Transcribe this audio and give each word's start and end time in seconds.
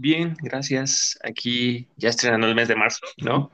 Bien, 0.00 0.36
gracias. 0.40 1.18
Aquí 1.24 1.88
ya 1.96 2.10
estrenando 2.10 2.46
el 2.46 2.54
mes 2.54 2.68
de 2.68 2.76
marzo, 2.76 3.04
¿no? 3.16 3.50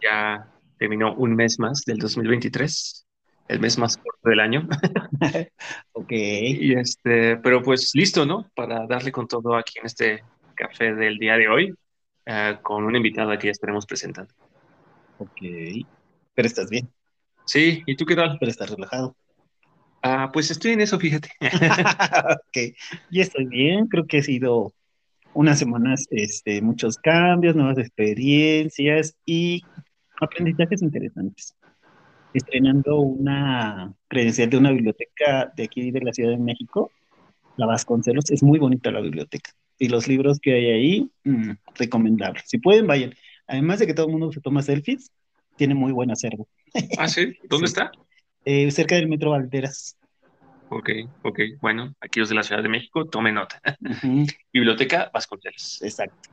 Ya 0.00 0.48
terminó 0.78 1.12
un 1.16 1.34
mes 1.34 1.58
más 1.58 1.82
del 1.84 1.98
2023, 1.98 3.04
el 3.48 3.58
mes 3.58 3.76
más 3.78 3.96
corto 3.96 4.28
del 4.28 4.38
año. 4.38 4.68
ok. 5.92 6.12
Y 6.12 6.74
este, 6.74 7.36
pero 7.38 7.64
pues 7.64 7.90
listo, 7.94 8.24
¿no? 8.24 8.48
Para 8.54 8.86
darle 8.86 9.10
con 9.10 9.26
todo 9.26 9.56
aquí 9.56 9.80
en 9.80 9.86
este 9.86 10.22
café 10.54 10.94
del 10.94 11.18
día 11.18 11.36
de 11.36 11.48
hoy, 11.48 11.74
eh, 12.26 12.58
con 12.62 12.84
una 12.84 12.98
invitada 12.98 13.36
que 13.36 13.48
ya 13.48 13.50
estaremos 13.50 13.84
presentando. 13.84 14.32
Ok. 15.18 15.40
Pero 16.32 16.46
estás 16.46 16.70
bien. 16.70 16.88
Sí, 17.44 17.82
¿y 17.86 17.96
tú 17.96 18.06
qué 18.06 18.14
tal? 18.14 18.36
Pero 18.38 18.52
estás 18.52 18.70
relajado. 18.70 19.16
Ah, 20.00 20.30
pues 20.32 20.48
estoy 20.52 20.74
en 20.74 20.82
eso, 20.82 21.00
fíjate. 21.00 21.28
ok, 21.40 22.76
ya 23.10 23.22
estoy 23.22 23.46
bien, 23.46 23.88
creo 23.88 24.06
que 24.06 24.18
he 24.18 24.22
sido 24.22 24.72
unas 25.34 25.58
semanas, 25.58 26.06
este, 26.10 26.60
muchos 26.62 26.96
cambios, 26.98 27.56
nuevas 27.56 27.78
experiencias 27.78 29.16
y 29.24 29.62
aprendizajes 30.20 30.82
interesantes. 30.82 31.54
Estrenando 32.32 32.98
una 33.00 33.94
credencial 34.08 34.50
de 34.50 34.56
una 34.56 34.70
biblioteca 34.70 35.52
de 35.56 35.64
aquí 35.64 35.90
de 35.90 36.00
la 36.00 36.12
Ciudad 36.12 36.30
de 36.30 36.38
México, 36.38 36.90
la 37.56 37.66
Vasconcelos, 37.66 38.30
es 38.30 38.42
muy 38.42 38.58
bonita 38.58 38.90
la 38.90 39.00
biblioteca. 39.00 39.50
Y 39.78 39.88
los 39.88 40.08
libros 40.08 40.38
que 40.40 40.54
hay 40.54 40.66
ahí, 40.66 41.10
mmm, 41.24 41.52
recomendables. 41.74 42.44
Si 42.46 42.58
pueden, 42.58 42.86
vayan. 42.86 43.12
Además 43.46 43.80
de 43.80 43.86
que 43.86 43.94
todo 43.94 44.06
el 44.06 44.12
mundo 44.12 44.32
se 44.32 44.40
toma 44.40 44.62
selfies, 44.62 45.10
tiene 45.56 45.74
muy 45.74 45.92
buen 45.92 46.10
acervo. 46.10 46.48
¿Ah, 46.98 47.08
sí? 47.08 47.34
¿Dónde 47.48 47.66
Sí. 47.68 47.72
está? 47.72 47.92
Eh, 48.44 48.70
cerca 48.70 48.94
del 48.96 49.08
Metro 49.08 49.30
Valderas. 49.30 49.96
Ok, 50.74 50.88
ok. 51.22 51.38
Bueno, 51.60 51.94
aquí 52.00 52.20
los 52.20 52.30
de 52.30 52.34
la 52.34 52.42
Ciudad 52.42 52.62
de 52.62 52.68
México, 52.70 53.04
tomen 53.04 53.34
nota. 53.34 53.60
Ujú, 53.80 54.26
Biblioteca 54.52 55.10
Vasconcelos. 55.12 55.82
Exacto. 55.82 56.30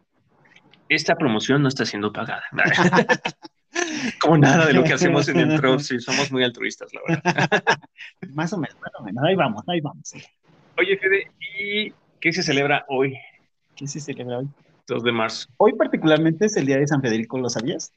Esta 0.88 1.16
promoción 1.16 1.62
no 1.62 1.68
está 1.68 1.86
siendo 1.86 2.14
pagada. 2.14 2.44
Como 4.22 4.38
nada 4.38 4.66
de 4.66 4.74
lo 4.74 4.84
que 4.84 4.94
hacemos 4.94 5.28
en 5.28 5.42
Intro, 5.42 5.78
sí, 5.80 6.00
somos 6.00 6.32
muy 6.32 6.44
altruistas, 6.44 6.90
la 6.94 7.02
verdad. 7.06 7.80
Más 8.34 8.52
o 8.54 8.58
menos, 8.58 8.76
más 8.82 8.92
o 8.98 9.04
menos. 9.04 9.24
Ahí 9.24 9.36
vamos, 9.36 9.64
ahí 9.68 9.82
vamos. 9.82 10.14
Oye, 10.78 10.98
Fede, 10.98 11.32
¿y 11.60 11.94
qué 12.20 12.34
se 12.34 12.42
celebra 12.42 12.86
hoy, 12.88 13.16
¿Qué 13.76 13.88
se 13.88 14.00
celebra 14.00 14.40
hoy? 14.40 14.48
2 14.88 15.04
de 15.04 15.12
marzo? 15.12 15.48
Hoy 15.58 15.74
particularmente 15.74 16.46
es 16.46 16.58
el 16.58 16.66
día 16.66 16.78
de 16.78 16.88
San 16.88 17.02
Federico, 17.02 17.38
¿lo 17.38 17.50
sabías? 17.50 17.94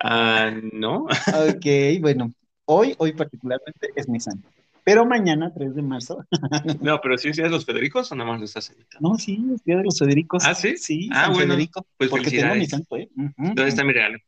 Ah, 0.00 0.50
¿no? 0.72 1.04
Ok, 1.04 2.00
bueno, 2.00 2.32
hoy, 2.66 2.94
hoy 2.98 3.12
particularmente 3.12 3.90
es 3.94 4.08
mi 4.08 4.20
santo. 4.20 4.48
Pero 4.84 5.04
mañana, 5.04 5.52
3 5.52 5.74
de 5.74 5.82
marzo, 5.82 6.24
No, 6.80 7.00
pero 7.00 7.18
sí 7.18 7.28
es 7.30 7.36
Día 7.36 7.46
de 7.46 7.50
los 7.50 7.64
Federicos 7.64 8.12
o 8.12 8.14
nada 8.14 8.30
más 8.30 8.38
lo 8.38 8.44
estás 8.44 8.70
invitando? 8.70 9.08
no, 9.08 9.16
sí, 9.16 9.44
es 9.52 9.64
día 9.64 9.78
de 9.78 9.84
los 9.84 9.98
Federicos. 9.98 10.44
¿Ah, 10.46 10.54
sí? 10.54 10.76
Sí, 10.76 11.08
Ah, 11.12 11.24
San 11.24 11.32
bueno, 11.34 11.54
Federico, 11.54 11.86
pues 11.96 12.10
porque 12.10 12.30
tengo 12.30 12.54
mi 12.54 12.66
santo, 12.66 12.96
¿eh? 12.96 13.08
Ujú. 13.16 13.32
¿Dónde 13.36 13.68
está 13.68 13.82
mi 13.82 13.92
regalo? 13.92 14.18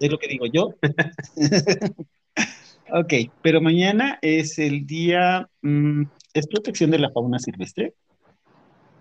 Es 0.00 0.10
lo 0.10 0.18
que 0.18 0.28
digo 0.28 0.46
yo. 0.46 0.74
Ok, 2.90 3.12
pero 3.42 3.60
mañana 3.60 4.18
es 4.22 4.58
el 4.58 4.86
día, 4.86 5.46
mm, 5.60 6.04
es 6.32 6.46
protección 6.46 6.90
de 6.90 6.98
la 6.98 7.10
fauna 7.10 7.38
silvestre. 7.38 7.92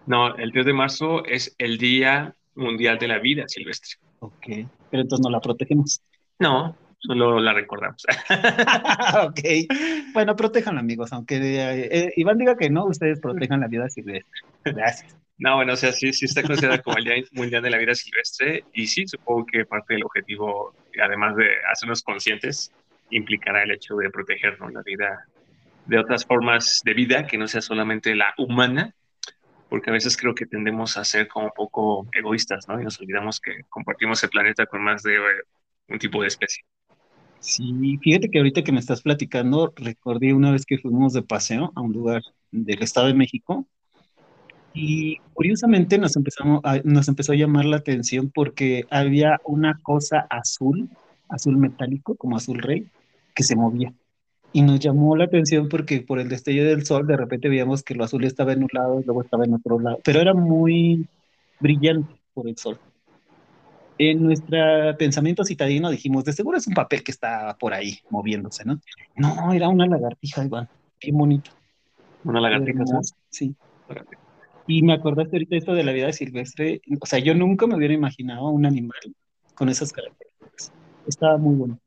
No, 0.06 0.36
el 0.36 0.52
3 0.52 0.66
de 0.66 0.74
marzo 0.74 1.24
es 1.24 1.56
el 1.58 1.78
Día 1.78 2.36
Mundial 2.56 3.00
de 3.00 3.08
la 3.08 3.20
Vida 3.20 3.46
Silvestre. 3.48 3.92
Ok, 4.20 4.46
pero 4.92 5.04
entonces 5.04 5.24
no 5.24 5.30
la 5.30 5.40
protegemos. 5.40 6.02
No, 6.40 6.76
solo 7.00 7.40
la 7.40 7.54
recordamos. 7.54 8.06
Ok, 9.24 9.40
bueno, 10.14 10.36
protejan 10.36 10.78
amigos, 10.78 11.14
aunque 11.14 11.38
eh, 11.42 12.14
Iván 12.16 12.38
diga 12.38 12.58
que 12.58 12.70
no, 12.70 12.86
ustedes 12.86 13.20
protejan 13.20 13.62
la 13.62 13.68
vida 13.68 13.90
silvestre. 13.90 14.42
Gracias. 14.64 15.16
No, 15.40 15.56
bueno, 15.56 15.74
o 15.74 15.76
sea, 15.76 15.92
sí, 15.92 16.14
sí 16.14 16.26
está 16.26 16.42
considerada 16.42 16.82
como 16.82 16.98
el 16.98 17.04
Día 17.04 17.16
Mundial 17.32 17.62
de 17.62 17.70
la 17.70 17.78
Vida 17.78 17.94
Silvestre 17.94 18.64
y 18.74 18.88
sí, 18.88 19.06
supongo 19.06 19.46
que 19.46 19.66
parte 19.66 19.94
del 19.94 20.04
objetivo, 20.04 20.74
además 21.02 21.36
de 21.36 21.48
hacernos 21.72 22.02
conscientes, 22.02 22.72
implicará 23.12 23.64
el 23.64 23.72
hecho 23.72 23.96
de 23.98 24.10
proteger 24.10 24.60
¿no? 24.60 24.70
la 24.70 24.82
vida 24.82 25.28
de 25.86 26.00
otras 26.00 26.26
formas 26.26 26.82
de 26.84 26.94
vida 26.94 27.28
que 27.28 27.38
no 27.38 27.48
sea 27.48 27.62
solamente 27.62 28.16
la 28.16 28.34
humana, 28.38 28.94
porque 29.70 29.90
a 29.90 29.94
veces 29.94 30.18
creo 30.18 30.34
que 30.34 30.46
tendemos 30.46 30.98
a 30.98 31.06
ser 31.06 31.28
como 31.28 31.46
un 31.46 31.52
poco 31.56 32.08
egoístas, 32.14 32.68
¿no? 32.68 32.80
Y 32.80 32.84
nos 32.84 33.00
olvidamos 33.00 33.40
que 33.40 33.62
compartimos 33.70 34.24
el 34.24 34.30
planeta 34.30 34.66
con 34.66 34.84
más 34.84 35.04
de 35.04 35.16
eh, 35.16 35.44
un 35.90 36.00
tipo 36.00 36.22
de 36.22 36.28
especie. 36.28 36.64
Sí, 37.40 37.98
fíjate 38.02 38.30
que 38.30 38.38
ahorita 38.40 38.64
que 38.64 38.72
me 38.72 38.80
estás 38.80 39.02
platicando, 39.02 39.74
recordé 39.76 40.34
una 40.34 40.52
vez 40.52 40.66
que 40.66 40.78
fuimos 40.78 41.14
de 41.14 41.24
paseo 41.24 41.72
a 41.76 41.82
un 41.82 41.94
lugar 41.94 42.22
del 42.52 42.82
Estado 42.84 43.08
de 43.08 43.14
México 43.14 43.68
y 44.74 45.18
curiosamente 45.34 45.98
nos 45.98 46.16
empezamos 46.16 46.62
a- 46.64 46.80
nos 46.84 47.08
empezó 47.08 47.32
a 47.34 47.36
llamar 47.36 47.66
la 47.66 47.78
atención 47.78 48.30
porque 48.32 48.86
había 48.90 49.40
una 49.46 49.80
cosa 49.82 50.28
azul, 50.30 50.90
azul 51.30 51.58
metálico, 51.58 52.16
como 52.16 52.38
azul 52.38 52.60
rey, 52.60 52.88
que 53.34 53.44
se 53.44 53.56
movía. 53.56 53.94
Y 54.54 54.64
nos 54.64 54.80
llamó 54.80 55.16
la 55.18 55.26
atención 55.26 55.70
porque 55.70 56.02
por 56.02 56.20
el 56.20 56.30
destello 56.30 56.66
del 56.66 56.86
sol 56.86 57.08
de 57.08 57.18
repente 57.18 57.50
veíamos 57.50 57.84
que 57.84 57.96
lo 57.96 58.04
azul 58.06 58.26
estaba 58.26 58.54
en 58.54 58.64
un 58.64 58.70
lado 58.74 59.02
y 59.02 59.06
luego 59.06 59.24
estaba 59.24 59.46
en 59.46 59.54
otro 59.56 59.80
lado, 59.80 60.00
pero 60.04 60.22
era 60.22 60.34
muy 60.34 61.08
brillante 61.60 62.22
por 62.34 62.50
el 62.50 62.58
sol. 62.58 62.80
En 64.00 64.24
nuestro 64.24 64.58
pensamiento 64.98 65.44
citadino 65.44 65.90
dijimos, 65.90 66.24
de 66.24 66.34
seguro 66.34 66.58
es 66.58 66.68
un 66.68 66.74
papel 66.74 67.04
que 67.04 67.12
está 67.12 67.58
por 67.60 67.74
ahí 67.74 68.00
moviéndose, 68.10 68.64
¿no? 68.66 68.80
No, 69.16 69.54
era 69.54 69.70
una 69.70 69.88
lagartija, 69.88 70.46
Iván, 70.46 70.70
bien 71.02 71.18
bonita. 71.18 71.52
Una 72.24 72.42
lagartija 72.42 72.84
Sí. 73.30 73.56
Y 74.68 74.84
me 74.84 74.94
acordaste 74.94 75.38
ahorita 75.38 75.56
esto 75.56 75.74
de 75.74 75.84
la 75.84 75.94
vida 75.94 76.12
silvestre. 76.12 76.82
O 77.00 77.06
sea, 77.06 77.20
yo 77.20 77.34
nunca 77.34 77.68
me 77.68 77.76
hubiera 77.76 77.94
imaginado 77.94 78.50
un 78.50 78.66
animal 78.66 79.00
con 79.56 79.70
esas 79.70 79.94
características. 79.94 80.74
Estaba 81.08 81.38
muy 81.38 81.56
bueno. 81.56 81.80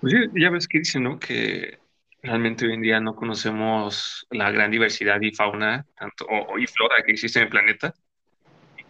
Pues 0.00 0.14
ya 0.34 0.50
ves 0.50 0.68
que 0.68 0.78
dicen, 0.78 1.04
¿no? 1.04 1.18
Que 1.18 1.78
realmente 2.22 2.66
hoy 2.66 2.74
en 2.74 2.82
día 2.82 3.00
no 3.00 3.16
conocemos 3.16 4.26
la 4.30 4.50
gran 4.50 4.70
diversidad 4.70 5.20
y 5.20 5.32
fauna 5.32 5.86
tanto, 5.98 6.26
o, 6.26 6.58
y 6.58 6.66
flora 6.66 6.96
que 7.04 7.12
existe 7.12 7.38
en 7.38 7.44
el 7.44 7.50
planeta. 7.50 7.94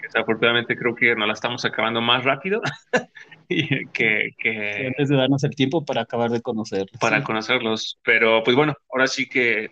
Que 0.02 0.08
desafortunadamente 0.08 0.76
creo 0.76 0.94
que 0.94 1.14
nos 1.14 1.26
la 1.28 1.34
estamos 1.34 1.64
acabando 1.64 2.00
más 2.00 2.24
rápido 2.24 2.60
que, 3.48 4.30
que 4.38 4.86
Antes 4.88 5.08
de 5.08 5.16
darnos 5.16 5.44
el 5.44 5.54
tiempo 5.54 5.84
para 5.84 6.02
acabar 6.02 6.30
de 6.30 6.40
conocer. 6.42 6.86
para 7.00 7.18
Sí. 7.18 7.24
conocerlos. 7.24 7.98
Pero 8.04 8.42
pues 8.42 8.56
bueno, 8.56 8.74
ahora 8.90 9.06
sí 9.06 9.28
que 9.28 9.70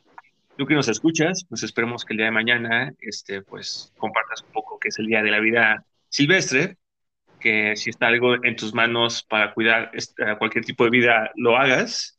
tú 0.57 0.67
que 0.67 0.75
nos 0.75 0.89
escuchas, 0.89 1.45
pues 1.49 1.63
esperemos 1.63 2.05
que 2.05 2.13
el 2.15 2.19
día 2.19 2.27
de 2.27 2.33
mañana, 2.33 2.93
este, 3.01 3.43
pues 3.43 3.93
compartas 3.97 4.43
un 4.43 4.53
poco 4.53 4.79
qué 4.79 4.89
es 4.89 4.99
el 4.99 5.07
Día 5.07 5.23
de 5.23 5.31
la 5.31 5.41
Vida 5.41 5.85
Silvestre, 6.09 6.77
que 7.41 7.75
si 7.77 7.89
está 7.91 8.09
algo 8.09 8.35
en 8.45 8.55
tus 8.57 8.75
manos 8.75 9.23
para 9.23 9.55
cuidar 9.55 9.91
cualquier 10.39 10.65
tipo 10.65 10.85
de 10.85 10.91
vida, 10.91 11.31
lo 11.37 11.57
hagas. 11.57 12.17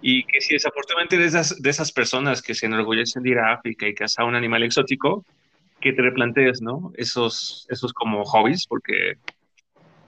Y 0.00 0.24
que 0.24 0.40
si 0.40 0.54
desafortunadamente 0.54 1.16
eres 1.16 1.32
de 1.32 1.40
esas, 1.40 1.62
de 1.62 1.70
esas 1.70 1.92
personas 1.92 2.42
que 2.42 2.54
se 2.54 2.66
enorgullecen 2.66 3.22
de 3.22 3.30
ir 3.30 3.38
a 3.38 3.52
África 3.52 3.86
y 3.86 3.94
cazar 3.94 4.26
un 4.26 4.34
animal 4.36 4.62
exótico, 4.64 5.24
que 5.80 5.92
te 5.92 6.02
replantees, 6.02 6.60
¿no? 6.60 6.92
Esos, 6.96 7.66
esos 7.70 7.92
como 7.92 8.24
hobbies, 8.24 8.66
porque 8.66 9.14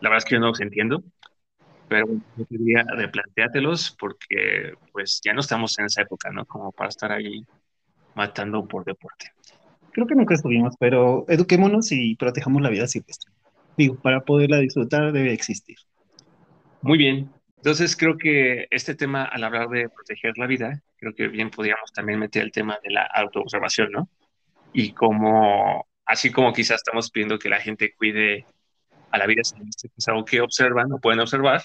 la 0.01 0.09
verdad 0.09 0.19
es 0.19 0.25
que 0.25 0.35
yo 0.35 0.41
no 0.41 0.49
los 0.49 0.61
entiendo. 0.61 1.03
Pero 1.89 2.07
yo 2.37 2.47
diría 2.49 2.85
replantéatelos 2.89 3.97
porque 3.99 4.75
pues 4.93 5.21
ya 5.25 5.33
no 5.33 5.41
estamos 5.41 5.77
en 5.79 5.87
esa 5.87 6.03
época, 6.03 6.31
¿no? 6.31 6.45
Como 6.45 6.71
para 6.71 6.89
estar 6.89 7.11
ahí 7.11 7.45
matando 8.15 8.67
por 8.67 8.85
deporte. 8.85 9.33
Creo 9.93 10.07
que 10.07 10.15
nunca 10.15 10.35
estuvimos, 10.35 10.77
pero 10.79 11.25
eduquémonos 11.29 11.91
y 11.91 12.15
protejamos 12.15 12.63
la 12.63 12.71
vida 12.71 12.87
silvestre. 12.87 13.33
Digo, 13.77 13.97
para 13.97 14.21
poderla 14.21 14.59
disfrutar 14.59 15.11
debe 15.13 15.33
existir. 15.33 15.79
Muy 16.83 16.97
bien. 16.97 17.31
Entonces 17.57 17.97
creo 17.97 18.17
que 18.17 18.67
este 18.71 18.95
tema, 18.95 19.25
al 19.25 19.45
hablar 19.45 19.69
de 19.69 19.89
proteger 19.89 20.39
la 20.39 20.47
vida, 20.47 20.83
creo 20.97 21.15
que 21.15 21.29
bien 21.29 21.51
podríamos 21.51 21.93
también 21.93 22.19
meter 22.19 22.43
el 22.43 22.53
tema 22.53 22.79
de 22.83 22.91
la 22.91 23.03
autoobservación, 23.03 23.91
¿no? 23.91 24.09
Y 24.73 24.93
como, 24.93 25.87
así 26.07 26.31
como 26.31 26.53
quizás 26.53 26.77
estamos 26.77 27.11
pidiendo 27.11 27.39
que 27.39 27.49
la 27.49 27.61
gente 27.61 27.95
cuide 27.95 28.47
a 29.11 29.19
la 29.19 29.27
vida 29.27 29.43
silvestre, 29.43 29.89
que 29.89 29.95
es 29.99 30.09
algo 30.09 30.25
que 30.25 30.41
observan 30.41 30.93
o 30.93 30.99
pueden 30.99 31.21
observar, 31.21 31.63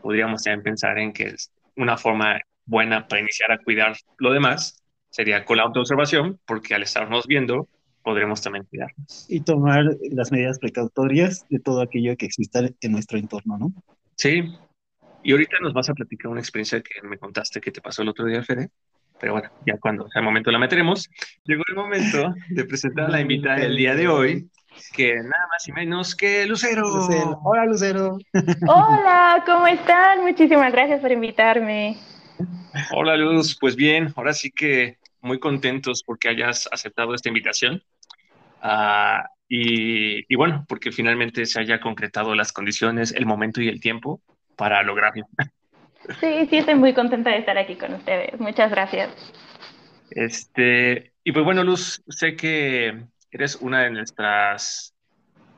podríamos 0.00 0.42
también 0.42 0.62
pensar 0.62 0.98
en 0.98 1.12
que 1.12 1.24
es 1.24 1.50
una 1.76 1.96
forma 1.96 2.40
buena 2.64 3.08
para 3.08 3.20
iniciar 3.20 3.52
a 3.52 3.58
cuidar 3.58 3.96
lo 4.18 4.32
demás 4.32 4.82
sería 5.12 5.44
con 5.44 5.58
la 5.58 5.64
autoobservación, 5.64 6.40
porque 6.46 6.74
al 6.74 6.82
estarnos 6.82 7.26
viendo, 7.26 7.68
podremos 8.02 8.40
también 8.40 8.64
cuidarnos. 8.64 9.26
Y 9.28 9.40
tomar 9.40 9.84
las 10.10 10.32
medidas 10.32 10.58
precautorias 10.58 11.46
de 11.50 11.60
todo 11.60 11.82
aquello 11.82 12.16
que 12.16 12.26
exista 12.26 12.60
en 12.80 12.92
nuestro 12.92 13.18
entorno, 13.18 13.58
¿no? 13.58 13.72
Sí. 14.16 14.42
Y 15.22 15.32
ahorita 15.32 15.58
nos 15.60 15.74
vas 15.74 15.88
a 15.90 15.94
platicar 15.94 16.30
una 16.30 16.40
experiencia 16.40 16.82
que 16.82 17.06
me 17.06 17.18
contaste 17.18 17.60
que 17.60 17.70
te 17.70 17.80
pasó 17.80 18.02
el 18.02 18.08
otro 18.08 18.24
día, 18.24 18.42
Fede. 18.42 18.70
Pero 19.20 19.34
bueno, 19.34 19.50
ya 19.66 19.78
cuando 19.78 20.08
sea 20.08 20.20
el 20.20 20.24
momento 20.24 20.50
la 20.50 20.58
meteremos. 20.58 21.08
Llegó 21.44 21.62
el 21.68 21.76
momento 21.76 22.34
de 22.48 22.64
presentar 22.64 23.06
a 23.06 23.10
la 23.10 23.20
invitada 23.20 23.56
del 23.56 23.76
día 23.76 23.94
de 23.94 24.08
hoy, 24.08 24.50
que 24.94 25.14
nada 25.14 25.46
más 25.50 25.66
y 25.68 25.72
menos 25.72 26.14
que 26.14 26.46
Lucero. 26.46 26.82
Lucero. 26.82 27.40
Hola, 27.44 27.66
Lucero. 27.66 28.18
Hola, 28.66 29.42
¿cómo 29.46 29.66
están? 29.66 30.22
Muchísimas 30.22 30.72
gracias 30.72 31.00
por 31.00 31.12
invitarme. 31.12 31.96
Hola, 32.92 33.16
Luz. 33.16 33.56
Pues 33.60 33.76
bien, 33.76 34.12
ahora 34.16 34.34
sí 34.34 34.50
que 34.50 34.98
muy 35.20 35.38
contentos 35.38 36.02
porque 36.04 36.28
hayas 36.28 36.68
aceptado 36.72 37.14
esta 37.14 37.28
invitación. 37.28 37.82
Ah, 38.60 39.24
y, 39.48 40.32
y, 40.32 40.36
bueno, 40.36 40.64
porque 40.68 40.92
finalmente 40.92 41.46
se 41.46 41.60
haya 41.60 41.80
concretado 41.80 42.34
las 42.34 42.52
condiciones, 42.52 43.12
el 43.12 43.26
momento 43.26 43.60
y 43.60 43.68
el 43.68 43.80
tiempo 43.80 44.20
para 44.56 44.82
lograrlo. 44.82 45.26
Sí, 46.20 46.46
sí, 46.50 46.56
estoy 46.56 46.74
muy 46.74 46.94
contenta 46.94 47.30
de 47.30 47.38
estar 47.38 47.56
aquí 47.56 47.76
con 47.76 47.94
ustedes. 47.94 48.38
Muchas 48.40 48.70
gracias. 48.70 49.10
Este, 50.10 51.12
y 51.24 51.32
pues 51.32 51.44
bueno, 51.44 51.64
Luz, 51.64 52.02
sé 52.08 52.36
que 52.36 53.04
eres 53.30 53.56
una 53.56 53.82
de 53.82 53.90
nuestras 53.90 54.94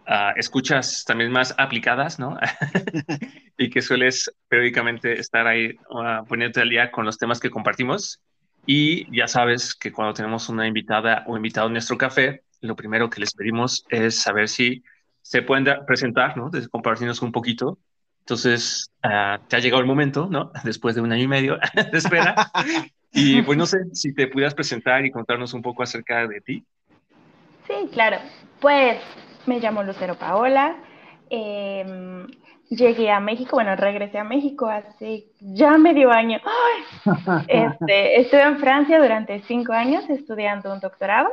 uh, 0.06 0.36
escuchas 0.36 1.04
también 1.04 1.30
más 1.32 1.54
aplicadas, 1.58 2.18
¿no? 2.18 2.38
y 3.58 3.70
que 3.70 3.82
sueles 3.82 4.30
periódicamente 4.48 5.18
estar 5.18 5.46
ahí 5.46 5.76
uh, 5.90 6.24
poniéndote 6.26 6.60
al 6.60 6.70
día 6.70 6.90
con 6.90 7.04
los 7.04 7.18
temas 7.18 7.40
que 7.40 7.50
compartimos. 7.50 8.20
Y 8.66 9.14
ya 9.14 9.28
sabes 9.28 9.74
que 9.74 9.92
cuando 9.92 10.14
tenemos 10.14 10.48
una 10.48 10.66
invitada 10.66 11.24
o 11.26 11.36
invitado 11.36 11.66
en 11.66 11.74
nuestro 11.74 11.98
café, 11.98 12.44
lo 12.60 12.76
primero 12.76 13.10
que 13.10 13.20
les 13.20 13.34
pedimos 13.34 13.84
es 13.90 14.20
saber 14.20 14.48
si 14.48 14.82
se 15.20 15.42
pueden 15.42 15.66
presentar, 15.86 16.36
¿no? 16.36 16.50
Compartirnos 16.70 17.20
un 17.22 17.32
poquito 17.32 17.78
entonces, 18.24 18.90
uh, 19.04 19.38
te 19.48 19.56
ha 19.56 19.58
llegado 19.60 19.82
el 19.82 19.86
momento, 19.86 20.26
¿no? 20.30 20.50
Después 20.64 20.94
de 20.94 21.02
un 21.02 21.12
año 21.12 21.24
y 21.24 21.28
medio 21.28 21.58
de 21.92 21.98
espera. 21.98 22.50
y 23.12 23.42
pues 23.42 23.58
no 23.58 23.66
sé 23.66 23.78
si 23.92 24.14
te 24.14 24.28
pudieras 24.28 24.54
presentar 24.54 25.04
y 25.04 25.10
contarnos 25.10 25.52
un 25.52 25.60
poco 25.60 25.82
acerca 25.82 26.26
de 26.26 26.40
ti. 26.40 26.64
Sí, 27.66 27.74
claro. 27.92 28.16
Pues 28.60 28.98
me 29.44 29.60
llamo 29.60 29.82
Lucero 29.82 30.14
Paola. 30.14 30.76
Eh, 31.28 32.26
llegué 32.70 33.10
a 33.10 33.20
México, 33.20 33.56
bueno, 33.56 33.76
regresé 33.76 34.18
a 34.18 34.24
México 34.24 34.68
hace 34.68 35.26
ya 35.40 35.76
medio 35.76 36.10
año. 36.10 36.40
Este, 37.48 38.20
estuve 38.20 38.42
en 38.42 38.58
Francia 38.58 38.98
durante 39.00 39.42
cinco 39.42 39.72
años 39.74 40.08
estudiando 40.08 40.72
un 40.72 40.80
doctorado. 40.80 41.30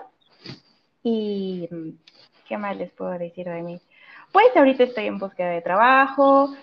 Y, 1.03 1.69
¿qué 2.47 2.57
más 2.57 2.75
les 2.75 2.91
puedo 2.91 3.11
decir 3.11 3.45
de 3.45 3.61
mí? 3.61 3.81
Pues 4.31 4.55
ahorita 4.55 4.83
estoy 4.83 5.07
en 5.07 5.17
búsqueda 5.19 5.49
de 5.49 5.61
trabajo, 5.61 6.53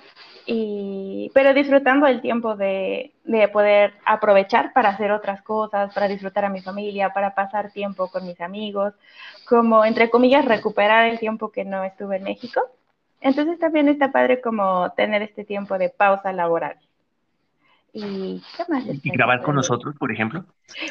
y, 0.51 1.31
pero 1.35 1.53
disfrutando 1.53 2.07
el 2.07 2.23
tiempo 2.23 2.57
de, 2.57 3.13
de, 3.25 3.49
poder 3.49 3.93
aprovechar 4.07 4.73
para 4.73 4.89
hacer 4.89 5.13
otras 5.13 5.43
cosas, 5.43 5.93
para 5.93 6.09
disfrutar 6.09 6.47
a 6.47 6.49
mi 6.49 6.63
familia, 6.63 7.13
para 7.13 7.35
pasar 7.35 7.71
tiempo 7.71 8.09
con 8.09 8.27
mis 8.27 8.41
amigos, 8.41 8.95
como 9.47 9.85
entre 9.85 10.09
comillas 10.09 10.47
recuperar 10.47 11.07
el 11.11 11.19
tiempo 11.19 11.51
que 11.53 11.67
no 11.67 11.85
estuve 11.85 12.17
en 12.17 12.25
México. 12.25 12.63
Entonces 13.21 13.59
también 13.59 13.89
está 13.89 14.11
padre 14.11 14.41
como 14.41 14.91
tener 14.93 15.21
este 15.21 15.45
tiempo 15.45 15.77
de 15.77 15.91
pausa 15.91 16.33
laboral. 16.33 16.79
¿Y 18.01 18.41
qué 18.57 18.63
más? 18.69 18.85
¿Y 18.87 19.11
grabar 19.11 19.43
con 19.43 19.57
nosotros, 19.57 19.97
por 19.99 20.13
ejemplo? 20.13 20.45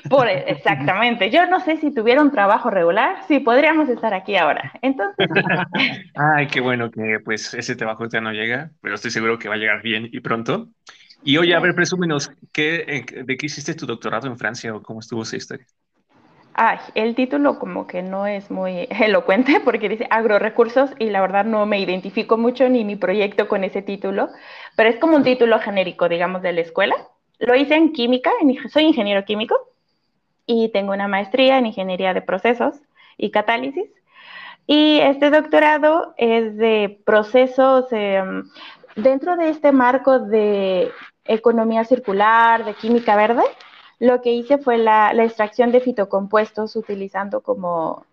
Por, 0.10 0.28
exactamente. 0.28 1.30
Yo 1.30 1.48
no 1.48 1.62
sé 1.62 1.78
si 1.78 1.94
tuviera 1.94 2.22
un 2.22 2.32
trabajo 2.32 2.70
regular, 2.70 3.24
sí, 3.28 3.40
podríamos 3.40 3.88
estar 3.88 4.14
aquí 4.14 4.36
ahora. 4.36 4.74
Entonces. 4.82 5.30
Ay, 6.16 6.48
qué 6.48 6.60
bueno 6.60 6.92
que 6.92 7.20
pues 7.24 7.54
ese 7.54 7.76
trabajo 7.78 8.08
ya 8.10 8.20
no 8.20 8.34
llega, 8.34 8.72
pero 8.82 8.96
estoy 8.96 9.12
seguro 9.12 9.40
que 9.40 9.48
va 9.48 9.56
a 9.56 9.58
llegar 9.58 9.82
bien 9.82 10.10
y 10.12 10.20
pronto. 10.20 10.68
Y 11.24 11.38
oye, 11.38 11.56
a 11.56 11.60
ver, 11.60 11.74
presúmenos, 11.74 12.30
¿qué, 12.52 13.06
¿de 13.26 13.38
qué 13.38 13.46
hiciste 13.46 13.74
tu 13.74 13.86
doctorado 13.86 14.28
en 14.28 14.38
Francia 14.38 14.76
o 14.76 14.82
cómo 14.82 15.00
estuvo 15.00 15.24
esa 15.24 15.38
historia? 15.38 15.66
Ay, 16.60 16.80
el 16.96 17.14
título 17.14 17.60
como 17.60 17.86
que 17.86 18.02
no 18.02 18.26
es 18.26 18.50
muy 18.50 18.88
elocuente 18.90 19.60
porque 19.64 19.90
dice 19.90 20.08
agrorecursos 20.10 20.90
y 20.98 21.12
la 21.12 21.22
verdad 21.22 21.46
no 21.46 21.68
me 21.68 21.80
identifico 21.80 22.36
mucho 22.36 22.68
ni 22.68 22.84
mi 22.84 22.96
proyecto 22.96 23.48
con 23.48 23.64
ese 23.64 23.84
título, 23.84 24.30
pero 24.78 24.90
es 24.90 24.98
como 24.98 25.18
un 25.18 25.24
título 25.24 25.60
genérico, 25.60 26.08
digamos, 26.08 26.42
de 26.42 26.54
la 26.54 26.62
escuela. 26.62 26.96
Lo 27.40 27.56
hice 27.56 27.76
en 27.76 27.92
química, 27.92 28.32
soy 28.72 28.84
ingeniero 28.84 29.26
químico 29.26 29.60
y 30.46 30.70
tengo 30.70 30.94
una 30.94 31.10
maestría 31.10 31.58
en 31.58 31.66
ingeniería 31.66 32.14
de 32.14 32.22
procesos 32.22 32.76
y 33.18 33.32
catálisis. 33.32 33.90
Y 34.68 35.00
este 35.00 35.32
doctorado 35.32 36.14
es 36.18 36.56
de 36.56 37.02
procesos 37.06 37.88
eh, 37.92 38.24
dentro 38.96 39.36
de 39.36 39.50
este 39.50 39.72
marco 39.72 40.20
de 40.20 40.92
economía 41.26 41.84
circular, 41.84 42.64
de 42.64 42.74
química 42.76 43.18
verde 43.18 43.44
lo 44.00 44.22
que 44.22 44.32
hice 44.32 44.58
fue 44.58 44.78
la, 44.78 45.12
extracción 45.24 45.72
de 45.72 45.82
fitocompuestos 45.82 46.76
utilizando 46.76 47.42
como, 47.42 48.06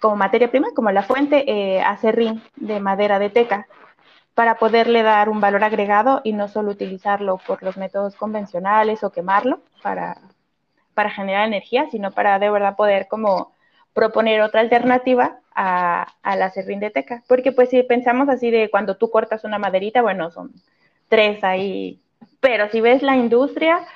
como 0.00 0.16
materia 0.16 0.50
prima, 0.50 0.68
como 0.74 0.90
la 0.90 1.02
fuente, 1.02 1.50
eh, 1.50 1.80
acerrín 1.80 2.42
de 2.56 2.80
madera 2.80 3.18
de 3.18 3.30
teca, 3.30 3.66
para 4.34 4.56
poderle 4.56 5.02
dar 5.02 5.28
un 5.28 5.40
valor 5.40 5.62
agregado 5.64 6.20
y 6.24 6.32
no 6.32 6.48
solo 6.48 6.72
utilizarlo 6.72 7.38
por 7.46 7.62
los 7.62 7.76
métodos 7.76 8.16
convencionales 8.16 9.04
o 9.04 9.10
quemarlo 9.10 9.60
para, 9.82 10.18
para 10.94 11.10
generar 11.10 11.46
energía, 11.46 11.88
sino 11.90 12.10
para 12.10 12.38
de 12.38 12.50
verdad 12.50 12.76
poder 12.76 13.06
como 13.08 13.52
proponer 13.92 14.40
otra 14.42 14.60
alternativa 14.60 15.38
a, 15.54 16.08
a 16.22 16.36
la 16.36 16.46
acerrín 16.46 16.80
de 16.80 16.90
teca. 16.90 17.22
Porque 17.28 17.52
pues 17.52 17.70
si 17.70 17.82
pensamos 17.84 18.28
así 18.28 18.50
de 18.50 18.70
cuando 18.70 18.96
tú 18.96 19.10
cortas 19.10 19.44
una 19.44 19.58
maderita, 19.58 20.02
bueno, 20.02 20.30
son 20.30 20.52
tres 21.08 21.44
ahí, 21.44 22.00
pero 22.40 22.68
si 22.70 22.80
ves 22.80 23.02
la 23.02 23.16
industria, 23.16 23.86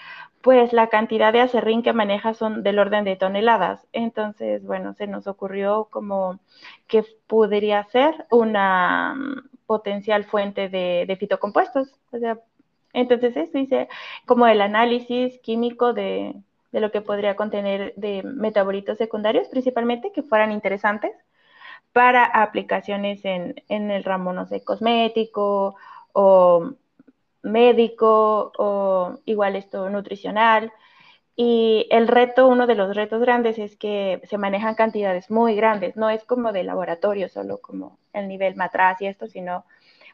pues 0.41 0.73
la 0.73 0.89
cantidad 0.89 1.33
de 1.33 1.41
acerrín 1.41 1.83
que 1.83 1.93
maneja 1.93 2.33
son 2.33 2.63
del 2.63 2.79
orden 2.79 3.05
de 3.05 3.17
toneladas. 3.17 3.87
Entonces, 3.93 4.65
bueno, 4.65 4.95
se 4.95 5.09
nos 5.09 5.27
ocurrió 5.27 5.89
como 5.91 6.39
que 6.87 7.05
podría 7.27 7.85
ser 7.85 8.27
una 8.31 9.17
potencial 9.69 10.25
fuente 10.25 10.69
de, 10.71 11.17
fitocompuestos. 11.21 11.95
Entonces 12.95 13.37
eso 13.37 13.59
hice 13.59 13.89
como 14.27 14.47
el 14.47 14.63
análisis 14.63 15.39
químico 15.41 15.93
de, 15.93 16.35
de 16.73 16.81
lo 16.81 16.91
que 16.91 17.03
podría 17.03 17.37
contener 17.37 17.93
de 17.97 18.23
metabolitos 18.23 18.97
secundarios, 18.97 19.49
principalmente 19.49 20.11
que 20.11 20.23
fueran 20.23 20.53
interesantes 20.53 21.13
para 21.93 22.25
aplicaciones 22.25 23.25
en, 23.27 23.63
en 23.69 23.91
el 23.91 24.05
ramo, 24.05 24.33
no 24.33 24.47
sé, 24.47 24.65
cosmético 24.65 25.77
o 26.13 26.73
médico 27.43 28.53
o 28.57 29.19
igual 29.27 29.55
esto 29.57 29.91
nutricional. 29.91 30.73
Y 31.41 31.87
el 31.93 32.09
reto, 32.09 32.49
uno 32.49 32.67
de 32.67 32.75
los 32.75 32.97
retos 32.97 33.21
grandes 33.21 33.61
es 33.61 33.77
que 33.77 34.21
se 34.25 34.39
manejan 34.39 34.75
cantidades 34.75 35.31
muy 35.31 35.55
grandes, 35.55 35.97
no 35.97 36.11
es 36.11 36.25
como 36.25 36.51
de 36.51 36.65
laboratorio, 36.65 37.29
solo 37.29 37.59
como 37.59 37.97
el 38.13 38.27
nivel 38.27 38.57
matraz 38.57 39.01
y 39.01 39.07
esto, 39.07 39.29
sino 39.29 39.65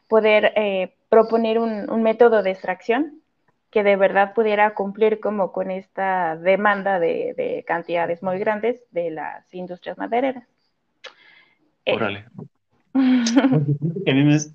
poder 0.07 0.53
eh, 0.55 0.93
proponer 1.09 1.57
un, 1.57 2.03
método 2.03 2.43
de 2.43 2.51
extracción 2.51 3.23
que 3.71 3.81
de 3.81 3.95
verdad 3.95 4.35
pudiera 4.35 4.75
cumplir 4.75 5.19
como 5.19 5.51
con 5.51 5.71
esta 5.71 6.35
demanda 6.35 6.99
de, 6.99 7.63
cantidades 7.65 8.21
muy 8.21 8.37
grandes 8.37 8.83
de 8.91 9.09
las 9.09 9.51
industrias 9.51 9.97
madereras. 9.97 10.47
Órale. 11.87 12.25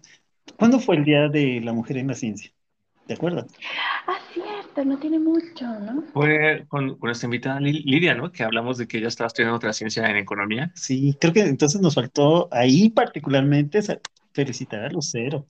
¿Cuándo 0.56 0.78
fue 0.78 0.94
el 0.98 1.04
Día 1.04 1.28
de 1.28 1.60
la 1.64 1.72
Mujer 1.72 1.96
en 1.96 2.06
la 2.06 2.14
Ciencia? 2.14 2.52
¿Te 3.10 3.14
acuerdas? 3.14 3.46
Ah, 4.06 4.20
cierto, 4.32 4.84
no 4.84 4.96
tiene 4.96 5.18
mucho, 5.18 5.66
¿no? 5.80 6.04
Fue 6.12 6.64
con, 6.68 6.90
con 6.90 7.08
nuestra 7.08 7.26
invitada 7.26 7.58
Lidia, 7.58 8.14
¿no? 8.14 8.30
Que 8.30 8.44
hablamos 8.44 8.78
de 8.78 8.86
que 8.86 8.98
ella 8.98 9.08
estaba 9.08 9.26
estudiando 9.26 9.56
otra 9.56 9.72
ciencia 9.72 10.08
en 10.08 10.16
economía. 10.16 10.70
Sí, 10.76 11.16
creo 11.20 11.32
que 11.32 11.40
entonces 11.40 11.80
nos 11.80 11.96
faltó 11.96 12.48
ahí 12.52 12.88
particularmente 12.88 13.80
felicitar 14.32 14.84
a 14.84 14.90
Lucero. 14.90 15.44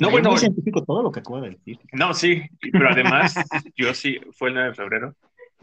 No, 0.00 0.10
bueno. 0.10 0.30
Muy 0.30 0.38
científico 0.38 0.82
todo 0.82 1.02
lo 1.02 1.12
que 1.12 1.20
acaba 1.20 1.42
de 1.42 1.50
decir. 1.50 1.80
No, 1.92 2.14
sí, 2.14 2.40
pero 2.72 2.88
además, 2.88 3.34
yo 3.76 3.92
sí, 3.92 4.18
fue 4.32 4.48
el 4.48 4.54
9 4.54 4.68
de 4.70 4.74
febrero. 4.74 5.14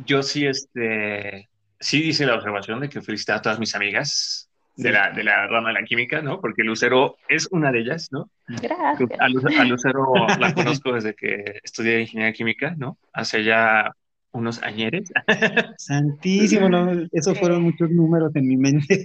Yo 0.06 0.22
sí, 0.22 0.46
este, 0.46 1.50
sí 1.80 2.10
hice 2.10 2.28
la 2.28 2.36
observación 2.36 2.80
de 2.80 2.90
que 2.90 3.02
felicitar 3.02 3.38
a 3.38 3.42
todas 3.42 3.58
mis 3.58 3.74
amigas 3.74 4.51
de 4.76 4.92
la, 4.92 5.12
de 5.12 5.24
la 5.24 5.48
rama 5.48 5.70
de 5.70 5.82
la 5.82 5.84
química, 5.84 6.22
¿no? 6.22 6.40
Porque 6.40 6.64
Lucero 6.64 7.18
es 7.28 7.48
una 7.52 7.72
de 7.72 7.80
ellas, 7.80 8.10
¿no? 8.12 8.30
Gracias. 8.48 9.10
A, 9.20 9.28
Lucero 9.66 10.14
la 10.40 10.54
conozco 10.54 10.94
desde 10.94 11.14
que 11.14 11.60
estudié 11.64 12.02
ingeniería 12.02 12.34
química, 12.34 12.76
¿no? 12.78 12.98
Hace 13.14 13.44
ya 13.44 13.94
unos 14.32 14.64
añeres. 14.64 15.12
Santísimo, 15.78 16.70
¿no? 16.70 17.08
Esos 17.12 17.38
fueron 17.38 17.64
muchos 17.64 17.90
números 17.90 18.36
en 18.36 18.48
mi 18.48 18.58
mente. 18.58 19.04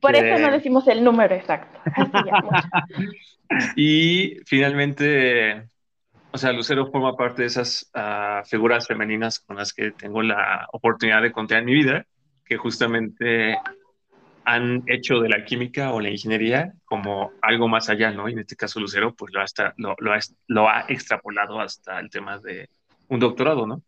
Por 0.00 0.14
eso 0.14 0.26
no 0.26 0.36
este 0.36 0.50
decimos 0.50 0.88
el 0.88 1.04
número 1.04 1.34
exacto. 1.34 1.78
y 3.76 4.36
finalmente, 4.46 5.68
o 6.32 6.38
sea, 6.38 6.52
Lucero 6.52 6.90
forma 6.90 7.16
parte 7.16 7.42
de 7.42 7.48
esas 7.48 7.90
uh, 7.94 8.44
figuras 8.46 8.86
femeninas 8.86 9.38
con 9.38 9.56
las 9.56 9.72
que 9.72 9.92
tengo 9.92 10.22
la 10.22 10.66
oportunidad 10.72 11.22
de 11.22 11.32
contar 11.32 11.58
en 11.60 11.66
mi 11.66 11.74
vida, 11.74 12.06
que 12.44 12.56
justamente 12.56 13.56
han 14.44 14.82
hecho 14.86 15.20
de 15.20 15.28
la 15.28 15.44
química 15.44 15.92
o 15.92 16.00
la 16.00 16.10
ingeniería 16.10 16.72
como 16.84 17.32
algo 17.42 17.68
más 17.68 17.88
allá, 17.88 18.10
¿no? 18.10 18.28
Y 18.28 18.32
en 18.32 18.40
este 18.40 18.56
caso 18.56 18.80
Lucero, 18.80 19.14
pues 19.14 19.32
lo, 19.32 19.40
hasta, 19.40 19.74
lo, 19.76 19.94
lo, 19.98 20.12
ha, 20.12 20.18
lo 20.48 20.68
ha 20.68 20.84
extrapolado 20.88 21.60
hasta 21.60 22.00
el 22.00 22.10
tema 22.10 22.38
de 22.38 22.68
un 23.08 23.20
doctorado, 23.20 23.66
¿no? 23.66 23.82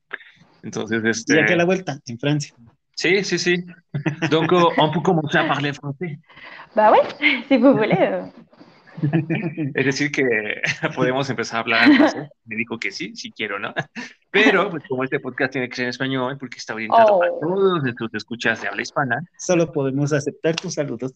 Entonces, 0.62 1.04
este... 1.04 1.37
Y 1.37 1.40
aquí 1.40 1.52
a 1.54 1.56
la 1.56 1.64
vuelta, 1.64 1.99
en 2.06 2.18
Francia. 2.18 2.54
Sí, 2.94 3.25
sí, 3.25 3.38
sí. 3.38 3.64
Donc, 4.30 4.52
on 4.52 4.92
peut 4.92 5.02
commencer 5.02 5.38
à 5.38 5.49
parler 5.49 5.73
français. 5.73 6.18
Bah 6.76 6.92
oui, 6.92 6.99
si 7.49 7.56
vous 7.56 7.75
voulez. 7.75 8.23
Es 9.75 9.85
decir, 9.85 10.11
que 10.12 10.25
podemos 10.94 11.28
empezar 11.30 11.59
a 11.59 11.61
hablar 11.61 11.94
francés. 11.94 12.28
Me 12.44 12.56
dijo 12.56 12.78
que 12.78 12.90
sí, 12.90 13.14
sí 13.16 13.30
quiero, 13.32 13.59
¿no? 13.59 13.75
Pero, 14.30 14.71
pues, 14.71 14.85
como 14.88 15.04
este 15.04 15.21
podcast 15.21 15.52
tiene 15.52 15.68
que 15.68 15.76
ser 15.76 15.85
en 15.85 15.90
español, 15.90 16.38
porque 16.38 16.59
está 16.59 16.75
orientado 16.75 17.16
oh. 17.16 17.23
a 17.23 17.28
todos 17.40 17.94
tus 17.97 18.14
escuchas 18.14 18.62
de 18.62 18.68
habla 18.68 18.82
hispana. 18.82 19.23
Solo 19.38 19.71
podemos 19.71 20.12
aceptar 20.12 20.56
tus 20.56 20.75
saludos. 20.75 21.14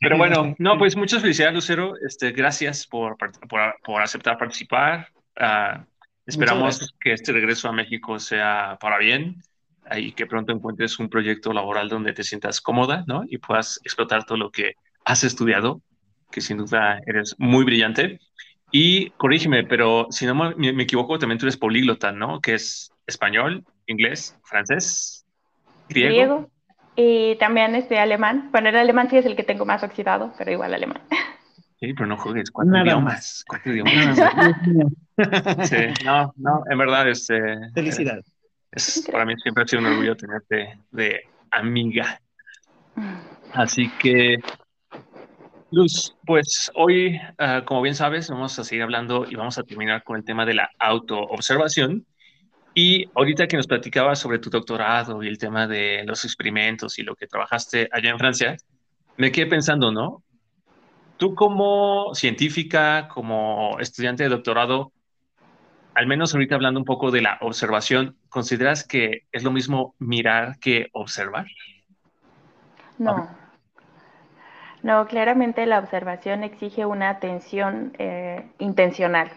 Pero 0.00 0.16
bueno, 0.16 0.54
no, 0.58 0.78
pues 0.78 0.96
muchas 0.96 1.20
felicidades, 1.20 1.54
Lucero. 1.54 1.94
Este, 2.06 2.32
gracias 2.32 2.86
por, 2.86 3.16
por, 3.16 3.74
por 3.82 4.02
aceptar 4.02 4.38
participar. 4.38 5.08
Uh, 5.38 5.82
esperamos 6.26 6.94
que 7.00 7.12
este 7.12 7.32
regreso 7.32 7.68
a 7.68 7.72
México 7.72 8.18
sea 8.18 8.78
para 8.80 8.98
bien 8.98 9.42
y 9.96 10.12
que 10.12 10.26
pronto 10.26 10.52
encuentres 10.52 10.98
un 10.98 11.08
proyecto 11.08 11.52
laboral 11.52 11.88
donde 11.88 12.12
te 12.12 12.22
sientas 12.22 12.60
cómoda, 12.60 13.04
¿no? 13.06 13.24
Y 13.28 13.38
puedas 13.38 13.80
explotar 13.84 14.24
todo 14.24 14.38
lo 14.38 14.50
que 14.50 14.74
has 15.04 15.24
estudiado, 15.24 15.80
que 16.30 16.40
sin 16.40 16.58
duda 16.58 17.00
eres 17.06 17.34
muy 17.38 17.64
brillante. 17.64 18.18
Y 18.70 19.10
corrígeme, 19.10 19.64
pero 19.64 20.08
si 20.10 20.26
no 20.26 20.34
me, 20.34 20.72
me 20.72 20.82
equivoco, 20.82 21.18
también 21.18 21.38
tú 21.38 21.46
eres 21.46 21.56
políglota, 21.56 22.12
¿no? 22.12 22.40
Que 22.40 22.54
es 22.54 22.92
español, 23.06 23.64
inglés, 23.86 24.36
francés, 24.44 25.24
griego. 25.88 26.08
griego. 26.08 26.50
Y 26.96 27.36
también 27.36 27.74
este 27.74 27.98
alemán. 27.98 28.48
Bueno, 28.52 28.68
el 28.68 28.76
alemán 28.76 29.10
sí 29.10 29.16
es 29.16 29.26
el 29.26 29.36
que 29.36 29.42
tengo 29.42 29.64
más 29.64 29.82
oxidado, 29.82 30.32
pero 30.38 30.50
igual 30.50 30.74
alemán. 30.74 31.02
Sí, 31.80 31.92
pero 31.92 32.06
no 32.06 32.16
juegues 32.16 32.50
cuatro 32.50 32.82
idiomas. 32.82 33.44
Cuatro 33.46 33.72
idiomas. 33.72 34.18
sí, 35.68 36.04
no, 36.04 36.32
no, 36.36 36.62
en 36.70 36.78
verdad, 36.78 37.08
este. 37.08 37.40
Felicidades. 37.74 38.33
Es, 38.74 39.08
para 39.10 39.24
mí 39.24 39.34
siempre 39.40 39.62
ha 39.62 39.66
sido 39.68 39.82
un 39.82 39.86
orgullo 39.86 40.16
tenerte 40.16 40.78
de 40.90 41.22
amiga. 41.52 42.20
Así 43.52 43.88
que, 44.00 44.38
Luz, 45.70 46.16
pues 46.26 46.72
hoy, 46.74 47.20
ah, 47.38 47.62
como 47.64 47.82
bien 47.82 47.94
sabes, 47.94 48.28
vamos 48.28 48.58
a 48.58 48.64
seguir 48.64 48.82
hablando 48.82 49.26
y 49.30 49.36
vamos 49.36 49.58
a 49.58 49.62
terminar 49.62 50.02
con 50.02 50.16
el 50.16 50.24
tema 50.24 50.44
de 50.44 50.54
la 50.54 50.70
autoobservación. 50.80 52.04
Y 52.74 53.08
ahorita 53.14 53.46
que 53.46 53.56
nos 53.56 53.68
platicabas 53.68 54.18
sobre 54.18 54.40
tu 54.40 54.50
doctorado 54.50 55.22
y 55.22 55.28
el 55.28 55.38
tema 55.38 55.68
de 55.68 56.02
los 56.04 56.24
experimentos 56.24 56.98
y 56.98 57.04
lo 57.04 57.14
que 57.14 57.28
trabajaste 57.28 57.88
allá 57.92 58.10
en 58.10 58.18
Francia, 58.18 58.56
me 59.16 59.30
quedé 59.30 59.46
pensando, 59.46 59.92
¿no? 59.92 60.24
Tú 61.16 61.36
como 61.36 62.12
científica, 62.16 63.06
como 63.06 63.78
estudiante 63.78 64.24
de 64.24 64.30
doctorado, 64.30 64.90
al 65.94 66.06
menos 66.06 66.34
ahorita 66.34 66.54
hablando 66.54 66.80
un 66.80 66.86
poco 66.86 67.10
de 67.10 67.22
la 67.22 67.38
observación, 67.40 68.16
¿consideras 68.28 68.84
que 68.86 69.22
es 69.32 69.44
lo 69.44 69.50
mismo 69.50 69.94
mirar 69.98 70.58
que 70.58 70.88
observar? 70.92 71.46
No. 72.98 73.28
No, 74.82 75.06
claramente 75.06 75.64
la 75.64 75.78
observación 75.78 76.44
exige 76.44 76.84
una 76.84 77.08
atención 77.08 77.94
eh, 77.98 78.50
intencional 78.58 79.30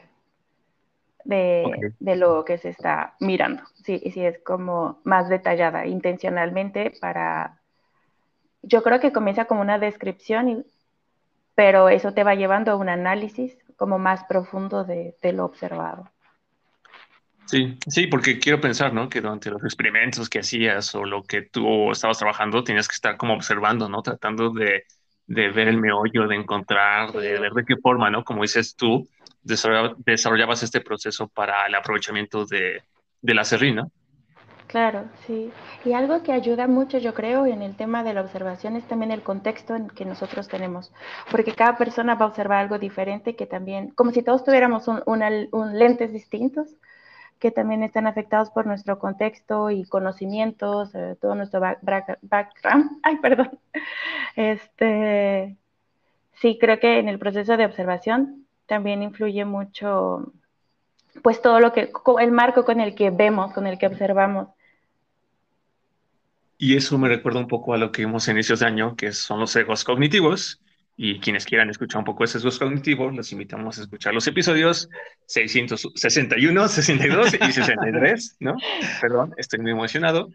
de, 1.23 1.93
de, 1.99 2.15
lo 2.17 2.43
que 2.43 2.57
se 2.57 2.69
está 2.69 3.15
mirando. 3.19 3.63
Sí, 3.83 4.01
sí, 4.13 4.25
es 4.25 4.39
como 4.39 4.99
más 5.03 5.29
detallada 5.29 5.85
intencionalmente 5.85 6.91
para... 6.99 7.59
Yo 8.61 8.83
creo 8.83 8.99
que 8.99 9.13
comienza 9.13 9.45
como 9.45 9.61
una 9.61 9.79
descripción, 9.79 10.65
pero 11.55 11.87
eso 11.87 12.13
te 12.13 12.23
va 12.23 12.35
llevando 12.35 12.71
a 12.71 12.75
un 12.75 12.89
análisis 12.89 13.57
como 13.77 13.99
más 13.99 14.25
profundo 14.25 14.83
de, 14.83 15.15
de 15.21 15.31
lo 15.31 15.45
observado. 15.45 16.09
Sí, 17.47 17.77
sí, 17.87 18.07
porque 18.07 18.39
quiero 18.39 18.59
pensar, 18.59 18.93
¿no? 18.93 19.07
Que 19.07 19.21
durante 19.21 19.49
los 19.49 19.63
experimentos 19.63 20.29
que 20.29 20.39
hacías 20.39 20.93
o 20.95 21.05
lo 21.05 21.23
que 21.23 21.43
tú 21.43 21.91
estabas 21.91 22.17
trabajando, 22.17 22.63
tenías 22.63 22.89
que 22.89 22.95
estar 22.95 23.15
como 23.15 23.33
observando, 23.33 23.87
¿no? 23.87 24.01
Tratando 24.01 24.51
de, 24.51 24.83
de 25.27 25.49
ver 25.51 25.69
el 25.69 25.77
meollo, 25.77 26.27
de 26.27 26.35
encontrar, 26.35 27.13
de 27.13 27.39
ver 27.39 27.53
de 27.53 27.63
qué 27.63 27.77
forma, 27.77 28.09
¿no? 28.09 28.25
Como 28.25 28.41
dices 28.41 28.75
tú, 28.75 29.07
desarrollabas 29.43 30.63
este 30.63 30.81
proceso 30.81 31.29
para 31.29 31.65
el 31.67 31.75
aprovechamiento 31.75 32.45
de, 32.45 32.83
de 33.21 33.33
la 33.33 33.45
serrina. 33.45 33.87
Claro, 34.67 35.05
sí. 35.25 35.49
Y 35.85 35.93
algo 35.93 36.23
que 36.23 36.33
ayuda 36.33 36.67
mucho, 36.67 36.97
yo 36.97 37.13
creo, 37.13 37.45
en 37.45 37.61
el 37.61 37.77
tema 37.77 38.03
de 38.03 38.13
la 38.13 38.21
observación 38.21 38.75
es 38.75 38.85
también 38.89 39.11
el 39.11 39.21
contexto 39.21 39.73
en 39.73 39.87
que 39.87 40.03
nosotros 40.03 40.49
tenemos, 40.49 40.91
porque 41.31 41.55
cada 41.55 41.77
persona 41.77 42.15
va 42.15 42.25
a 42.25 42.27
observar 42.27 42.59
algo 42.59 42.77
diferente 42.77 43.37
que 43.37 43.45
también, 43.45 43.91
como 43.91 44.11
si 44.11 44.21
todos 44.21 44.43
tuviéramos 44.43 44.89
un, 44.89 45.01
un 45.05 45.79
lentes 45.79 46.11
distintos, 46.11 46.75
que 47.39 47.51
también 47.51 47.83
están 47.83 48.07
afectados 48.07 48.49
por 48.49 48.65
nuestro 48.65 48.99
contexto 48.99 49.69
y 49.69 49.85
conocimientos, 49.85 50.93
eh, 50.95 51.15
todo 51.21 51.35
nuestro 51.35 51.59
background. 51.59 52.99
Ay, 53.03 53.17
perdón. 53.17 53.59
Este, 54.35 55.55
sí, 56.33 56.57
creo 56.59 56.79
que 56.79 56.99
en 56.99 57.07
el 57.07 57.19
proceso 57.19 57.57
de 57.57 57.65
observación 57.65 58.45
también 58.65 59.03
influye 59.03 59.45
mucho, 59.45 60.33
pues 61.23 61.41
todo 61.41 61.59
lo 61.59 61.73
que, 61.73 61.91
el 62.19 62.31
marco 62.31 62.65
con 62.65 62.81
el 62.81 62.95
que 62.95 63.09
vemos, 63.09 63.53
con 63.53 63.67
el 63.67 63.77
que 63.77 63.87
observamos. 63.87 64.49
Y 66.57 66.75
eso 66.75 66.97
me 66.97 67.07
recuerda 67.07 67.39
un 67.39 67.47
poco 67.47 67.73
a 67.73 67.77
lo 67.77 67.91
que 67.91 68.03
vimos 68.03 68.27
a 68.27 68.31
inicios 68.31 68.59
de 68.59 68.65
año, 68.65 68.95
que 68.95 69.11
son 69.11 69.39
los 69.39 69.55
egos 69.55 69.83
cognitivos, 69.83 70.59
y 70.99 71.19
quienes 71.19 71.45
quieran 71.45 71.69
escuchar 71.69 71.99
un 71.99 72.05
poco 72.05 72.23
de 72.23 72.27
sesgos 72.27 72.57
cognitivos, 72.57 73.15
los 73.15 73.31
invitamos 73.31 73.77
a 73.77 73.83
escuchar 73.83 74.15
los 74.15 74.25
episodios 74.25 74.89
661, 75.27 76.67
62 76.67 77.33
y 77.35 77.51
63, 77.51 78.37
¿no? 78.39 78.55
Perdón, 78.99 79.33
estoy 79.37 79.59
muy 79.59 79.71
emocionado. 79.71 80.29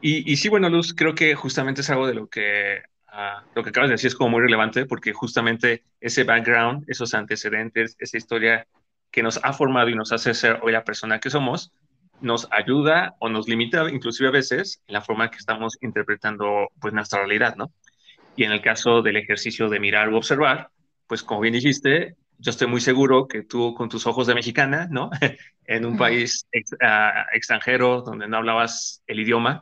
Y, 0.00 0.30
y, 0.30 0.36
sí, 0.36 0.48
bueno, 0.48 0.70
Luz, 0.70 0.94
creo 0.94 1.14
que 1.14 1.34
justamente 1.34 1.82
es 1.82 1.90
algo 1.90 2.06
de 2.06 2.14
lo 2.14 2.26
que, 2.28 2.80
uh, 3.12 3.44
lo 3.54 3.62
que 3.62 3.68
acabas 3.68 3.90
de 3.90 3.94
decir 3.94 4.08
es 4.08 4.14
como 4.14 4.30
muy 4.30 4.40
relevante, 4.40 4.86
porque 4.86 5.12
justamente 5.12 5.84
ese 6.00 6.24
background, 6.24 6.84
esos 6.88 7.12
antecedentes, 7.12 7.94
esa 7.98 8.16
historia 8.16 8.66
que 9.10 9.22
nos 9.22 9.38
ha 9.42 9.52
formado 9.52 9.90
y 9.90 9.94
nos 9.94 10.12
hace 10.12 10.32
ser 10.32 10.58
hoy 10.62 10.72
la 10.72 10.84
persona 10.84 11.18
que 11.20 11.28
somos, 11.28 11.70
nos 12.20 12.48
ayuda 12.50 13.14
o 13.20 13.28
nos 13.28 13.46
limita 13.46 13.88
inclusive 13.90 14.28
a 14.28 14.32
veces 14.32 14.82
en 14.86 14.94
la 14.94 15.02
forma 15.02 15.30
que 15.30 15.36
estamos 15.36 15.76
interpretando 15.82 16.68
pues 16.80 16.94
nuestra 16.94 17.20
realidad, 17.20 17.56
¿no? 17.56 17.72
Y 18.38 18.44
en 18.44 18.52
el 18.52 18.62
caso 18.62 19.02
del 19.02 19.16
ejercicio 19.16 19.68
de 19.68 19.80
mirar 19.80 20.10
o 20.10 20.16
observar, 20.16 20.70
pues 21.08 21.24
como 21.24 21.40
bien 21.40 21.54
dijiste, 21.54 22.14
yo 22.38 22.50
estoy 22.50 22.68
muy 22.68 22.80
seguro 22.80 23.26
que 23.26 23.42
tú 23.42 23.74
con 23.74 23.88
tus 23.88 24.06
ojos 24.06 24.28
de 24.28 24.36
mexicana, 24.36 24.86
¿no? 24.88 25.10
en 25.66 25.84
un 25.84 25.98
país 25.98 26.46
ah, 26.80 27.26
extranjero 27.32 28.02
donde 28.02 28.28
no 28.28 28.36
hablabas 28.36 29.02
el 29.08 29.18
idioma, 29.18 29.60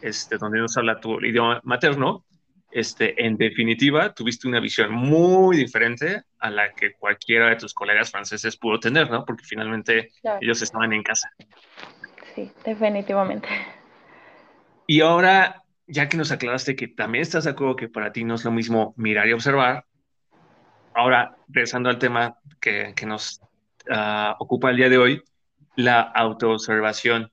este, 0.00 0.38
donde 0.38 0.60
no 0.60 0.66
se 0.66 0.80
habla 0.80 0.98
tu 0.98 1.20
idioma 1.20 1.60
materno, 1.62 2.24
este, 2.70 3.22
en 3.22 3.36
definitiva, 3.36 4.14
tuviste 4.14 4.48
una 4.48 4.60
visión 4.60 4.92
muy 4.92 5.58
diferente 5.58 6.22
a 6.38 6.48
la 6.48 6.72
que 6.72 6.94
cualquiera 6.94 7.50
de 7.50 7.56
tus 7.56 7.74
colegas 7.74 8.10
franceses 8.10 8.56
pudo 8.56 8.80
tener, 8.80 9.10
¿no? 9.10 9.26
Porque 9.26 9.44
finalmente 9.44 10.08
ellos 10.40 10.62
estaban 10.62 10.94
en 10.94 11.02
casa. 11.02 11.30
Sí, 12.34 12.50
definitivamente. 12.64 13.48
Y 14.86 15.02
ahora, 15.02 15.65
ya 15.86 16.08
que 16.08 16.16
nos 16.16 16.32
aclaraste 16.32 16.76
que 16.76 16.88
también 16.88 17.22
estás 17.22 17.44
de 17.44 17.50
acuerdo 17.50 17.76
que 17.76 17.88
para 17.88 18.12
ti 18.12 18.24
no 18.24 18.34
es 18.34 18.44
lo 18.44 18.50
mismo 18.50 18.94
mirar 18.96 19.28
y 19.28 19.32
observar, 19.32 19.84
ahora, 20.94 21.36
regresando 21.48 21.88
al 21.88 21.98
tema 21.98 22.38
que, 22.60 22.92
que 22.96 23.06
nos 23.06 23.40
uh, 23.88 24.34
ocupa 24.38 24.70
el 24.70 24.76
día 24.76 24.88
de 24.88 24.98
hoy, 24.98 25.22
la 25.76 26.00
autoobservación. 26.00 27.30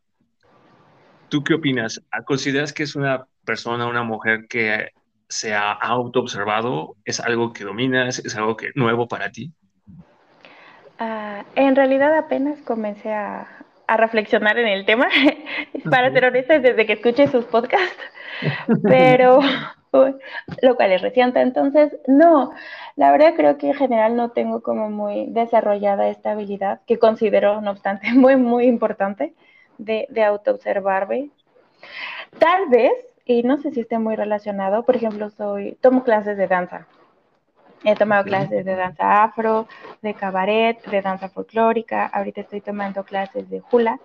¿Tú 1.29 1.43
qué 1.43 1.55
opinas? 1.55 2.03
¿Consideras 2.25 2.73
que 2.73 2.83
es 2.83 2.95
una 2.95 3.25
persona, 3.45 3.87
una 3.87 4.03
mujer 4.03 4.47
que 4.47 4.91
se 5.29 5.53
ha 5.53 5.71
autoobservado? 5.71 6.95
¿Es 7.05 7.19
algo 7.19 7.53
que 7.53 7.63
dominas? 7.63 8.19
¿Es 8.19 8.35
algo 8.35 8.55
que 8.55 8.71
nuevo 8.75 9.07
para 9.07 9.31
ti? 9.31 9.51
Uh, 10.99 11.43
en 11.55 11.75
realidad 11.75 12.15
apenas 12.17 12.59
comencé 12.61 13.13
a, 13.13 13.62
a 13.87 13.97
reflexionar 13.97 14.57
en 14.57 14.67
el 14.67 14.85
tema. 14.85 15.07
para 15.89 16.11
ser 16.11 16.25
honesta, 16.25 16.59
desde 16.59 16.85
que 16.85 16.93
escuché 16.93 17.27
sus 17.27 17.45
podcasts 17.45 17.97
pero 18.83 19.39
lo 20.61 20.75
cual 20.75 20.91
es 20.91 21.01
reciente. 21.01 21.41
Entonces, 21.41 21.95
no, 22.07 22.51
la 22.95 23.11
verdad 23.11 23.33
creo 23.35 23.57
que 23.57 23.67
en 23.67 23.75
general 23.75 24.15
no 24.15 24.31
tengo 24.31 24.61
como 24.61 24.89
muy 24.89 25.27
desarrollada 25.27 26.09
esta 26.09 26.31
habilidad, 26.31 26.81
que 26.87 26.99
considero, 26.99 27.61
no 27.61 27.71
obstante, 27.71 28.11
muy, 28.13 28.35
muy 28.35 28.65
importante 28.65 29.33
de, 29.77 30.07
de 30.09 30.23
autoobservarme. 30.23 31.29
Tal 32.39 32.69
vez, 32.69 32.93
y 33.25 33.43
no 33.43 33.57
sé 33.57 33.71
si 33.71 33.81
esté 33.81 33.99
muy 33.99 34.15
relacionado, 34.15 34.83
por 34.83 34.95
ejemplo, 34.95 35.29
soy, 35.29 35.77
tomo 35.81 36.03
clases 36.03 36.37
de 36.37 36.47
danza. 36.47 36.87
He 37.83 37.95
tomado 37.95 38.23
clases 38.23 38.65
de 38.65 38.75
danza 38.75 39.23
afro, 39.23 39.67
de 40.01 40.13
cabaret, 40.13 40.81
de 40.85 41.01
danza 41.01 41.29
folclórica, 41.29 42.05
ahorita 42.05 42.41
estoy 42.41 42.61
tomando 42.61 43.03
clases 43.03 43.49
de 43.49 43.61
hula. 43.71 43.99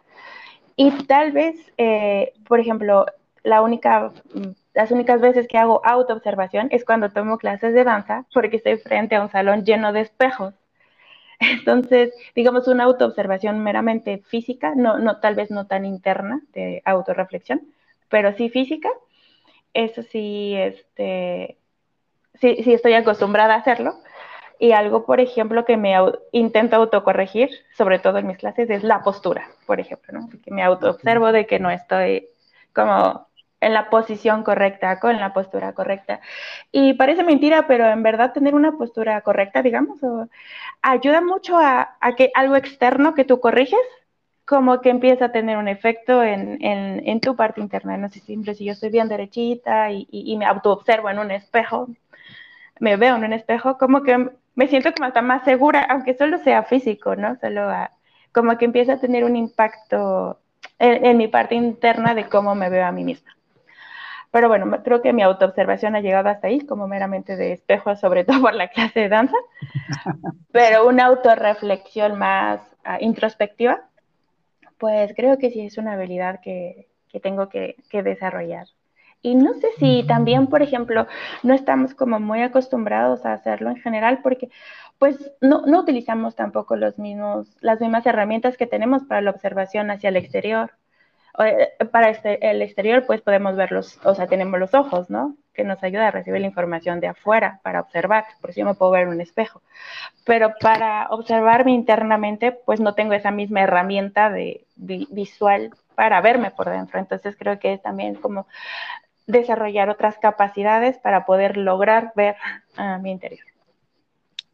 Y 0.76 0.90
tal 1.06 1.32
vez, 1.32 1.72
eh, 1.76 2.32
por 2.46 2.60
ejemplo, 2.60 3.06
la 3.42 3.62
única, 3.62 4.12
las 4.74 4.90
únicas 4.90 5.20
veces 5.20 5.48
que 5.48 5.58
hago 5.58 5.80
autoobservación 5.84 6.68
es 6.70 6.84
cuando 6.84 7.10
tomo 7.10 7.38
clases 7.38 7.74
de 7.74 7.84
danza, 7.84 8.26
porque 8.32 8.56
estoy 8.56 8.78
frente 8.78 9.16
a 9.16 9.22
un 9.22 9.30
salón 9.30 9.64
lleno 9.64 9.92
de 9.92 10.00
espejos. 10.00 10.54
Entonces, 11.40 12.12
digamos, 12.34 12.68
una 12.68 12.84
autoobservación 12.84 13.62
meramente 13.62 14.22
física, 14.26 14.74
no, 14.74 14.98
no, 14.98 15.20
tal 15.20 15.34
vez 15.36 15.50
no 15.50 15.66
tan 15.66 15.84
interna 15.84 16.42
de 16.52 16.82
autorreflexión, 16.84 17.62
pero 18.08 18.32
sí 18.34 18.48
física, 18.50 18.90
eso 19.72 20.02
sí, 20.02 20.54
este, 20.56 21.58
sí, 22.40 22.62
sí 22.62 22.74
estoy 22.74 22.94
acostumbrada 22.94 23.54
a 23.54 23.58
hacerlo. 23.58 23.96
Y 24.60 24.72
algo, 24.72 25.04
por 25.04 25.20
ejemplo, 25.20 25.64
que 25.64 25.76
me 25.76 25.94
intento 26.32 26.76
autocorregir, 26.76 27.50
sobre 27.76 28.00
todo 28.00 28.18
en 28.18 28.26
mis 28.26 28.38
clases, 28.38 28.68
es 28.70 28.82
la 28.82 29.02
postura, 29.02 29.48
por 29.66 29.78
ejemplo, 29.78 30.18
¿no? 30.18 30.28
Que 30.42 30.50
me 30.50 30.64
autoobservo 30.64 31.30
de 31.30 31.46
que 31.46 31.60
no 31.60 31.70
estoy 31.70 32.28
como 32.72 33.28
en 33.60 33.72
la 33.72 33.90
posición 33.90 34.42
correcta, 34.42 34.98
con 35.00 35.16
la 35.18 35.32
postura 35.32 35.72
correcta. 35.72 36.20
Y 36.72 36.94
parece 36.94 37.22
mentira, 37.22 37.66
pero 37.66 37.86
en 37.86 38.02
verdad 38.02 38.32
tener 38.32 38.54
una 38.54 38.72
postura 38.72 39.20
correcta, 39.22 39.62
digamos, 39.62 39.98
ayuda 40.82 41.20
mucho 41.20 41.56
a, 41.58 41.96
que 42.16 42.30
algo 42.34 42.56
externo 42.56 43.14
que 43.14 43.24
tú 43.24 43.40
corriges, 43.40 43.78
como 44.44 44.80
que 44.80 44.90
empieza 44.90 45.26
a 45.26 45.32
tener 45.32 45.58
un 45.58 45.68
efecto 45.68 46.22
en, 46.22 47.20
tu 47.20 47.36
parte 47.36 47.60
interna. 47.60 47.96
No 47.96 48.08
sé, 48.08 48.20
siempre 48.20 48.54
si 48.54 48.64
yo 48.64 48.72
estoy 48.72 48.90
bien 48.90 49.08
derechita 49.08 49.90
y, 49.92 50.08
y, 50.10 50.32
y 50.32 50.36
me 50.36 50.46
autoobservo 50.46 51.10
en 51.10 51.18
un 51.18 51.30
espejo, 51.30 51.88
me 52.80 52.96
veo 52.96 53.16
en 53.16 53.24
un 53.24 53.32
espejo, 53.32 53.78
como 53.78 54.02
que 54.02 54.30
me 54.54 54.68
siento 54.68 54.92
como 54.92 55.06
hasta 55.06 55.22
más 55.22 55.44
segura, 55.44 55.82
aunque 55.84 56.14
solo 56.14 56.38
sea 56.38 56.64
físico, 56.64 57.16
¿no? 57.16 57.36
Solo 57.40 57.70
como 58.32 58.56
que 58.58 58.64
empieza 58.64 58.94
a 58.94 59.00
tener 59.00 59.24
un 59.24 59.36
impacto 59.36 60.40
en, 60.78 61.16
mi 61.16 61.28
parte 61.28 61.54
interna 61.54 62.14
de 62.14 62.28
cómo 62.28 62.54
me 62.54 62.68
veo 62.68 62.86
a 62.86 62.92
mí 62.92 63.04
misma. 63.04 63.34
Pero 64.30 64.48
bueno, 64.48 64.82
creo 64.82 65.00
que 65.00 65.12
mi 65.12 65.22
autoobservación 65.22 65.96
ha 65.96 66.00
llegado 66.00 66.28
hasta 66.28 66.48
ahí, 66.48 66.60
como 66.60 66.86
meramente 66.86 67.36
de 67.36 67.52
espejo, 67.52 67.96
sobre 67.96 68.24
todo 68.24 68.40
por 68.40 68.54
la 68.54 68.68
clase 68.68 69.00
de 69.00 69.08
danza, 69.08 69.36
pero 70.52 70.86
una 70.86 71.06
autorreflexión 71.06 72.18
más 72.18 72.60
ah, 72.84 72.98
introspectiva, 73.00 73.82
pues 74.78 75.12
creo 75.16 75.38
que 75.38 75.50
sí 75.50 75.60
es 75.62 75.78
una 75.78 75.94
habilidad 75.94 76.40
que, 76.40 76.88
tengo 77.22 77.48
que, 77.48 77.76
que 77.90 78.02
desarrollar. 78.02 78.66
Y 79.22 79.34
no 79.34 79.54
sé 79.54 79.68
si 79.78 80.04
también, 80.06 80.46
por 80.46 80.62
ejemplo, 80.62 81.06
no 81.42 81.54
estamos 81.54 81.94
como 81.94 82.20
muy 82.20 82.42
acostumbrados 82.42 83.26
a 83.26 83.32
hacerlo 83.32 83.70
en 83.70 83.76
general 83.76 84.20
porque 84.22 84.48
pues 84.98 85.32
no, 85.40 85.62
no 85.66 85.80
utilizamos 85.80 86.34
tampoco 86.36 86.76
los 86.76 86.98
mismos, 86.98 87.56
las 87.60 87.80
mismas 87.80 88.06
herramientas 88.06 88.56
que 88.56 88.66
tenemos 88.66 89.04
para 89.04 89.20
la 89.20 89.30
observación 89.30 89.90
hacia 89.90 90.08
el 90.08 90.16
exterior. 90.16 90.72
Eh, 91.38 91.68
para 91.92 92.10
este, 92.10 92.50
el 92.50 92.62
exterior 92.62 93.04
pues 93.06 93.20
podemos 93.20 93.54
verlos, 93.54 94.00
o 94.04 94.14
sea, 94.14 94.26
tenemos 94.26 94.58
los 94.58 94.74
ojos, 94.74 95.08
¿no? 95.08 95.36
Que 95.54 95.62
nos 95.62 95.82
ayuda 95.84 96.08
a 96.08 96.10
recibir 96.10 96.40
la 96.40 96.48
información 96.48 96.98
de 96.98 97.06
afuera 97.06 97.60
para 97.62 97.80
observar, 97.80 98.24
por 98.40 98.52
si 98.52 98.60
yo 98.60 98.66
me 98.66 98.74
puedo 98.74 98.90
ver 98.90 99.02
en 99.04 99.10
un 99.10 99.20
espejo. 99.20 99.62
Pero 100.24 100.54
para 100.60 101.06
observarme 101.10 101.72
internamente 101.72 102.52
pues 102.52 102.80
no 102.80 102.94
tengo 102.94 103.12
esa 103.12 103.30
misma 103.30 103.60
herramienta 103.62 104.30
de, 104.30 104.66
visual 104.76 105.70
para 105.94 106.20
verme 106.20 106.50
por 106.50 106.70
dentro. 106.70 106.98
Entonces 106.98 107.36
creo 107.36 107.60
que 107.60 107.74
es 107.74 107.82
también 107.82 108.16
como 108.16 108.48
desarrollar 109.28 109.90
otras 109.90 110.18
capacidades 110.18 110.98
para 110.98 111.24
poder 111.24 111.56
lograr 111.56 112.12
ver 112.16 112.34
a 112.76 112.98
mi 112.98 113.12
interior. 113.12 113.46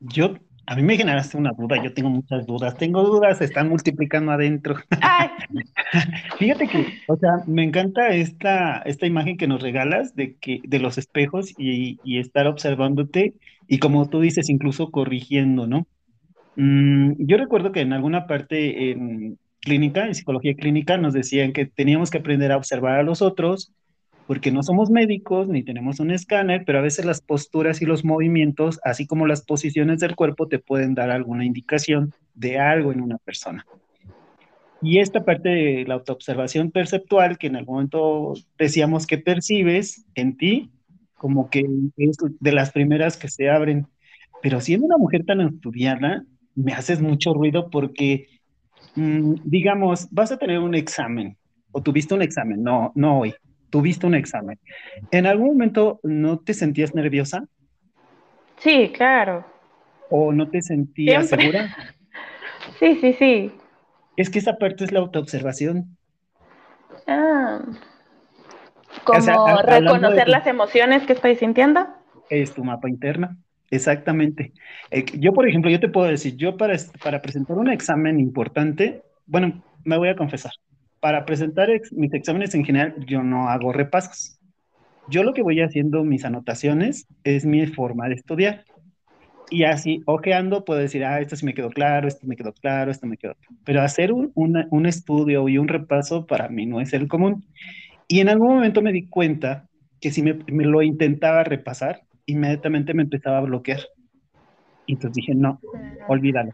Yo, 0.00 0.35
a 0.66 0.76
mí 0.76 0.83
me 0.83 0.97
generaste 0.97 1.38
una 1.38 1.52
duda, 1.52 1.83
yo 1.83 1.95
tengo 1.95 2.11
muchas 2.11 2.47
dudas, 2.47 2.76
tengo 2.76 3.02
dudas, 3.02 3.38
se 3.38 3.45
están 3.45 3.71
multiplicando 3.71 4.33
adentro. 4.33 4.75
Fíjate 6.38 6.68
que, 6.68 6.87
o 7.09 7.16
sea, 7.16 7.38
me 7.46 7.62
encanta 7.62 8.09
esta, 8.09 8.79
esta 8.79 9.07
imagen 9.07 9.38
que 9.38 9.46
nos 9.46 9.62
regalas 9.62 10.14
de, 10.14 10.37
que, 10.37 10.61
de 10.64 10.79
los 10.81 10.98
espejos 10.98 11.55
y, 11.57 11.98
y 12.05 12.18
estar 12.18 12.46
observándote 12.46 13.35
y 13.68 13.79
como 13.79 14.09
tú 14.11 14.20
dices, 14.20 14.51
incluso 14.51 14.90
corrigiendo, 14.90 15.66
¿no? 15.66 15.87
Mm, 16.57 17.12
yo 17.18 17.37
recuerdo 17.37 17.72
que 17.72 17.81
en 17.81 17.92
alguna 17.92 18.27
parte 18.27 18.90
en 18.90 19.38
clínica, 19.61 20.07
en 20.07 20.14
psicología 20.14 20.55
clínica, 20.55 20.98
nos 20.98 21.14
decían 21.14 21.53
que 21.53 21.66
teníamos 21.66 22.11
que 22.11 22.18
aprender 22.18 22.53
a 22.53 22.57
observar 22.57 22.98
a 22.98 23.03
los 23.03 23.22
otros 23.22 23.72
porque 24.26 24.50
no 24.50 24.62
somos 24.62 24.90
médicos 24.90 25.48
ni 25.48 25.62
tenemos 25.62 26.00
un 26.00 26.10
escáner, 26.10 26.64
pero 26.64 26.78
a 26.78 26.82
veces 26.82 27.04
las 27.04 27.20
posturas 27.20 27.82
y 27.82 27.87
los 27.87 28.04
movimientos, 28.04 28.80
así 28.82 29.06
como 29.06 29.26
las 29.26 29.42
posiciones 29.42 30.00
del 30.00 30.16
cuerpo, 30.16 30.48
te 30.48 30.58
pueden 30.58 30.94
dar 30.94 31.10
alguna 31.10 31.44
indicación 31.44 32.14
de 32.34 32.58
algo 32.58 32.92
en 32.92 33.02
una 33.02 33.18
persona. 33.18 33.66
Y 34.80 34.98
esta 34.98 35.24
parte 35.24 35.48
de 35.48 35.84
la 35.87 35.94
autoobservación 35.94 36.70
perceptual, 36.70 37.38
que 37.38 37.46
en 37.46 37.56
algún 37.56 37.76
momento 37.76 38.34
decíamos 38.58 39.06
que 39.06 39.18
percibes 39.18 40.04
en 40.14 40.37
ti, 40.37 40.70
como 41.16 41.48
que 41.48 41.64
es 41.96 42.16
de 42.40 42.52
las 42.52 42.70
primeras 42.70 43.16
que 43.16 43.28
se 43.28 43.48
abren. 43.48 43.87
Pero 44.42 44.60
siendo 44.60 44.87
una 44.87 44.98
mujer 44.98 45.24
tan 45.24 45.40
estudiada, 45.40 46.24
me 46.54 46.72
haces 46.72 47.00
mucho 47.00 47.32
ruido 47.32 47.70
porque, 47.70 48.26
mm, 48.94 49.37
digamos, 49.44 50.08
vas 50.10 50.32
a 50.32 50.37
tener 50.37 50.58
un 50.58 50.74
examen 50.74 51.37
o 51.72 51.82
tuviste 51.82 52.14
un 52.14 52.22
examen, 52.22 52.62
no, 52.62 52.92
no 52.94 53.20
hoy, 53.20 53.34
tuviste 53.74 54.06
un 54.06 54.14
examen. 54.14 54.56
¿En 55.10 55.26
algún 55.26 55.48
momento 55.48 55.98
no 56.04 56.38
te 56.38 56.54
sentías 56.54 56.94
nerviosa? 56.94 57.48
Sí, 58.58 58.92
claro. 58.94 59.44
¿O 60.10 60.32
no 60.32 60.48
te 60.48 60.62
sentías 60.62 61.28
segura? 61.28 61.76
Sí, 62.78 62.96
sí, 63.00 63.12
sí. 63.14 63.52
Es 64.16 64.30
que 64.30 64.38
esa 64.38 64.56
parte 64.56 64.84
es 64.84 64.92
la 64.92 65.00
autoobservación. 65.00 65.96
Ah. 67.06 67.60
Como 69.04 69.60
reconocer 69.62 70.28
las 70.28 70.46
emociones 70.46 71.02
que 71.02 71.12
estoy 71.12 71.37
sintiendo. 71.37 71.87
Es 72.30 72.54
tu 72.54 72.64
mapa 72.64 72.88
interno. 72.88 73.37
Exactamente. 73.70 74.52
Eh, 74.90 75.04
yo, 75.18 75.34
por 75.34 75.46
ejemplo, 75.46 75.70
yo 75.70 75.78
te 75.78 75.88
puedo 75.88 76.06
decir, 76.06 76.37
yo 76.37 76.56
para, 76.56 76.76
para 77.02 77.20
presentar 77.20 77.58
un 77.58 77.68
examen 77.68 78.18
importante, 78.18 79.02
bueno, 79.26 79.62
me 79.84 79.98
voy 79.98 80.08
a 80.08 80.16
confesar, 80.16 80.52
para 81.05 81.27
presentar 81.27 81.69
mis 81.93 82.14
exámenes 82.14 82.55
en 82.55 82.64
general, 82.64 82.95
yo 83.07 83.23
no 83.23 83.51
hago 83.51 83.75
repasos. 83.75 84.38
Yo 85.07 85.23
lo 85.23 85.35
que 85.35 85.43
voy 85.43 85.61
haciendo, 85.61 86.03
mis 86.03 86.25
anotaciones, 86.25 87.07
es 87.25 87.45
mi 87.45 87.67
forma 87.67 88.09
de 88.09 88.14
estudiar. 88.14 88.64
Y 89.51 89.64
así, 89.64 90.01
ojeando, 90.07 90.64
puedo 90.64 90.81
decir, 90.81 91.05
ah, 91.05 91.21
esto 91.21 91.37
sí 91.37 91.45
me 91.45 91.53
quedó 91.53 91.69
claro, 91.69 92.09
esto 92.09 92.27
me 92.27 92.37
quedó 92.37 92.55
claro, 92.55 92.90
esto 92.90 93.07
me 93.07 93.19
quedó 93.19 93.35
claro. 93.35 93.55
Pero 93.67 93.83
hacer 93.83 94.14
un, 94.14 94.33
un 94.35 94.87
estudio 94.87 95.47
y 95.47 95.59
un 95.59 95.69
repaso 95.69 96.25
para 96.25 96.49
mí 96.49 96.64
no 96.64 96.81
es 96.81 96.95
el 96.95 97.07
común. 97.07 97.45
Y 98.09 98.21
en 98.21 98.31
algún 98.31 98.55
momento 98.55 98.81
me 98.81 98.90
di 98.90 99.07
cuenta 99.07 99.69
que 100.01 100.11
si 100.11 100.23
me, 100.23 100.38
me 100.51 100.64
lo 100.64 100.81
intentaba 100.81 101.45
repasar, 101.45 102.01
inmediatamente 102.25 102.95
me 102.95 103.03
empezaba 103.03 103.37
a 103.37 103.43
bloquear. 103.43 103.81
Y 104.87 104.95
entonces 104.95 105.17
dije, 105.17 105.35
no, 105.35 105.61
olvídalo. 106.09 106.53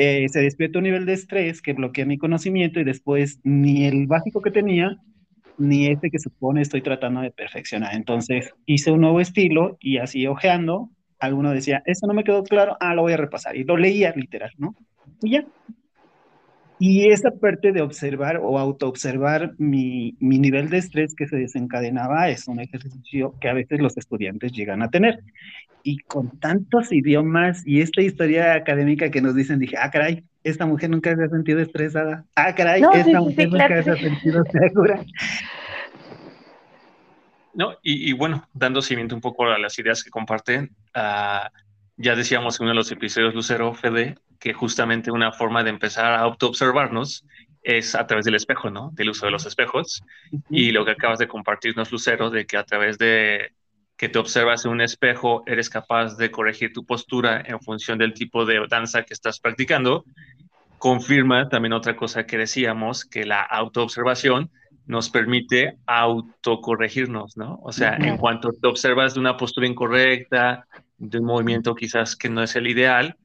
Eh, 0.00 0.28
se 0.28 0.40
despierta 0.40 0.78
un 0.78 0.84
nivel 0.84 1.06
de 1.06 1.14
estrés 1.14 1.60
que 1.60 1.72
bloquea 1.72 2.06
mi 2.06 2.18
conocimiento 2.18 2.78
y 2.78 2.84
después 2.84 3.40
ni 3.42 3.84
el 3.84 4.06
básico 4.06 4.40
que 4.40 4.52
tenía, 4.52 4.96
ni 5.58 5.88
este 5.88 6.10
que 6.10 6.20
supone 6.20 6.62
estoy 6.62 6.82
tratando 6.82 7.20
de 7.20 7.32
perfeccionar. 7.32 7.96
Entonces 7.96 8.54
hice 8.64 8.92
un 8.92 9.00
nuevo 9.00 9.20
estilo 9.20 9.76
y 9.80 9.98
así 9.98 10.24
ojeando, 10.28 10.90
alguno 11.18 11.50
decía, 11.50 11.82
eso 11.84 12.06
no 12.06 12.14
me 12.14 12.22
quedó 12.22 12.44
claro, 12.44 12.76
ah, 12.78 12.94
lo 12.94 13.02
voy 13.02 13.12
a 13.12 13.16
repasar. 13.16 13.56
Y 13.56 13.64
lo 13.64 13.76
leía 13.76 14.12
literal, 14.14 14.52
¿no? 14.56 14.76
Y 15.20 15.32
ya. 15.32 15.44
Y 16.80 17.10
esa 17.10 17.32
parte 17.32 17.72
de 17.72 17.82
observar 17.82 18.38
o 18.40 18.58
autoobservar 18.58 19.52
mi, 19.58 20.16
mi 20.20 20.38
nivel 20.38 20.70
de 20.70 20.78
estrés 20.78 21.14
que 21.14 21.26
se 21.26 21.36
desencadenaba 21.36 22.28
es 22.28 22.46
un 22.46 22.60
ejercicio 22.60 23.34
que 23.40 23.48
a 23.48 23.54
veces 23.54 23.80
los 23.80 23.96
estudiantes 23.96 24.52
llegan 24.52 24.82
a 24.82 24.90
tener 24.90 25.20
y 25.82 25.98
con 25.98 26.38
tantos 26.38 26.92
idiomas 26.92 27.66
y 27.66 27.80
esta 27.80 28.02
historia 28.02 28.54
académica 28.54 29.10
que 29.10 29.22
nos 29.22 29.34
dicen, 29.34 29.58
dije, 29.58 29.76
ah, 29.78 29.90
caray, 29.90 30.22
esta 30.44 30.66
mujer 30.66 30.90
nunca 30.90 31.14
se 31.16 31.24
ha 31.24 31.28
sentido 31.28 31.60
estresada. 31.60 32.24
Ah, 32.36 32.54
caray, 32.54 32.82
esta 32.94 33.20
mujer 33.20 33.48
nunca 33.48 33.82
se 33.82 33.90
ha 33.90 33.96
sentido 33.96 34.44
segura. 34.52 35.02
No, 37.54 37.74
y, 37.82 38.12
bueno, 38.12 38.46
dando 38.52 38.82
seguimiento 38.82 39.14
un 39.14 39.20
poco 39.20 39.46
a 39.46 39.58
las 39.58 39.78
ideas 39.78 40.04
que 40.04 40.10
comparten, 40.10 40.76
uh, 40.94 41.48
ya 41.96 42.14
decíamos 42.14 42.60
en 42.60 42.64
uno 42.64 42.70
de 42.70 42.76
los 42.76 42.92
episodios, 42.92 43.34
Lucero, 43.34 43.74
Fede, 43.74 44.16
que 44.38 44.52
justamente 44.52 45.10
una 45.10 45.32
forma 45.32 45.64
de 45.64 45.70
empezar 45.70 46.12
a 46.12 46.20
autoobservarnos 46.20 47.24
es 47.62 47.94
a 47.94 48.06
través 48.06 48.24
del 48.24 48.34
espejo, 48.34 48.70
¿no? 48.70 48.90
Del 48.94 49.10
uso 49.10 49.26
de 49.26 49.32
los 49.32 49.46
espejos. 49.46 50.02
Y 50.48 50.70
lo 50.70 50.84
que 50.84 50.92
acabas 50.92 51.18
de 51.18 51.28
compartirnos, 51.28 51.90
Lucero, 51.90 52.30
de 52.30 52.46
que 52.46 52.56
a 52.56 52.64
través 52.64 52.98
de 52.98 53.52
que 53.96 54.08
te 54.08 54.18
observas 54.18 54.64
en 54.64 54.70
un 54.70 54.80
espejo, 54.80 55.42
eres 55.46 55.68
capaz 55.68 56.16
de 56.16 56.30
corregir 56.30 56.72
tu 56.72 56.86
postura 56.86 57.42
en 57.44 57.60
función 57.60 57.98
del 57.98 58.14
tipo 58.14 58.46
de 58.46 58.64
danza 58.68 59.02
que 59.02 59.12
estás 59.12 59.40
practicando, 59.40 60.04
confirma 60.78 61.48
también 61.48 61.72
otra 61.72 61.96
cosa 61.96 62.24
que 62.24 62.38
decíamos, 62.38 63.04
que 63.04 63.26
la 63.26 63.42
autoobservación 63.42 64.50
nos 64.86 65.10
permite 65.10 65.76
autocorregirnos, 65.84 67.36
¿no? 67.36 67.58
O 67.62 67.72
sea, 67.72 67.96
en 67.96 68.16
cuanto 68.16 68.52
te 68.52 68.68
observas 68.68 69.14
de 69.14 69.20
una 69.20 69.36
postura 69.36 69.66
incorrecta, 69.66 70.66
de 70.96 71.18
un 71.18 71.26
movimiento 71.26 71.74
quizás 71.74 72.16
que 72.16 72.30
no 72.30 72.42
es 72.42 72.56
el 72.56 72.68
ideal, 72.68 73.16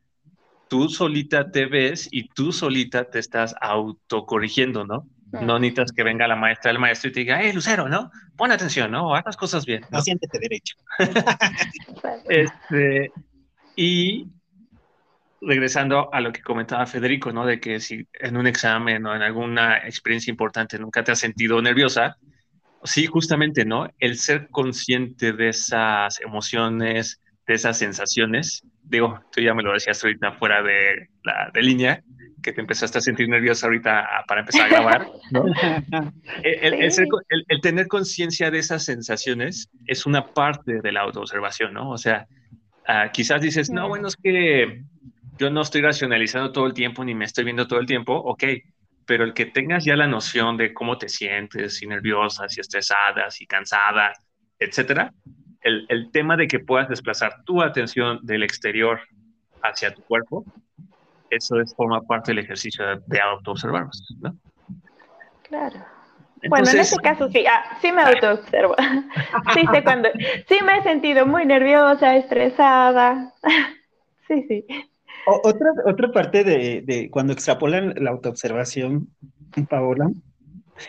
tú 0.67 0.89
solita 0.89 1.51
te 1.51 1.65
ves 1.65 2.07
y 2.11 2.27
tú 2.29 2.51
solita 2.51 3.09
te 3.09 3.19
estás 3.19 3.55
autocorrigiendo, 3.61 4.85
¿no? 4.85 5.07
Mm. 5.31 5.45
No 5.45 5.59
necesitas 5.59 5.91
que 5.91 6.03
venga 6.03 6.27
la 6.27 6.35
maestra, 6.35 6.71
el 6.71 6.79
maestro 6.79 7.09
y 7.09 7.13
te 7.13 7.19
diga, 7.21 7.39
hey, 7.41 7.51
Lucero, 7.53 7.89
¿no? 7.89 8.11
Pon 8.35 8.51
atención, 8.51 8.91
¿no? 8.91 9.15
Haz 9.15 9.25
las 9.25 9.37
cosas 9.37 9.65
bien. 9.65 9.83
No, 9.91 10.01
siéntete 10.01 10.39
derecho. 10.39 10.75
este, 12.29 13.11
y 13.75 14.27
regresando 15.41 16.13
a 16.13 16.21
lo 16.21 16.31
que 16.31 16.41
comentaba 16.41 16.85
Federico, 16.85 17.31
¿no? 17.31 17.45
De 17.45 17.59
que 17.59 17.79
si 17.79 18.07
en 18.13 18.37
un 18.37 18.47
examen 18.47 19.05
o 19.05 19.15
en 19.15 19.21
alguna 19.21 19.77
experiencia 19.79 20.31
importante 20.31 20.79
nunca 20.79 21.03
te 21.03 21.11
has 21.11 21.19
sentido 21.19 21.61
nerviosa, 21.61 22.17
sí, 22.83 23.05
justamente, 23.05 23.65
¿no? 23.65 23.89
El 23.99 24.17
ser 24.17 24.49
consciente 24.49 25.33
de 25.33 25.49
esas 25.49 26.19
emociones, 26.21 27.21
de 27.47 27.53
esas 27.53 27.77
sensaciones, 27.77 28.63
digo, 28.83 29.19
tú 29.31 29.41
ya 29.41 29.53
me 29.53 29.63
lo 29.63 29.73
decías 29.73 30.03
ahorita 30.03 30.33
fuera 30.33 30.61
de 30.61 31.09
la 31.23 31.51
de 31.53 31.61
línea, 31.61 32.03
que 32.41 32.53
te 32.53 32.61
empezaste 32.61 32.97
a 32.97 33.01
sentir 33.01 33.27
nerviosa 33.29 33.67
ahorita 33.67 34.25
para 34.27 34.41
empezar 34.41 34.65
a 34.65 34.69
grabar, 34.69 35.07
¿no? 35.31 35.45
el, 36.43 37.61
tener 37.61 37.87
conciencia 37.87 38.51
de 38.51 38.59
esas 38.59 38.83
sensaciones 38.83 39.69
es 39.85 40.05
una 40.05 40.33
parte 40.33 40.81
de 40.81 40.91
la 40.91 41.01
autoobservación, 41.01 41.73
¿no? 41.73 41.89
O 41.89 41.97
sea, 41.97 42.27
ah, 42.87 43.09
quizás 43.11 43.41
dices, 43.41 43.69
no, 43.69 43.87
bueno, 43.87 44.09
es 44.09 44.15
que 44.15 44.83
yo 45.37 45.49
no 45.49 45.61
estoy 45.61 45.81
racionalizando 45.81 46.51
todo 46.51 46.67
el 46.67 46.73
tiempo 46.73 47.03
ni 47.03 47.15
me 47.15 47.25
estoy 47.25 47.45
viendo 47.45 47.67
todo 47.67 47.79
el 47.79 47.85
tiempo, 47.85 48.13
ok, 48.13 48.43
pero 49.05 49.23
el 49.23 49.33
que 49.33 49.45
tengas 49.47 49.85
ya 49.85 49.95
la 49.95 50.07
noción 50.07 50.57
de 50.57 50.73
cómo 50.73 50.97
te 50.97 51.09
sientes, 51.09 51.77
si 51.77 51.87
nerviosa, 51.87 52.47
si 52.47 52.61
estresada, 52.61 53.29
si 53.31 53.45
cansada, 53.45 54.13
etcétera, 54.59 55.11
el, 55.63 55.85
el 55.89 56.11
tema 56.11 56.37
de 56.37 56.47
que 56.47 56.59
puedas 56.59 56.89
desplazar 56.89 57.43
tu 57.45 57.61
atención 57.61 58.19
del 58.23 58.43
exterior 58.43 58.99
hacia 59.61 59.93
tu 59.93 60.01
cuerpo, 60.03 60.45
eso 61.29 61.59
es, 61.59 61.73
forma 61.75 62.01
parte 62.01 62.31
del 62.31 62.43
ejercicio 62.43 62.83
de 63.05 63.19
autoobservarnos, 63.19 64.15
¿no? 64.21 64.35
Claro. 65.43 65.85
bueno, 66.49 66.69
en 66.69 66.79
este 66.79 66.97
caso 66.97 67.29
sí, 67.29 67.45
ah, 67.47 67.77
sí 67.81 67.91
me 67.91 68.01
autoobservo. 68.01 68.75
sí 69.53 69.65
sé 69.71 69.83
cuando, 69.83 70.09
sí 70.47 70.57
me 70.65 70.77
he 70.77 70.83
sentido 70.83 71.25
muy 71.25 71.45
nerviosa, 71.45 72.15
estresada. 72.15 73.33
sí, 74.27 74.45
sí 74.47 74.65
otra, 75.25 75.71
otra 75.85 76.11
parte 76.11 76.43
de, 76.43 76.81
de, 76.81 77.09
cuando 77.09 77.33
extrapolan 77.33 77.93
la 77.97 78.11
autoobservación, 78.11 79.09
Paola, 79.69 80.09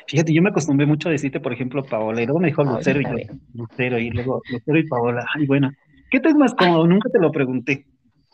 fíjate, 0.07 0.33
yo 0.33 0.43
me 0.43 0.51
acostumbré 0.51 0.87
mucho 0.87 1.09
a 1.09 1.13
decirte, 1.13 1.41
por 1.41 1.53
ejemplo, 1.53 1.85
Paola, 1.85 2.23
y 2.23 2.27
luego 2.27 2.41
me 2.41 2.49
dijo 2.49 2.65
Lucero 2.65 3.01
y 3.01 3.05
yo, 3.05 3.35
Lucero, 3.55 3.99
y 3.99 4.11
luego 4.11 4.43
Lucero 4.51 4.79
y 4.79 4.89
Paola. 4.89 5.25
Ay, 5.35 5.47
bueno, 5.47 5.71
¿qué 6.11 6.21
te 6.21 6.29
es 6.29 6.35
más 6.35 6.55
cómodo? 6.55 6.87
Nunca 6.87 7.09
te 7.11 7.19
lo 7.19 7.31
pregunté. 7.31 7.87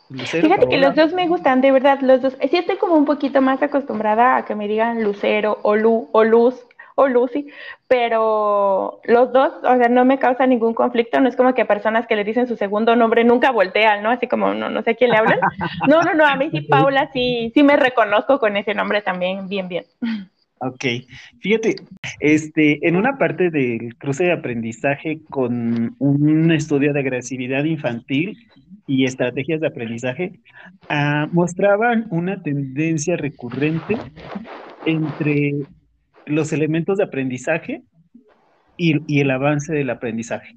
Fíjate 0.09 0.67
que 0.67 0.77
los 0.77 0.93
dos 0.95 1.13
me 1.13 1.27
gustan, 1.27 1.61
de 1.61 1.71
verdad, 1.71 1.99
los 2.01 2.21
dos. 2.21 2.37
Sí 2.49 2.57
estoy 2.57 2.77
como 2.77 2.95
un 2.95 3.05
poquito 3.05 3.41
más 3.41 3.61
acostumbrada 3.63 4.35
a 4.35 4.45
que 4.45 4.55
me 4.55 4.67
digan 4.67 5.03
Lucero 5.03 5.59
o 5.61 5.75
Lu 5.75 6.09
o 6.11 6.23
Luz 6.23 6.65
o 6.95 7.07
Lucy, 7.07 7.47
pero 7.87 8.99
los 9.05 9.31
dos, 9.31 9.53
o 9.63 9.77
sea, 9.77 9.89
no 9.89 10.05
me 10.05 10.19
causa 10.19 10.45
ningún 10.45 10.73
conflicto, 10.73 11.19
no 11.19 11.29
es 11.29 11.35
como 11.35 11.53
que 11.53 11.65
personas 11.65 12.05
que 12.07 12.15
le 12.15 12.23
dicen 12.23 12.47
su 12.47 12.55
segundo 12.55 12.95
nombre 12.95 13.23
nunca 13.23 13.51
voltean, 13.51 14.03
¿no? 14.03 14.09
Así 14.09 14.27
como, 14.27 14.53
no, 14.53 14.69
no 14.69 14.81
sé 14.83 14.91
a 14.91 14.95
quién 14.95 15.11
le 15.11 15.17
hablan. 15.17 15.39
No, 15.87 16.01
no, 16.01 16.13
no, 16.13 16.25
a 16.25 16.35
mí 16.35 16.49
sí, 16.51 16.61
Paula, 16.61 17.09
sí, 17.11 17.51
sí 17.53 17.63
me 17.63 17.75
reconozco 17.75 18.39
con 18.39 18.55
ese 18.55 18.73
nombre 18.73 19.01
también, 19.01 19.47
bien, 19.47 19.67
bien. 19.67 19.85
Ok, 20.63 20.85
fíjate, 21.39 21.75
este, 22.19 22.87
en 22.87 22.95
una 22.95 23.17
parte 23.17 23.49
del 23.49 23.95
cruce 23.97 24.25
de 24.25 24.31
aprendizaje 24.31 25.19
con 25.27 25.95
un 25.97 26.51
estudio 26.51 26.93
de 26.93 26.99
agresividad 26.99 27.63
infantil 27.63 28.37
y 28.85 29.05
estrategias 29.05 29.59
de 29.59 29.67
aprendizaje, 29.67 30.39
ah, 30.87 31.27
mostraban 31.31 32.05
una 32.11 32.43
tendencia 32.43 33.17
recurrente 33.17 33.97
entre 34.85 35.53
los 36.27 36.53
elementos 36.53 36.99
de 36.99 37.05
aprendizaje 37.05 37.81
y, 38.77 39.19
el 39.19 39.31
avance 39.31 39.73
del 39.73 39.89
aprendizaje. 39.89 40.55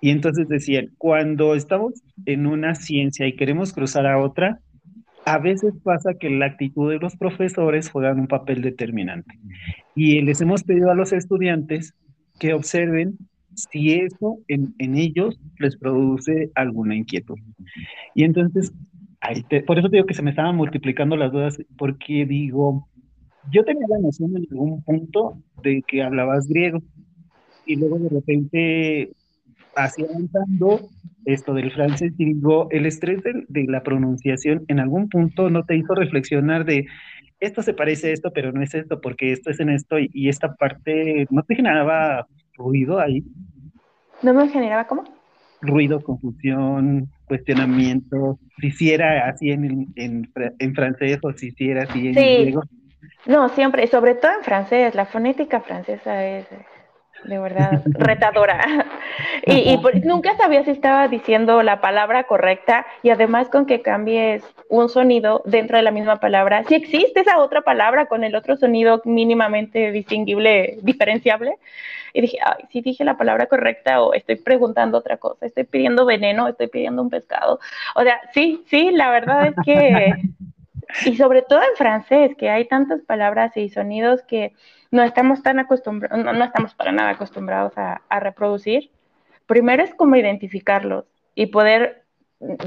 Y 0.00 0.10
entonces 0.10 0.48
decían, 0.48 0.90
cuando 0.98 1.54
estamos 1.54 2.02
en 2.24 2.48
una 2.48 2.74
ciencia 2.74 3.28
y 3.28 3.36
queremos 3.36 3.72
cruzar 3.72 4.06
a 4.06 4.18
otra, 4.18 4.58
a 5.26 5.38
veces 5.38 5.74
pasa 5.82 6.14
que 6.14 6.30
la 6.30 6.46
actitud 6.46 6.88
de 6.88 7.00
los 7.00 7.16
profesores 7.16 7.90
juega 7.90 8.12
un 8.12 8.28
papel 8.28 8.62
determinante. 8.62 9.36
Y 9.96 10.20
les 10.22 10.40
hemos 10.40 10.62
pedido 10.62 10.90
a 10.90 10.94
los 10.94 11.12
estudiantes 11.12 11.94
que 12.38 12.54
observen 12.54 13.18
si 13.52 13.94
eso 13.94 14.38
en, 14.46 14.72
ellos 14.78 15.36
les 15.58 15.76
produce 15.76 16.52
alguna 16.54 16.94
inquietud. 16.94 17.38
Y 18.14 18.22
entonces, 18.22 18.72
por 19.66 19.80
eso 19.80 19.88
digo 19.88 20.06
que 20.06 20.14
se 20.14 20.22
me 20.22 20.30
estaban 20.30 20.54
multiplicando 20.54 21.16
las 21.16 21.32
dudas, 21.32 21.58
porque 21.76 22.24
digo, 22.24 22.86
yo 23.50 23.64
tenía 23.64 23.86
la 23.88 23.98
noción 23.98 24.36
en 24.36 24.46
algún 24.48 24.82
punto 24.84 25.42
de 25.60 25.82
que 25.88 26.04
hablabas 26.04 26.46
griego 26.46 26.80
y 27.66 27.74
luego 27.74 27.98
de 27.98 28.10
repente, 28.10 29.10
así 29.74 30.04
avanzando, 30.04 30.88
esto 31.26 31.52
del 31.54 31.72
francés, 31.72 32.12
y 32.16 32.24
digo, 32.24 32.68
el 32.70 32.86
estrés 32.86 33.22
de, 33.22 33.64
la 33.66 33.82
pronunciación 33.82 34.64
en 34.68 34.80
algún 34.80 35.08
punto 35.08 35.50
no 35.50 35.64
te 35.64 35.76
hizo 35.76 35.94
reflexionar 35.94 36.64
de 36.64 36.86
esto 37.38 37.60
se 37.60 37.74
parece 37.74 38.08
a 38.08 38.12
esto, 38.12 38.32
pero 38.32 38.50
no 38.50 38.62
es 38.62 38.74
esto, 38.74 39.00
porque 39.00 39.32
esto 39.32 39.50
es 39.50 39.60
en 39.60 39.68
esto 39.68 39.96
y, 39.98 40.28
esta 40.28 40.54
parte 40.54 41.26
no 41.28 41.42
te 41.42 41.54
generaba 41.54 42.26
ruido 42.56 42.98
ahí. 42.98 43.24
¿No 44.22 44.32
me 44.32 44.48
generaba 44.48 44.86
cómo? 44.86 45.04
Ruido, 45.60 46.00
confusión, 46.00 47.08
cuestionamiento, 47.26 48.38
si 48.58 48.68
hiciera 48.68 49.28
así 49.28 49.50
en, 49.50 49.88
en, 49.96 50.32
en 50.58 50.74
francés 50.74 51.18
o 51.22 51.32
si 51.32 51.48
hiciera 51.48 51.82
así 51.82 52.08
en 52.08 52.14
griego. 52.14 52.62
No, 53.26 53.48
siempre, 53.50 53.86
sobre 53.88 54.14
todo 54.14 54.32
en 54.38 54.44
francés, 54.44 54.94
la 54.94 55.04
fonética 55.04 55.60
francesa 55.60 56.24
es 56.24 56.46
de 57.26 57.38
verdad 57.38 57.82
retadora. 57.86 58.86
y, 59.46 59.78
nunca 60.04 60.36
sabía 60.36 60.64
si 60.64 60.70
estaba 60.70 61.08
diciendo 61.08 61.62
la 61.62 61.80
palabra 61.80 62.24
correcta 62.24 62.86
y 63.02 63.10
además 63.10 63.48
con 63.48 63.66
que 63.66 63.82
cambies 63.82 64.44
un 64.68 64.88
sonido 64.88 65.42
dentro 65.44 65.76
de 65.76 65.82
la 65.82 65.90
misma 65.90 66.16
palabra, 66.16 66.64
si 66.64 66.74
existe 66.74 67.20
esa 67.20 67.38
otra 67.38 67.62
palabra 67.62 68.06
con 68.06 68.24
el 68.24 68.34
otro 68.34 68.56
sonido 68.56 69.02
mínimamente 69.04 69.92
distinguible, 69.92 70.78
diferenciable. 70.82 71.56
Y 72.12 72.22
dije, 72.22 72.38
ay, 72.42 72.64
si 72.70 72.80
dije 72.80 73.04
la 73.04 73.18
palabra 73.18 73.46
correcta 73.46 74.00
o 74.00 74.14
estoy 74.14 74.36
preguntando 74.36 74.96
otra 74.96 75.18
cosa, 75.18 75.44
estoy 75.44 75.64
pidiendo 75.64 76.06
veneno, 76.06 76.48
estoy 76.48 76.68
pidiendo 76.68 77.02
un 77.02 77.10
pescado. 77.10 77.60
O 77.94 78.02
sea, 78.02 78.18
sí, 78.32 78.64
sí, 78.68 78.90
la 78.90 79.10
verdad 79.10 79.48
es 79.48 79.54
que 79.62 80.14
y 81.04 81.16
sobre 81.16 81.42
todo 81.42 81.60
en 81.60 81.76
francés, 81.76 82.36
que 82.36 82.50
hay 82.50 82.66
tantas 82.66 83.02
palabras 83.02 83.56
y 83.56 83.68
sonidos 83.68 84.22
que 84.22 84.52
no 84.90 85.02
estamos 85.02 85.42
tan 85.42 85.58
acostumbrados, 85.58 86.24
no, 86.24 86.44
estamos 86.44 86.74
para 86.74 86.92
nada 86.92 87.10
acostumbrados 87.10 87.72
a, 87.76 88.00
reproducir. 88.20 88.90
Primero 89.46 89.82
es 89.82 89.94
como 89.94 90.16
identificarlos 90.16 91.04
y 91.34 91.46
poder 91.46 92.04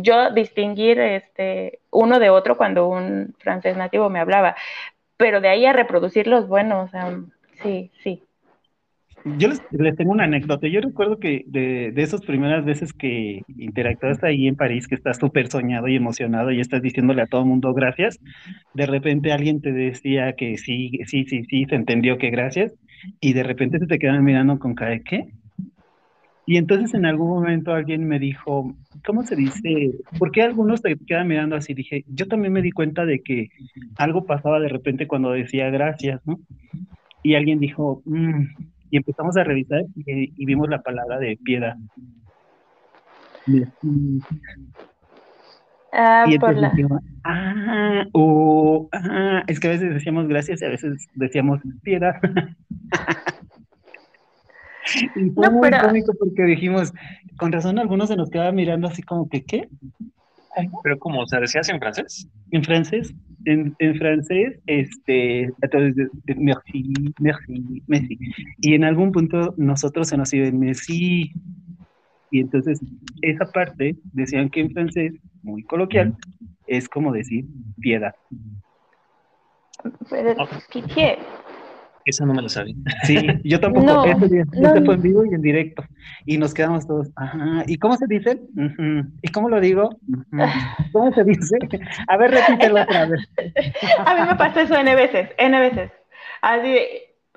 yo 0.01 0.32
distinguir 0.32 0.99
este, 0.99 1.79
uno 1.91 2.19
de 2.19 2.29
otro 2.29 2.58
cuando 2.58 2.88
un 2.88 3.36
francés 3.39 3.77
nativo 3.77 4.10
me 4.10 4.19
hablaba, 4.19 4.55
pero 5.17 5.41
de 5.41 5.49
ahí 5.49 5.65
a 5.65 5.73
reproducirlos, 5.73 6.47
bueno, 6.47 6.84
o 6.84 6.88
sea, 6.88 7.19
sí, 7.62 7.91
sí, 8.03 8.23
yo 9.23 9.47
les, 9.47 9.95
tengo 9.95 10.12
una 10.12 10.23
anécdota. 10.23 10.67
Yo 10.67 10.82
recuerdo 10.82 11.19
que 11.19 11.43
de, 11.47 11.91
de 11.91 12.01
esas 12.01 12.21
primeras 12.21 12.65
veces 12.65 12.93
que 12.93 13.41
interactuaste 13.58 14.27
ahí 14.27 14.47
en 14.47 14.55
París, 14.55 14.88
que 14.88 14.95
estás 14.95 15.17
súper 15.17 15.47
soñado 15.47 15.88
y 15.88 15.95
emocionado 15.95 16.51
y 16.51 16.60
estás 16.60 16.82
diciéndole 16.82 17.21
a 17.21 17.27
todo 17.27 17.41
el 17.41 17.47
mundo 17.47 17.73
gracias, 17.73 18.19
de 18.73 18.86
repente 18.86 19.32
alguien 19.32 19.62
te 19.62 19.71
decía 19.71 20.34
que 20.34 20.58
sí, 20.58 20.99
sí, 21.05 21.25
sí, 21.25 21.43
sí, 21.43 21.65
se 21.65 21.75
entendió 21.75 22.17
que 22.17 22.29
gracias, 22.29 22.73
y 23.19 23.34
de 23.34 23.43
repente 23.43 23.79
se 23.79 23.88
te 23.88 23.99
quedan 23.99 24.23
mirando 24.23 24.60
con 24.60 24.75
cara 24.75 24.91
de 24.91 25.01
qué. 25.01 25.25
Y 26.45 26.58
entonces 26.58 26.95
en 26.95 27.05
algún 27.05 27.29
momento 27.29 27.73
alguien 27.73 28.08
me 28.08 28.17
dijo, 28.17 28.75
¿cómo 29.05 29.21
se 29.21 29.36
dice? 29.36 29.91
¿Por 30.17 30.32
qué 30.32 30.41
algunos 30.41 30.82
te 30.82 30.95
quedan 31.05 31.27
mirando 31.27 31.55
así? 31.55 31.75
Dije, 31.75 32.03
yo 32.08 32.27
también 32.27 32.53
me 32.53 32.63
di 32.63 32.71
cuenta 32.71 33.05
de 33.05 33.19
que 33.19 33.49
algo 33.97 34.25
pasaba 34.25 34.60
de 34.60 34.69
repente 34.69 35.05
cuando 35.05 35.32
decía 35.32 35.69
gracias, 35.69 36.19
¿no? 36.25 36.39
Y 37.21 37.36
alguien 37.36 37.60
dijo, 37.60 38.01
mmm, 38.05 38.45
y 38.89 38.97
empezamos 38.97 39.38
a 39.38 39.43
revisar 39.43 39.84
y, 39.95 40.45
vimos 40.45 40.69
la 40.69 40.82
palabra 40.82 41.19
de 41.19 41.38
piedad. 41.43 41.75
Ah, 45.91 46.25
y 46.28 46.38
por 46.38 46.56
la... 46.56 46.71
ah, 47.23 48.06
o, 48.13 48.89
ah, 48.91 49.43
es 49.47 49.60
que 49.60 49.67
a 49.67 49.71
veces 49.71 49.93
decíamos 49.93 50.28
gracias 50.28 50.62
y 50.62 50.65
a 50.65 50.69
veces 50.69 51.08
decíamos 51.15 51.62
piedad. 51.82 52.15
y 55.15 55.30
fue 55.32 55.49
muy 55.49 55.71
cómico 55.71 56.13
porque 56.19 56.43
dijimos, 56.43 56.93
con 57.38 57.52
razón 57.52 57.80
algunos 57.80 58.10
se 58.10 58.15
nos 58.15 58.30
quedaban 58.30 58.56
mirando 58.56 58.88
así 58.88 59.02
como 59.02 59.28
que, 59.30 59.43
¿qué? 59.43 59.69
Pero 60.84 60.99
como, 60.99 61.21
o 61.21 61.28
sea, 61.28 61.39
¿decías 61.39 61.69
en 61.69 61.80
francés? 61.80 62.28
En 62.52 62.63
francés, 62.63 63.13
en, 63.45 63.75
en 63.80 63.95
francés, 63.97 64.60
este, 64.67 65.52
entonces, 65.62 66.10
merci, 66.38 66.93
merci, 67.19 67.84
merci. 67.88 68.19
Y 68.62 68.73
en 68.73 68.84
algún 68.84 69.12
punto 69.12 69.54
nosotros 69.58 70.08
se 70.08 70.17
nos 70.17 70.34
iba 70.34 70.49
merci. 70.52 71.32
Y 72.32 72.41
entonces, 72.41 72.80
esa 73.21 73.45
parte, 73.52 73.95
decían 74.13 74.49
que 74.49 74.62
en 74.62 74.71
francés, 74.71 75.13
muy 75.41 75.63
coloquial, 75.63 76.15
es 76.67 76.88
como 76.88 77.12
decir 77.12 77.45
piedad. 77.80 78.13
Pero, 80.10 80.36
pitié. 80.71 81.17
Esa 82.10 82.26
no 82.26 82.34
me 82.34 82.41
la 82.41 82.50
sabía. 82.50 82.74
Sí, 83.04 83.15
yo 83.43 83.60
tampoco. 83.60 83.86
No, 83.86 84.04
este, 84.04 84.43
fue 84.84 84.95
en 84.95 85.02
vivo 85.04 85.24
y 85.26 85.36
en 85.36 85.43
directo. 85.43 85.84
Y 86.26 86.39
nos 86.39 86.56
quedamos 86.56 86.88
todos, 86.88 87.08
ajá. 87.15 87.63
¿Y 87.67 87.78
cómo 87.78 87.95
se 87.98 88.08
dice? 88.08 88.41
¿Y 89.22 89.28
cómo 89.28 89.48
lo 89.48 89.62
digo? 89.62 89.91
¿Cómo 90.91 91.13
se 91.13 91.24
dice? 91.24 91.58
A 92.08 92.17
ver, 92.17 92.32
repítelo 92.32 92.82
otra 92.82 93.06
vez. 93.06 93.30
A 94.06 94.15
mí 94.15 94.22
me 94.28 94.36
pasa 94.38 94.63
eso 94.63 94.76
N 94.76 94.95
veces, 94.95 95.30
N 95.38 95.60
veces. 95.60 95.91
Así, 96.41 96.78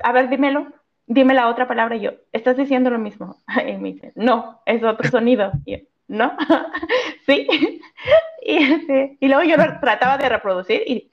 a 0.03 0.13
ver, 0.13 0.31
dímelo, 0.31 0.69
dime 1.07 1.35
la 1.35 1.49
otra 1.49 1.69
palabra. 1.69 1.97
Y 1.97 2.01
yo, 2.01 2.13
estás 2.33 2.57
diciendo 2.57 2.89
lo 2.89 2.99
mismo. 2.99 3.43
Y 3.69 3.77
me 3.77 3.93
dice, 3.93 4.13
no, 4.15 4.63
es 4.65 4.83
otro 4.83 5.11
sonido. 5.11 5.53
Y 5.67 5.73
yo, 5.73 5.79
¿no? 6.09 6.33
sí. 7.27 7.47
Y, 8.45 8.57
este, 8.57 9.19
y 9.21 9.29
luego 9.29 9.45
yo 9.45 9.57
lo 9.57 9.79
trataba 9.79 10.19
de 10.19 10.29
reproducir 10.29 10.83
y 10.85 11.09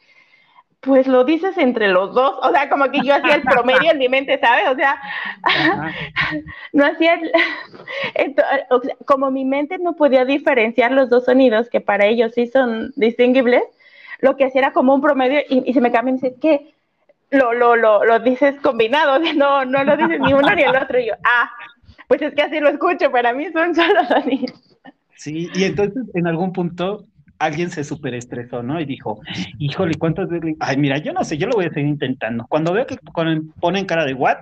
pues 0.81 1.07
lo 1.07 1.25
dices 1.25 1.57
entre 1.57 1.89
los 1.89 2.13
dos, 2.13 2.35
o 2.41 2.51
sea, 2.51 2.69
como 2.69 2.85
que 2.89 3.01
yo 3.03 3.13
hacía 3.13 3.35
el 3.35 3.41
promedio 3.41 3.91
en 3.91 3.97
mi 3.97 4.07
mente, 4.09 4.39
¿sabes? 4.39 4.69
O 4.69 4.75
sea, 4.75 4.97
no 6.73 6.85
hacía, 6.85 7.19
como 9.05 9.29
mi 9.31 9.45
mente 9.45 9.77
no 9.77 9.95
podía 9.95 10.25
diferenciar 10.25 10.91
los 10.91 11.09
dos 11.09 11.25
sonidos, 11.25 11.69
que 11.69 11.81
para 11.81 12.05
ellos 12.05 12.31
sí 12.33 12.47
son 12.47 12.93
distinguibles, 12.95 13.63
lo 14.19 14.37
que 14.37 14.45
hacía 14.45 14.61
era 14.61 14.73
como 14.73 14.95
un 14.95 15.01
promedio 15.01 15.41
y, 15.49 15.73
se 15.73 15.81
me 15.81 15.91
cambia 15.91 16.11
y 16.11 16.13
me 16.13 16.21
dice, 16.21 16.35
¿qué? 16.39 16.73
Lo, 17.31 17.53
lo, 17.53 17.75
lo, 17.75 18.05
lo 18.05 18.19
dices 18.19 18.55
combinado, 18.61 19.19
no, 19.35 19.65
no 19.65 19.83
lo 19.83 19.97
dices 19.97 20.19
ni 20.19 20.33
uno 20.33 20.55
ni 20.55 20.63
el 20.63 20.75
otro, 20.75 20.99
y 20.99 21.07
yo, 21.07 21.13
ah, 21.23 21.51
pues 22.07 22.21
es 22.21 22.33
que 22.33 22.41
así 22.41 22.59
lo 22.59 22.69
escucho, 22.69 23.11
para 23.11 23.33
mí 23.33 23.51
son 23.51 23.75
solo 23.75 24.03
sonidos. 24.05 24.79
Sí, 25.15 25.49
y 25.53 25.65
entonces 25.65 26.03
en 26.15 26.27
algún 26.27 26.53
punto 26.53 27.05
alguien 27.39 27.71
se 27.71 27.83
superestresó, 27.83 28.61
¿no? 28.61 28.79
Y 28.79 28.85
dijo, 28.85 29.21
híjole, 29.57 29.95
¿cuántas 29.97 30.29
veces? 30.29 30.55
Ay, 30.59 30.77
mira, 30.77 30.97
yo 30.97 31.13
no 31.13 31.23
sé, 31.23 31.37
yo 31.37 31.47
lo 31.47 31.55
voy 31.55 31.65
a 31.65 31.69
seguir 31.69 31.89
intentando. 31.89 32.45
Cuando 32.47 32.73
veo 32.73 32.85
que 32.85 32.97
ponen 33.61 33.85
cara 33.85 34.05
de 34.05 34.13
what, 34.13 34.39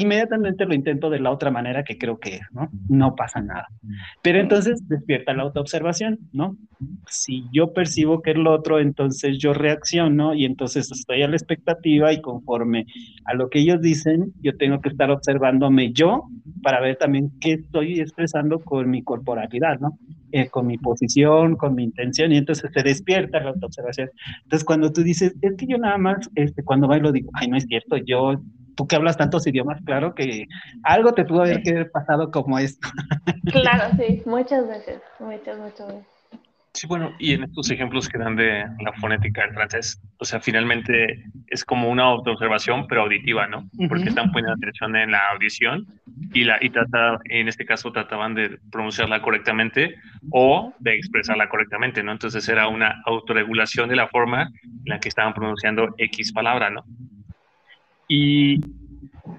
inmediatamente 0.00 0.64
lo 0.64 0.74
intento 0.74 1.10
de 1.10 1.20
la 1.20 1.30
otra 1.30 1.50
manera 1.50 1.84
que 1.84 1.98
creo 1.98 2.18
que 2.18 2.36
es, 2.36 2.42
¿no? 2.52 2.68
No 2.88 3.14
pasa 3.14 3.40
nada. 3.40 3.66
Pero 4.22 4.40
entonces 4.40 4.86
despierta 4.88 5.34
la 5.34 5.42
autoobservación, 5.44 6.18
¿no? 6.32 6.56
Si 7.08 7.44
yo 7.52 7.72
percibo 7.72 8.22
que 8.22 8.32
es 8.32 8.36
lo 8.36 8.52
otro, 8.52 8.78
entonces 8.78 9.38
yo 9.38 9.52
reacciono 9.52 10.34
y 10.34 10.44
entonces 10.44 10.90
estoy 10.90 11.22
a 11.22 11.28
la 11.28 11.36
expectativa 11.36 12.12
y 12.12 12.20
conforme 12.20 12.86
a 13.24 13.34
lo 13.34 13.48
que 13.50 13.60
ellos 13.60 13.80
dicen, 13.80 14.32
yo 14.40 14.56
tengo 14.56 14.80
que 14.80 14.88
estar 14.88 15.10
observándome 15.10 15.92
yo 15.92 16.24
para 16.62 16.80
ver 16.80 16.96
también 16.96 17.30
qué 17.40 17.54
estoy 17.54 18.00
expresando 18.00 18.60
con 18.60 18.90
mi 18.90 19.02
corporalidad, 19.02 19.78
¿no? 19.80 19.98
Eh, 20.30 20.50
con 20.50 20.66
mi 20.66 20.76
posición, 20.76 21.56
con 21.56 21.74
mi 21.74 21.84
intención, 21.84 22.32
y 22.32 22.36
entonces 22.36 22.70
se 22.74 22.82
despierta 22.82 23.40
la 23.40 23.50
autoobservación. 23.50 24.10
Entonces, 24.42 24.62
cuando 24.62 24.92
tú 24.92 25.02
dices, 25.02 25.34
es 25.40 25.56
que 25.56 25.66
yo 25.66 25.78
nada 25.78 25.96
más, 25.96 26.28
este, 26.34 26.62
cuando 26.62 26.86
bailo 26.86 27.12
digo, 27.12 27.30
ay, 27.32 27.48
no 27.48 27.56
es 27.56 27.64
cierto, 27.64 27.96
yo 27.96 28.38
tú 28.78 28.86
que 28.86 28.94
hablas 28.94 29.16
tantos 29.16 29.44
idiomas, 29.48 29.82
claro 29.84 30.14
que 30.14 30.46
algo 30.84 31.12
te 31.12 31.24
pudo 31.24 31.42
haber 31.42 31.90
pasado 31.90 32.30
como 32.30 32.60
esto. 32.60 32.88
Claro, 33.50 33.96
sí, 33.96 34.22
muchas 34.24 34.68
veces, 34.68 35.00
muchas, 35.18 35.58
muchas 35.58 35.88
veces. 35.88 36.06
Sí, 36.74 36.86
bueno, 36.86 37.12
y 37.18 37.32
en 37.32 37.42
estos 37.42 37.70
ejemplos 37.72 38.08
que 38.08 38.18
dan 38.18 38.36
de 38.36 38.64
la 38.80 38.92
fonética 39.00 39.42
del 39.42 39.54
francés, 39.54 40.00
o 40.18 40.24
sea, 40.24 40.38
finalmente 40.38 41.24
es 41.48 41.64
como 41.64 41.90
una 41.90 42.04
autoobservación, 42.04 42.86
pero 42.86 43.02
auditiva, 43.02 43.48
¿no? 43.48 43.68
Porque 43.88 44.10
están 44.10 44.30
poniendo 44.30 44.52
atención 44.52 44.94
en 44.94 45.10
la 45.10 45.22
audición 45.32 45.86
y, 46.32 46.44
la, 46.44 46.58
y 46.60 46.70
trata, 46.70 47.18
en 47.24 47.48
este 47.48 47.64
caso 47.64 47.90
trataban 47.90 48.34
de 48.34 48.58
pronunciarla 48.70 49.22
correctamente 49.22 49.96
o 50.30 50.72
de 50.78 50.94
expresarla 50.94 51.48
correctamente, 51.48 52.04
¿no? 52.04 52.12
Entonces 52.12 52.48
era 52.48 52.68
una 52.68 53.02
autorregulación 53.06 53.88
de 53.88 53.96
la 53.96 54.06
forma 54.06 54.42
en 54.62 54.84
la 54.84 55.00
que 55.00 55.08
estaban 55.08 55.34
pronunciando 55.34 55.94
X 55.98 56.32
palabra, 56.32 56.70
¿no? 56.70 56.84
Y 58.08 58.60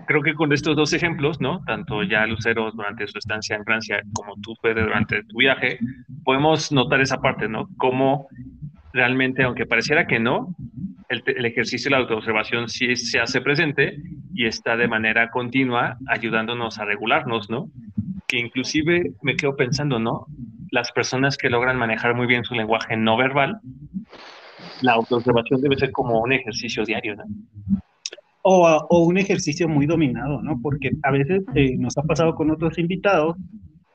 creo 0.05 0.21
que 0.21 0.36
con 0.36 0.53
estos 0.53 0.75
dos 0.75 0.93
ejemplos, 0.93 1.41
¿no? 1.41 1.63
Tanto 1.65 2.03
ya 2.03 2.25
Lucero 2.25 2.71
durante 2.71 3.08
su 3.08 3.17
estancia 3.17 3.55
en 3.55 3.65
Francia 3.65 4.01
como 4.13 4.36
tú, 4.41 4.55
Fede, 4.62 4.84
durante 4.84 5.23
tu 5.23 5.38
viaje, 5.38 5.79
podemos 6.23 6.71
notar 6.71 7.01
esa 7.01 7.19
parte, 7.19 7.47
¿no? 7.47 7.67
Cómo 7.77 8.27
realmente, 8.93 9.43
aunque 9.43 9.65
pareciera 9.65 10.08
que 10.08 10.19
no, 10.19 10.55
el, 11.10 11.23
el, 11.25 11.45
ejercicio 11.45 11.89
de 11.89 11.95
la 11.95 12.01
autoobservación 12.01 12.69
sí 12.69 12.95
se 12.95 13.19
hace 13.19 13.41
presente 13.41 13.97
y 14.34 14.45
está 14.45 14.77
de 14.77 14.88
manera 14.88 15.29
continua 15.32 15.97
ayudándonos 16.08 16.77
a 16.79 16.86
regularnos, 16.86 17.49
¿no? 17.49 17.69
Que 18.27 18.38
inclusive 18.38 19.13
me 19.23 19.36
quedo 19.36 19.55
pensando, 19.55 19.99
¿no? 19.99 20.27
Las 20.71 20.91
personas 20.91 21.38
que 21.38 21.49
logran 21.49 21.77
manejar 21.77 22.15
muy 22.15 22.27
bien 22.27 22.43
su 22.43 22.53
lenguaje 22.53 22.95
no 22.95 23.17
verbal, 23.17 23.60
la 24.82 24.93
autoobservación 24.93 25.62
debe 25.62 25.77
ser 25.77 25.91
como 25.91 26.19
un 26.19 26.32
ejercicio 26.32 26.84
diario, 26.84 27.15
¿no? 27.15 27.23
O, 28.41 29.06
un 29.06 29.17
ejercicio 29.17 29.67
muy 29.67 29.86
dominado, 29.86 30.41
¿no? 30.41 30.60
Porque 30.62 30.91
a 31.04 31.12
veces 31.12 31.43
eh, 31.56 31.78
nos 31.78 31.97
ha 31.97 32.04
pasado 32.04 32.36
con 32.36 32.52
otros 32.52 32.78
invitados 32.78 33.36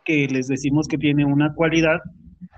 que 0.04 0.28
les 0.28 0.48
decimos 0.48 0.86
que 0.86 0.98
tiene 0.98 1.24
una 1.24 1.54
cualidad 1.54 2.00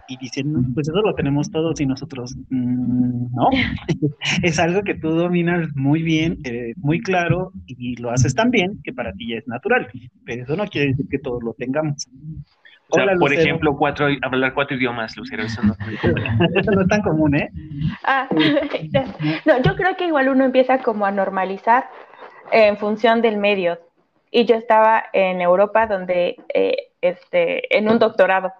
y 0.08 0.16
dicen, 0.18 0.74
pues 0.74 0.88
eso 0.88 1.00
lo 1.02 1.14
tenemos 1.14 1.50
todos 1.50 1.80
y 1.80 1.86
nosotros, 1.86 2.36
mm, 2.50 3.34
no, 3.34 3.48
es 4.42 4.58
algo 4.58 4.82
que 4.82 4.94
tú 4.94 5.10
dominas 5.10 5.68
muy 5.74 6.02
bien, 6.02 6.38
eh, 6.44 6.74
muy 6.76 7.00
claro 7.00 7.52
y 7.66 7.96
lo 7.96 8.10
haces 8.10 8.34
tan 8.34 8.50
bien 8.50 8.80
que 8.84 8.92
para 8.92 9.12
ti 9.12 9.30
ya 9.30 9.38
es 9.38 9.48
natural, 9.48 9.88
pero 10.24 10.44
eso 10.44 10.56
no 10.56 10.66
quiere 10.66 10.88
decir 10.88 11.06
que 11.10 11.18
todos 11.18 11.42
lo 11.42 11.54
tengamos. 11.54 12.08
O 12.88 12.96
sea, 12.96 13.06
por 13.18 13.32
ejemplo, 13.32 13.76
cuatro, 13.76 14.06
hablar 14.22 14.54
cuatro 14.54 14.76
idiomas, 14.76 15.16
Lucero, 15.16 15.42
eso 15.42 15.60
no, 15.62 15.74
eso 16.54 16.70
no 16.70 16.82
es 16.82 16.88
tan 16.88 17.02
común, 17.02 17.34
¿eh? 17.34 17.50
Ah, 18.04 18.28
no, 19.44 19.62
yo 19.62 19.74
creo 19.74 19.96
que 19.96 20.06
igual 20.06 20.28
uno 20.28 20.44
empieza 20.44 20.78
como 20.78 21.04
a 21.04 21.10
normalizar 21.10 21.88
en 22.52 22.76
función 22.76 23.22
del 23.22 23.38
medio. 23.38 23.78
Y 24.30 24.44
yo 24.44 24.54
estaba 24.56 25.04
en 25.12 25.40
Europa 25.40 25.86
donde, 25.86 26.36
eh, 26.52 26.90
este, 27.00 27.76
en 27.76 27.88
un 27.88 27.98
doctorado. 27.98 28.52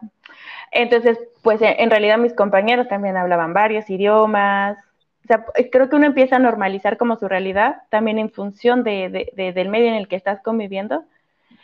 Entonces, 0.72 1.18
pues 1.42 1.60
en 1.62 1.90
realidad 1.90 2.18
mis 2.18 2.34
compañeros 2.34 2.88
también 2.88 3.16
hablaban 3.16 3.52
varios 3.52 3.88
idiomas. 3.90 4.78
O 5.24 5.26
sea, 5.26 5.44
creo 5.70 5.88
que 5.88 5.96
uno 5.96 6.06
empieza 6.06 6.36
a 6.36 6.40
normalizar 6.40 6.96
como 6.96 7.16
su 7.16 7.28
realidad 7.28 7.82
también 7.90 8.18
en 8.18 8.30
función 8.30 8.84
de, 8.84 9.30
de, 9.34 9.52
del 9.52 9.68
medio 9.68 9.88
en 9.88 9.94
el 9.94 10.08
que 10.08 10.16
estás 10.16 10.40
conviviendo 10.40 11.04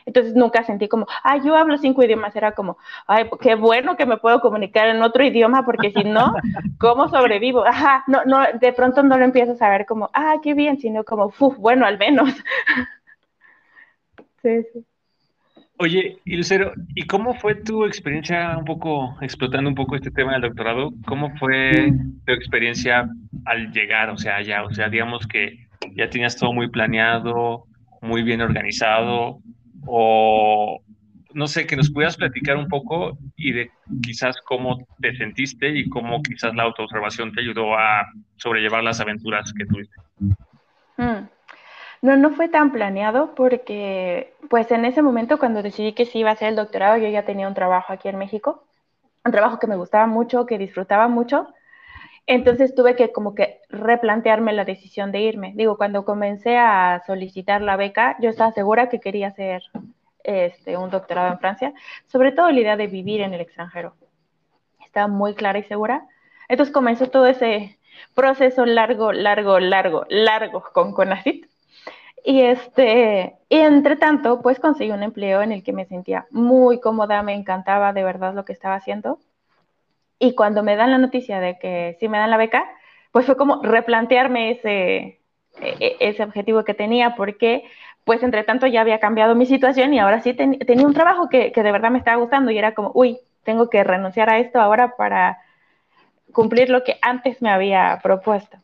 entonces 0.06 0.34
nunca 0.34 0.64
sentí 0.64 0.88
como, 0.88 1.06
ay, 1.22 1.40
yo 1.44 1.56
hablo 1.56 1.76
cinco 1.78 2.02
idiomas, 2.02 2.34
era 2.36 2.52
como, 2.52 2.78
ay, 3.06 3.28
qué 3.40 3.54
bueno 3.54 3.96
que 3.96 4.06
me 4.06 4.16
puedo 4.16 4.40
comunicar 4.40 4.88
en 4.88 5.02
otro 5.02 5.24
idioma, 5.24 5.64
porque 5.64 5.90
si 5.90 6.04
no, 6.04 6.34
¿cómo 6.78 7.08
sobrevivo? 7.08 7.66
Ajá, 7.66 8.04
no, 8.06 8.24
no, 8.24 8.40
de 8.60 8.72
pronto 8.72 9.02
no 9.02 9.18
lo 9.18 9.24
empiezas 9.24 9.60
a 9.62 9.70
ver 9.70 9.86
como, 9.86 10.10
ah, 10.12 10.36
qué 10.42 10.54
bien, 10.54 10.78
sino 10.78 11.04
como, 11.04 11.32
uf, 11.38 11.56
bueno, 11.58 11.86
al 11.86 11.98
menos. 11.98 12.30
sí, 14.42 14.62
sí. 14.72 14.84
Oye, 15.78 16.18
y 16.24 16.36
Lucero, 16.36 16.72
¿y 16.94 17.08
cómo 17.08 17.34
fue 17.34 17.56
tu 17.56 17.84
experiencia 17.84 18.56
un 18.56 18.64
poco, 18.64 19.16
explotando 19.20 19.68
un 19.68 19.74
poco 19.74 19.96
este 19.96 20.12
tema 20.12 20.34
del 20.34 20.42
doctorado? 20.42 20.92
¿Cómo 21.06 21.36
fue 21.38 21.92
tu 22.24 22.32
experiencia 22.32 23.08
al 23.46 23.72
llegar? 23.72 24.10
O 24.10 24.16
sea, 24.16 24.40
ya, 24.42 24.62
o 24.62 24.72
sea, 24.72 24.88
digamos 24.88 25.26
que 25.26 25.66
ya 25.96 26.08
tenías 26.08 26.36
todo 26.36 26.52
muy 26.52 26.68
planeado, 26.68 27.64
muy 28.00 28.22
bien 28.22 28.42
organizado, 28.42 29.40
o 29.86 30.80
no 31.34 31.46
sé, 31.46 31.66
que 31.66 31.76
nos 31.76 31.90
pudieras 31.90 32.16
platicar 32.16 32.56
un 32.56 32.68
poco 32.68 33.16
y 33.36 33.52
de 33.52 33.70
quizás 34.02 34.36
cómo 34.42 34.86
te 35.00 35.16
sentiste 35.16 35.68
y 35.68 35.88
cómo 35.88 36.22
quizás 36.22 36.54
la 36.54 36.64
autoobservación 36.64 37.32
te 37.32 37.40
ayudó 37.40 37.74
a 37.74 38.06
sobrellevar 38.36 38.82
las 38.82 39.00
aventuras 39.00 39.52
que 39.52 39.64
tuviste. 39.66 39.96
Mm. 40.96 41.28
No, 42.02 42.16
no 42.16 42.30
fue 42.32 42.48
tan 42.48 42.72
planeado 42.72 43.34
porque, 43.34 44.34
pues 44.50 44.70
en 44.72 44.84
ese 44.84 45.02
momento 45.02 45.38
cuando 45.38 45.62
decidí 45.62 45.92
que 45.92 46.04
sí 46.04 46.18
iba 46.18 46.30
a 46.30 46.32
hacer 46.32 46.48
el 46.48 46.56
doctorado, 46.56 46.96
yo 46.96 47.08
ya 47.08 47.24
tenía 47.24 47.46
un 47.46 47.54
trabajo 47.54 47.92
aquí 47.92 48.08
en 48.08 48.18
México, 48.18 48.64
un 49.24 49.30
trabajo 49.30 49.60
que 49.60 49.68
me 49.68 49.76
gustaba 49.76 50.06
mucho, 50.06 50.44
que 50.44 50.58
disfrutaba 50.58 51.06
mucho, 51.06 51.46
entonces 52.26 52.74
tuve 52.74 52.94
que 52.96 53.12
como 53.12 53.35
que 53.35 53.61
replantearme 53.68 54.52
la 54.52 54.64
decisión 54.64 55.12
de 55.12 55.20
irme. 55.20 55.52
Digo, 55.56 55.76
cuando 55.76 56.04
comencé 56.04 56.56
a 56.56 57.02
solicitar 57.06 57.62
la 57.62 57.76
beca, 57.76 58.16
yo 58.20 58.30
estaba 58.30 58.52
segura 58.52 58.88
que 58.88 59.00
quería 59.00 59.28
hacer 59.28 59.62
este, 60.24 60.76
un 60.76 60.90
doctorado 60.90 61.32
en 61.32 61.38
Francia, 61.40 61.74
sobre 62.06 62.32
todo 62.32 62.50
la 62.50 62.61
idea 62.61 62.76
de 62.76 62.87
vivir 62.87 63.20
en 63.22 63.35
el 63.35 63.40
extranjero. 63.40 63.94
Estaba 64.85 65.08
muy 65.08 65.35
clara 65.35 65.58
y 65.58 65.64
segura. 65.64 66.06
Entonces 66.48 66.72
comenzó 66.72 67.08
todo 67.11 67.26
ese 67.26 67.78
proceso 68.14 68.66
largo, 68.66 69.12
largo, 69.12 69.58
largo, 69.58 70.04
largo 70.08 70.62
con 70.72 70.92
CONACIT. 70.92 71.46
Y 72.24 72.42
este, 72.42 73.37
y 73.48 73.56
entre 73.58 73.96
tanto, 73.96 74.42
pues 74.42 74.61
conseguí 74.61 74.92
un 74.92 75.02
empleo 75.02 75.42
en 75.42 75.50
el 75.50 75.64
que 75.64 75.72
me 75.72 75.87
sentía 75.87 76.26
muy 76.30 76.78
cómoda, 76.78 77.22
me 77.24 77.35
encantaba 77.35 77.92
de 77.92 78.04
verdad 78.04 78.32
lo 78.35 78.44
que 78.44 78.52
estaba 78.52 78.76
haciendo 78.76 79.18
y 80.22 80.37
cuando 80.37 80.62
me 80.62 80.76
dan 80.76 80.92
la 80.92 80.98
noticia 80.98 81.40
de 81.40 81.58
que 81.58 81.96
sí 81.98 82.08
me 82.08 82.16
dan 82.16 82.30
la 82.30 82.37
beca, 82.37 82.64
pues 83.11 83.26
fue 83.26 83.37
como 83.37 83.61
replantearme 83.61 84.52
ese, 84.52 85.20
e, 85.61 85.76
e, 85.80 85.96
ese 85.98 86.22
objetivo 86.22 86.62
que 86.62 86.74
tenía, 86.74 87.16
porque 87.16 87.64
pues 88.04 88.22
entre 88.22 88.44
tanto 88.44 88.68
ya 88.68 88.82
había 88.82 89.00
cambiado 89.00 89.35
mi 89.35 89.46
situación 89.46 89.92
y 89.92 89.98
ahora 89.98 90.20
sí 90.20 90.32
tenía 90.32 90.87
un 90.87 90.94
trabajo 90.94 91.28
que, 91.28 91.50
que, 91.50 91.64
de 91.64 91.72
verdad 91.72 91.90
me 91.90 91.98
estaba 91.98 92.18
gustando 92.18 92.52
y 92.52 92.58
era 92.58 92.72
como, 92.72 92.92
uy, 92.94 93.18
tengo 93.42 93.68
que 93.68 93.82
renunciar 93.82 94.30
a 94.30 94.38
esto 94.38 94.61
ahora 94.61 94.94
para 94.96 95.38
cumplir 96.32 96.70
lo 96.70 96.85
que 96.85 96.98
antes 97.02 97.42
me 97.42 97.50
había 97.50 97.98
propuesto. 98.00 98.58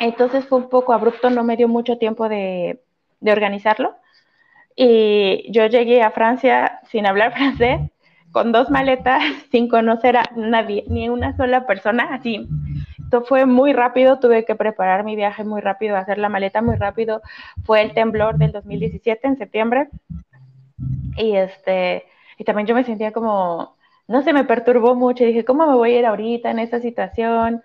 Entonces 0.00 0.44
fue 0.44 0.58
un 0.58 0.68
poco 0.68 0.92
abrupto, 0.92 1.30
no 1.30 1.44
me 1.44 1.56
dio 1.56 1.68
mucho 1.68 1.98
tiempo 1.98 2.28
de, 2.28 2.80
de 3.20 3.32
organizarlo. 3.32 3.94
Y 4.74 5.46
yo 5.52 5.66
llegué 5.66 6.02
a 6.02 6.10
Francia 6.10 6.80
sin 6.90 7.06
hablar 7.06 7.32
francés, 7.36 7.80
con 8.34 8.50
dos 8.50 8.68
maletas, 8.68 9.22
sin 9.52 9.68
conocer 9.68 10.16
a 10.18 10.28
nadie, 10.36 10.84
ni 10.88 11.08
una 11.08 11.34
sola 11.36 11.66
persona, 11.66 12.12
así. 12.12 12.46
Esto 13.04 13.22
fue 13.22 13.46
muy 13.46 13.72
rápido, 13.72 14.18
tuve 14.18 14.44
que 14.44 14.56
preparar 14.56 15.04
mi 15.04 15.14
viaje 15.14 15.44
muy 15.44 15.60
rápido, 15.60 15.96
hacer 15.96 16.18
la 16.18 16.28
maleta 16.28 16.60
muy 16.60 16.74
rápido. 16.74 17.22
Fue 17.64 17.80
el 17.80 17.94
temblor 17.94 18.36
del 18.36 18.50
2017, 18.50 19.28
en 19.28 19.38
septiembre. 19.38 19.88
Y, 21.16 21.36
este, 21.36 22.06
y 22.36 22.44
también 22.44 22.66
yo 22.66 22.74
me 22.74 22.82
sentía 22.82 23.12
como, 23.12 23.76
no 24.08 24.22
sé, 24.22 24.32
me 24.32 24.44
perturbó 24.44 24.96
mucho. 24.96 25.24
Dije, 25.24 25.44
¿cómo 25.44 25.66
me 25.68 25.76
voy 25.76 25.92
a 25.92 25.98
ir 26.00 26.06
ahorita 26.06 26.50
en 26.50 26.58
esa 26.58 26.80
situación? 26.80 27.62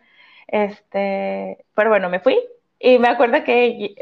Este, 0.47 1.65
pero 1.73 1.89
bueno, 1.89 2.09
me 2.09 2.19
fui. 2.19 2.37
Y 2.79 2.99
me 2.99 3.07
acuerdo 3.07 3.43
que 3.43 3.95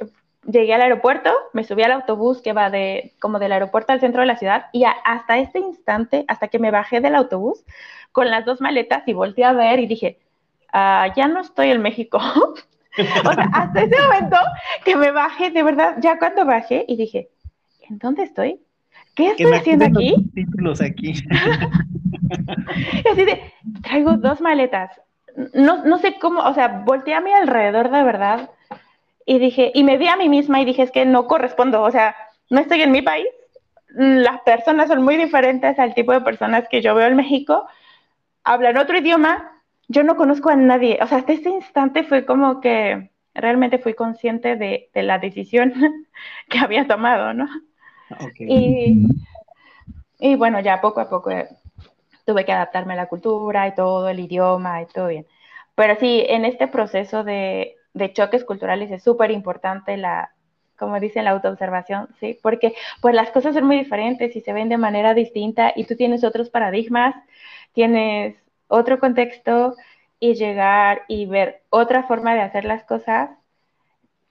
llegué 0.48 0.74
al 0.74 0.82
aeropuerto, 0.82 1.32
me 1.54 1.64
subí 1.64 1.84
al 1.84 1.92
autobús 1.92 2.42
que 2.42 2.54
va 2.54 2.70
de 2.70 3.14
como 3.20 3.40
del 3.40 3.52
aeropuerto 3.52 3.92
al 3.94 4.00
centro 4.00 4.22
de 4.22 4.28
la 4.28 4.38
ciudad 4.38 4.68
y 4.72 4.86
hasta 4.86 5.38
este 5.38 5.60
instante, 5.60 6.26
hasta 6.28 6.48
que 6.48 6.60
me 6.60 6.72
bajé 6.72 7.02
del 7.02 7.16
autobús 7.16 7.64
con 8.12 8.30
las 8.30 8.46
dos 8.46 8.62
maletas 8.62 9.04
y 9.08 9.14
volteé 9.14 9.46
a 9.46 9.54
ver 9.54 9.80
y 9.80 9.88
dije, 9.88 10.20
ah, 10.74 11.14
ya 11.16 11.28
no 11.28 11.42
estoy 11.42 11.72
en 11.72 11.82
México. 11.82 12.18
o 12.98 13.34
sea, 13.34 13.50
hasta 13.54 13.82
ese 13.82 14.02
momento 14.02 14.38
que 14.86 14.96
me 14.96 15.12
bajé, 15.12 15.52
de 15.52 15.64
verdad, 15.64 15.98
ya 16.00 16.18
cuando 16.18 16.46
bajé 16.46 16.86
y 16.88 16.96
dije, 16.96 17.30
¿en 17.90 18.00
dónde 18.00 18.24
estoy? 18.24 18.62
¿Qué 19.16 19.30
estoy 19.30 19.52
haciendo 19.52 19.86
aquí? 19.86 20.16
Títulos 20.34 20.82
aquí. 20.82 21.14
y 23.04 23.08
así 23.08 23.26
de, 23.26 23.54
traigo 23.84 24.16
dos 24.18 24.42
maletas. 24.42 24.92
No, 25.54 25.84
no 25.86 25.98
sé 25.98 26.18
cómo, 26.20 26.42
o 26.42 26.54
sea, 26.54 26.84
volteé 26.86 27.14
a 27.14 27.22
mi 27.22 27.32
alrededor 27.32 27.92
de 27.92 28.04
verdad 28.04 28.50
y 29.30 29.40
dije, 29.40 29.72
y 29.76 29.84
me 29.84 29.98
vi 29.98 30.08
a 30.08 30.16
mí 30.16 30.30
misma 30.30 30.62
y 30.62 30.66
dije, 30.66 30.84
es 30.84 30.92
que 30.92 31.06
no 31.06 31.28
correspondo, 31.28 31.84
o 31.84 31.92
sea, 31.92 32.16
no 32.50 32.62
estoy 32.62 32.82
en 32.82 32.94
mi 32.94 33.02
país, 33.02 33.28
las 33.90 34.40
personas 34.42 34.88
son 34.88 35.04
muy 35.04 35.18
diferentes 35.18 35.78
al 35.78 35.94
tipo 35.94 36.14
de 36.14 36.22
personas 36.22 36.70
que 36.70 36.82
yo 36.82 36.96
veo 36.96 37.08
en 37.08 37.18
México, 37.18 37.68
hablan 38.46 38.78
otro 38.78 38.98
idioma, 38.98 39.62
yo 39.90 40.04
no 40.04 40.16
conozco 40.16 40.50
a 40.50 40.56
nadie, 40.56 40.98
o 41.02 41.08
sea, 41.08 41.18
hasta 41.18 41.34
ese 41.34 41.50
instante 41.50 42.06
fue 42.06 42.26
como 42.26 42.62
que 42.62 43.12
realmente 43.34 43.80
fui 43.80 43.94
consciente 43.94 44.56
de, 44.56 44.90
la 44.94 45.20
decisión 45.20 45.74
que 46.50 46.60
había 46.60 46.88
tomado, 46.88 47.34
¿no? 47.34 47.50
Y, 48.40 49.08
y 50.20 50.36
bueno, 50.38 50.62
ya 50.62 50.80
poco 50.80 51.02
a 51.02 51.10
poco 51.10 51.32
tuve 52.26 52.46
que 52.46 52.54
adaptarme 52.54 52.94
a 52.94 52.98
la 52.98 53.08
cultura 53.08 53.68
y 53.68 53.76
todo, 53.76 54.08
el 54.08 54.22
idioma 54.22 54.82
y 54.82 54.86
todo 54.86 55.08
bien. 55.08 55.28
Pero 55.76 55.98
sí, 56.00 56.24
en 56.30 56.46
este 56.46 56.68
proceso 56.68 57.26
de, 57.26 57.77
de 57.98 58.14
choques 58.14 58.44
culturales 58.46 58.92
es 58.92 59.04
súper 59.04 59.32
importante 59.32 59.98
la, 59.98 60.32
como 60.78 61.00
dicen, 61.00 61.26
la 61.26 61.32
autoobservación, 61.32 62.08
¿sí? 62.20 62.40
Porque 62.42 62.76
pues 63.02 63.16
las 63.16 63.32
cosas 63.32 63.54
son 63.56 63.66
muy 63.66 63.78
diferentes 63.78 64.36
y 64.36 64.42
se 64.42 64.54
ven 64.54 64.70
de 64.70 64.78
manera 64.78 65.14
distinta 65.14 65.74
y 65.76 65.86
tú 65.86 65.96
tienes 65.96 66.24
otros 66.24 66.50
paradigmas, 66.50 67.16
tienes 67.74 68.36
otro 68.68 69.00
contexto 69.00 69.76
y 70.20 70.36
llegar 70.36 71.04
y 71.08 71.26
ver 71.26 71.62
otra 71.70 72.04
forma 72.04 72.34
de 72.34 72.42
hacer 72.42 72.66
las 72.66 72.84
cosas 72.84 73.30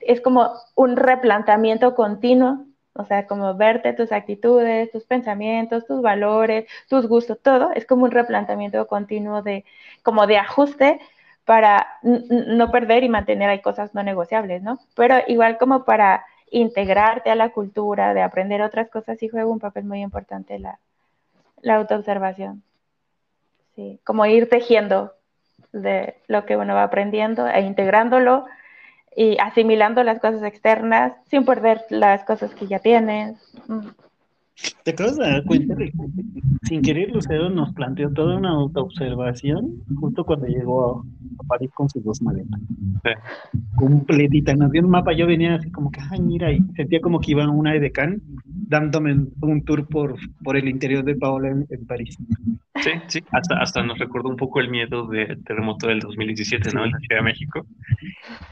es 0.01 0.21
como 0.21 0.53
un 0.75 0.97
replanteamiento 0.97 1.95
continuo, 1.95 2.65
o 2.95 3.05
sea, 3.05 3.27
como 3.27 3.55
verte 3.55 3.93
tus 3.93 4.13
actitudes, 4.13 4.91
tus 4.93 5.05
pensamientos, 5.05 5.87
tus 5.87 6.01
valores, 6.01 6.67
tus 6.89 7.07
gustos, 7.07 7.39
todo, 7.43 7.71
es 7.75 7.87
como 7.87 8.05
un 8.05 8.11
replanteamiento 8.11 8.87
continuo 8.87 9.43
de, 9.43 9.65
como 10.03 10.27
de 10.27 10.39
ajuste 10.39 11.01
para 11.47 11.87
no 12.03 12.71
perder 12.73 13.05
y 13.05 13.09
mantener 13.09 13.49
hay 13.49 13.63
cosas 13.63 13.95
no 13.95 14.03
negociables, 14.03 14.63
¿no? 14.63 14.81
Pero 14.97 15.15
igual 15.29 15.57
como 15.59 15.85
para 15.85 16.27
integrarte 16.51 17.31
a 17.31 17.37
la 17.37 17.51
cultura, 17.51 18.15
de 18.15 18.23
aprender 18.23 18.63
otras 18.63 18.91
cosas, 18.91 19.19
sí 19.19 19.29
juega 19.29 19.47
un 19.47 19.61
papel 19.61 19.85
muy 19.85 20.03
importante 20.03 20.59
la, 20.59 20.79
la 21.63 21.77
autoobservación. 21.77 22.63
Sí, 23.77 24.01
como 24.05 24.27
ir 24.27 24.49
tejiendo 24.49 25.13
de 25.73 26.17
lo 26.27 26.47
que 26.47 26.57
uno 26.57 26.75
va 26.75 26.83
aprendiendo 26.83 27.47
e 27.47 27.61
integrándolo 27.61 28.47
y 29.15 29.39
asimilando 29.39 30.03
las 30.03 30.19
cosas 30.19 30.43
externas 30.43 31.13
sin 31.31 31.45
perder 31.45 31.85
las 31.91 32.25
cosas 32.25 32.55
que 32.55 32.67
ya 32.67 32.81
tienes. 32.81 33.39
Mm. 33.69 33.89
¿Te 34.85 34.93
acabas 34.93 35.17
de 35.17 35.25
dar 35.25 35.45
cuenta 35.45 35.75
de 35.75 35.91
que 35.91 35.93
sin 36.63 36.83
querer 36.83 37.11
Lucero 37.11 37.51
nos 37.51 37.73
planteó 37.75 38.11
toda 38.11 38.37
una 38.37 38.51
autoobservación 38.51 39.83
justo 40.01 40.25
cuando 40.25 40.47
llegó 40.47 41.01
a, 41.01 41.47
París 41.47 41.71
con 41.75 41.89
sus 41.89 42.03
dos 42.03 42.23
maletas? 42.23 42.61
Sí. 43.05 43.11
Completita, 43.77 44.55
nos 44.55 44.73
dio 44.73 44.83
un 44.83 44.91
mapa, 44.91 45.13
yo 45.13 45.27
venía 45.27 45.57
así 45.57 45.71
como 45.71 45.91
que, 45.91 46.01
ay, 46.11 46.21
mira, 46.21 46.51
y 46.53 46.61
sentía 46.75 47.01
como 47.01 47.21
que 47.21 47.33
iba 47.33 47.45
a 47.45 47.51
una 47.51 47.75
edecán 47.75 48.21
dándome 48.45 49.27
un 49.43 49.63
tour 49.65 49.87
por, 49.87 50.17
por 50.43 50.57
el 50.57 50.69
interior 50.69 51.05
de 51.05 51.15
Paola 51.15 51.51
en, 51.51 51.87
París. 51.87 52.17
Sí, 52.83 52.91
sí, 53.07 53.21
hasta, 53.33 53.59
hasta 53.59 53.83
nos 53.83 53.99
recordó 53.99 54.29
un 54.29 54.37
poco 54.37 54.61
el 54.61 54.71
miedo 54.71 55.07
del 55.07 55.43
terremoto 55.45 55.89
del 55.89 56.01
2017, 56.01 56.71
¿no? 56.73 56.85
En 56.85 56.93
la 56.93 56.99
Ciudad 56.99 57.21
de 57.21 57.25
México. 57.25 57.67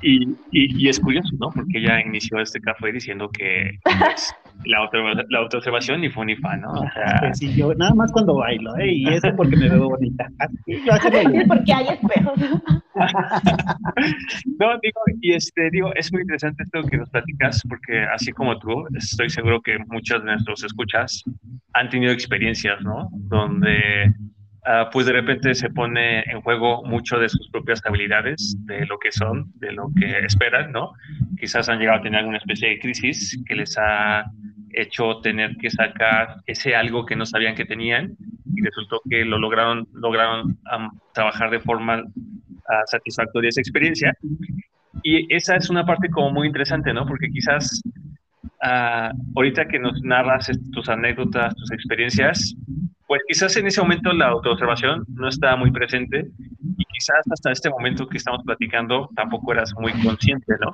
Y, 0.03 0.35
y, 0.51 0.89
es 0.89 1.01
curioso, 1.01 1.35
¿no? 1.39 1.51
Porque 1.51 1.79
ella 1.79 2.01
inició 2.01 2.41
este 2.41 2.61
café 2.61 2.93
diciendo 2.93 3.29
que 3.29 3.79
pues, 3.83 4.35
la, 4.65 4.79
auto, 4.79 4.99
la 5.29 5.39
autoobservación 5.39 6.01
ni 6.01 6.11
fue 6.11 6.27
ni 6.27 6.37
fan, 6.37 6.61
¿no? 6.61 6.73
O 6.73 6.91
sea, 6.93 7.17
pues 7.21 7.39
sí, 7.39 7.55
yo 7.55 7.75
nada 7.75 7.95
más 7.95 8.13
cuando 8.13 8.35
bailo, 8.35 8.77
¿eh? 8.77 8.93
Y 8.93 9.09
eso 9.09 9.29
porque 9.37 9.57
me 9.57 9.69
veo 9.69 9.89
bonita. 9.89 10.29
Es 10.67 11.49
porque 11.49 11.73
hay 11.73 11.89
espejos. 11.89 12.39
no, 14.59 14.79
digo, 14.83 15.01
y 15.21 15.33
este, 15.35 15.71
digo, 15.71 15.93
es 15.95 16.13
muy 16.13 16.23
interesante 16.23 16.63
esto 16.63 16.83
que 16.85 16.97
nos 16.97 17.11
platicas, 17.11 17.63
porque 17.69 18.05
así 18.05 18.33
como 18.33 18.59
tú, 18.59 18.85
estoy 18.97 19.31
seguro 19.31 19.61
que 19.61 19.79
muchos 19.89 20.23
de 20.25 20.31
nuestros 20.33 20.65
escuchas 20.65 21.25
han 21.75 21.89
tenido 21.89 22.13
experiencias, 22.13 22.81
¿no? 22.83 23.09
Donde 23.13 24.14
Uh, 24.67 24.89
pues 24.91 25.05
de 25.05 25.13
repente 25.13 25.55
se 25.55 25.69
pone 25.69 26.21
en 26.21 26.41
juego 26.41 26.83
mucho 26.85 27.19
de 27.19 27.29
sus 27.29 27.51
propias 27.51 27.83
habilidades, 27.85 28.57
de 28.61 28.87
lo 28.87 28.99
que 28.99 29.13
son, 29.13 29.53
de 29.57 29.73
lo 29.73 29.91
que 29.95 30.21
esperan, 30.25 30.73
¿no? 30.73 30.95
Quizás 31.39 31.69
han 31.69 31.79
llegado 31.79 31.99
a 31.99 32.03
tener 32.03 32.21
alguna 32.21 32.39
especie 32.39 32.71
de 32.71 32.79
crisis 32.79 33.39
que 33.47 33.57
les 33.57 33.77
ha 33.77 34.25
hecho 34.71 35.21
tener 35.21 35.57
que 35.59 35.69
sacar 35.69 36.37
ese 36.47 36.75
algo 36.75 37.05
que 37.05 37.15
no 37.15 37.27
sabían 37.27 37.55
que 37.55 37.67
tenían 37.67 38.17
y 38.57 38.63
resultó 38.63 39.03
que 39.09 39.27
lo 39.27 39.39
lograron, 39.39 39.87
lograron 39.93 40.59
trabajar 41.13 41.51
de 41.51 41.61
forma 41.61 42.01
uh, 42.01 42.87
satisfactoria 42.87 43.51
esa 43.51 43.61
experiencia. 43.61 44.15
Y 45.03 45.33
esa 45.35 45.57
es 45.57 45.69
una 45.69 45.85
parte 45.85 46.09
como 46.09 46.31
muy 46.31 46.47
interesante, 46.47 46.95
¿no? 46.95 47.05
Porque 47.05 47.29
quizás 47.29 47.83
uh, 48.65 49.11
ahorita 49.37 49.69
que 49.69 49.79
nos 49.79 50.01
narras 50.03 50.51
tus 50.73 50.89
anécdotas, 50.89 51.55
tus 51.55 51.71
experiencias, 51.71 52.57
pues 53.07 53.23
quizás 53.29 53.57
en 53.57 53.67
ese 53.67 53.81
momento 53.81 54.13
la 54.13 54.29
autoobservación 54.29 55.05
no 55.09 55.29
estaba 55.29 55.57
muy 55.57 55.71
presente 55.71 56.27
y 56.79 56.85
quizás 56.85 57.21
hasta 57.31 57.53
este 57.53 57.71
momento 57.71 58.07
que 58.09 58.17
estamos 58.17 58.43
platicando 58.45 59.09
tampoco 59.15 59.53
eras 59.53 59.73
muy 59.79 59.93
consciente, 60.03 60.55
¿no? 60.61 60.73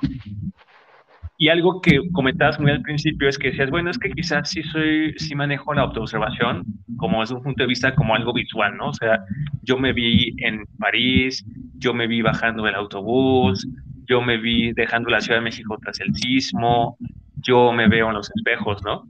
Y 1.37 1.49
algo 1.49 1.81
que 1.81 1.99
comentabas 2.11 2.59
muy 2.59 2.69
al 2.69 2.83
principio 2.83 3.27
es 3.27 3.39
que 3.39 3.49
decías, 3.49 3.71
bueno, 3.71 3.89
es 3.89 3.97
que 3.97 4.11
quizás 4.11 4.47
sí 4.47 4.61
soy, 4.61 5.15
sí 5.17 5.33
manejo 5.33 5.73
la 5.73 5.81
autoobservación 5.81 6.63
como 6.97 7.21
desde 7.21 7.33
un 7.33 7.41
punto 7.41 7.63
de 7.63 7.67
vista 7.67 7.95
como 7.95 8.13
algo 8.13 8.31
visual, 8.31 8.77
¿no? 8.77 8.89
O 8.89 8.93
sea, 8.93 9.19
yo 9.63 9.75
me 9.77 9.91
vi 9.91 10.35
en 10.37 10.65
París, 10.77 11.43
yo 11.79 11.95
me 11.95 12.05
vi 12.05 12.21
bajando 12.21 12.63
del 12.63 12.75
autobús, 12.75 13.67
yo 14.05 14.21
me 14.21 14.37
vi 14.37 14.71
dejando 14.73 15.09
la 15.09 15.19
Ciudad 15.19 15.39
de 15.39 15.45
México 15.45 15.79
tras 15.81 15.99
el 15.99 16.13
sismo, 16.13 16.95
yo 17.37 17.71
me 17.71 17.87
veo 17.87 18.09
en 18.09 18.13
los 18.13 18.31
espejos, 18.35 18.83
¿no? 18.83 19.07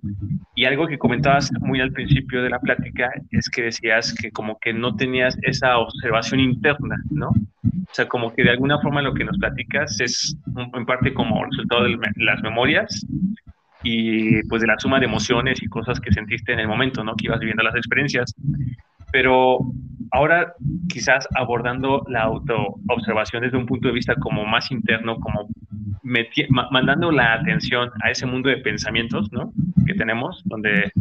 Y 0.61 0.65
algo 0.65 0.85
que 0.85 0.99
comentabas 0.99 1.51
muy 1.59 1.81
al 1.81 1.91
principio 1.91 2.43
de 2.43 2.51
la 2.51 2.59
plática 2.59 3.11
es 3.31 3.49
que 3.49 3.63
decías 3.63 4.13
que 4.13 4.29
como 4.29 4.59
que 4.59 4.71
no 4.73 4.95
tenías 4.95 5.35
esa 5.41 5.79
observación 5.79 6.39
interna, 6.39 6.97
¿no? 7.09 7.29
O 7.29 7.93
sea, 7.93 8.07
como 8.07 8.31
que 8.31 8.43
de 8.43 8.51
alguna 8.51 8.79
forma 8.79 9.01
lo 9.01 9.15
que 9.15 9.23
nos 9.23 9.39
platicas 9.39 9.99
es 9.99 10.37
en 10.55 10.85
parte 10.85 11.15
como 11.15 11.43
resultado 11.45 11.85
de 11.85 11.97
las 12.17 12.43
memorias 12.43 13.03
y 13.81 14.43
pues 14.49 14.61
de 14.61 14.67
la 14.67 14.77
suma 14.77 14.99
de 14.99 15.07
emociones 15.07 15.63
y 15.63 15.67
cosas 15.67 15.99
que 15.99 16.13
sentiste 16.13 16.53
en 16.53 16.59
el 16.59 16.67
momento, 16.67 17.03
¿no? 17.03 17.15
Que 17.15 17.25
ibas 17.25 17.39
viviendo 17.39 17.63
las 17.63 17.75
experiencias. 17.75 18.31
Pero 19.11 19.61
ahora 20.11 20.53
quizás 20.89 21.27
abordando 21.33 22.05
la 22.07 22.21
autoobservación 22.21 23.41
desde 23.41 23.57
un 23.57 23.65
punto 23.65 23.87
de 23.87 23.95
vista 23.95 24.13
como 24.13 24.45
más 24.45 24.69
interno, 24.69 25.15
como 25.15 25.47
mandando 26.03 27.11
la 27.11 27.33
atención 27.33 27.91
a 28.03 28.11
ese 28.11 28.25
mundo 28.25 28.49
de 28.49 28.57
pensamientos 28.57 29.31
¿no? 29.31 29.53
que 29.85 29.93
tenemos, 29.93 30.41
donde 30.45 30.91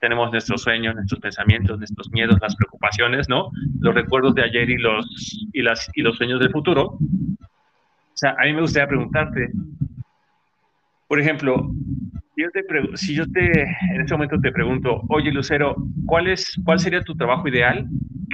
tenemos 0.00 0.30
nuestros 0.30 0.62
sueños, 0.62 0.94
nuestros 0.94 1.20
pensamientos, 1.20 1.78
nuestros 1.78 2.10
miedos, 2.10 2.38
las 2.40 2.56
preocupaciones, 2.56 3.28
¿no? 3.28 3.50
los 3.80 3.94
recuerdos 3.94 4.34
de 4.34 4.42
ayer 4.42 4.70
y 4.70 4.78
los, 4.78 5.48
y 5.52 5.62
las, 5.62 5.90
y 5.94 6.02
los 6.02 6.16
sueños 6.16 6.40
del 6.40 6.50
futuro. 6.50 6.98
O 6.98 8.18
sea, 8.18 8.34
a 8.38 8.44
mí 8.44 8.52
me 8.52 8.62
gustaría 8.62 8.88
preguntarte, 8.88 9.50
por 11.06 11.20
ejemplo, 11.20 11.70
yo 12.36 12.50
te 12.50 12.62
si 12.96 13.14
yo 13.14 13.24
te, 13.30 13.62
en 13.62 14.00
este 14.00 14.14
momento 14.14 14.38
te 14.40 14.52
pregunto, 14.52 15.02
oye 15.08 15.30
Lucero, 15.30 15.76
¿cuál, 16.06 16.28
es, 16.28 16.54
cuál 16.64 16.78
sería 16.78 17.02
tu 17.02 17.16
trabajo 17.16 17.48
ideal? 17.48 17.86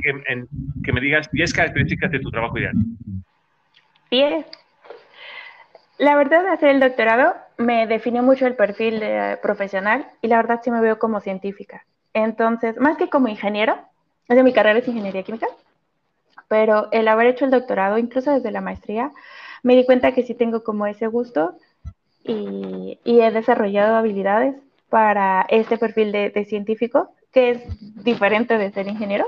Que, 0.02 0.10
en, 0.32 0.48
que 0.82 0.92
me 0.92 1.00
digas 1.00 1.30
10 1.30 1.52
características 1.52 2.10
de 2.10 2.18
tu 2.18 2.30
trabajo 2.30 2.58
ideal. 2.58 2.74
10. 4.10 4.61
La 5.99 6.16
verdad, 6.16 6.47
hacer 6.49 6.70
el 6.70 6.80
doctorado 6.80 7.34
me 7.59 7.86
definió 7.86 8.22
mucho 8.22 8.47
el 8.47 8.57
perfil 8.57 9.03
profesional 9.43 10.07
y 10.20 10.28
la 10.28 10.36
verdad 10.36 10.61
sí 10.62 10.70
me 10.70 10.80
veo 10.80 10.99
como 10.99 11.20
científica. 11.20 11.84
Entonces, 12.14 12.76
más 12.78 12.97
que 12.97 13.09
como 13.09 13.28
ingeniero, 13.28 13.76
sea, 14.34 14.43
mi 14.43 14.53
carrera 14.53 14.78
es 14.78 14.88
ingeniería 14.88 15.22
química, 15.22 15.47
pero 16.49 16.88
el 16.93 17.09
haber 17.09 17.28
hecho 17.28 17.45
el 17.45 17.51
doctorado, 17.51 17.99
incluso 17.99 18.30
desde 18.32 18.51
la 18.51 18.61
maestría, 18.61 19.12
me 19.62 19.76
di 19.76 19.84
cuenta 19.84 20.12
que 20.12 20.22
sí 20.22 20.34
tengo 20.34 20.62
como 20.64 20.86
ese 20.86 21.07
gusto 21.07 21.57
y, 22.24 22.99
he 23.05 23.30
desarrollado 23.30 23.97
habilidades 23.97 24.57
para 24.88 25.47
este 25.49 25.78
perfil 25.78 26.12
de, 26.12 26.45
científico, 26.49 27.14
que 27.32 27.51
es 27.51 28.05
diferente 28.05 28.59
de 28.59 28.70
ser 28.70 28.88
ingeniero, 28.88 29.26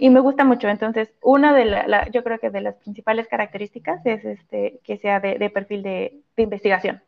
y 0.00 0.08
me 0.08 0.20
gusta 0.20 0.44
mucho. 0.44 0.68
Entonces, 0.68 1.12
una 1.22 1.54
de 1.54 1.66
las, 1.66 2.10
yo 2.10 2.24
creo 2.24 2.38
que 2.40 2.48
de 2.48 2.62
las 2.62 2.74
principales 2.76 3.28
características 3.28 4.04
es 4.06 4.24
este, 4.24 4.80
que 4.82 4.96
sea 4.96 5.20
de, 5.20 5.50
perfil 5.50 5.82
de, 5.82 6.22
investigación 6.36 7.02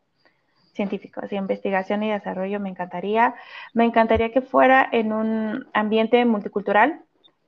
científico, 0.73 1.21
así 1.23 1.35
investigación 1.35 2.03
y 2.03 2.11
desarrollo 2.11 2.59
me 2.59 2.69
encantaría. 2.69 3.33
Me 3.73 3.83
encantaría 3.83 4.31
que 4.31 4.41
fuera 4.41 4.87
en 4.91 5.11
un 5.11 5.67
ambiente 5.73 6.23
multicultural. 6.25 7.01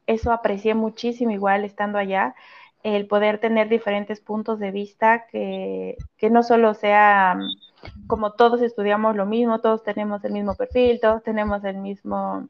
Eso 0.07 0.31
aprecié 0.31 0.73
muchísimo 0.73 1.31
igual 1.31 1.63
estando 1.63 1.99
allá 1.99 2.35
el 2.81 3.07
poder 3.07 3.39
tener 3.39 3.69
diferentes 3.69 4.21
puntos 4.21 4.59
de 4.59 4.71
vista, 4.71 5.27
que, 5.27 5.97
no 6.29 6.41
solo 6.43 6.73
sea 6.73 7.37
como 8.07 8.33
todos 8.33 8.61
estudiamos 8.61 9.15
lo 9.15 9.27
mismo, 9.27 9.59
todos 9.59 9.83
tenemos 9.83 10.23
el 10.23 10.33
mismo 10.33 10.55
perfil, 10.55 10.99
todos 10.99 11.21
tenemos 11.23 11.63
el 11.63 11.77
mismo, 11.77 12.47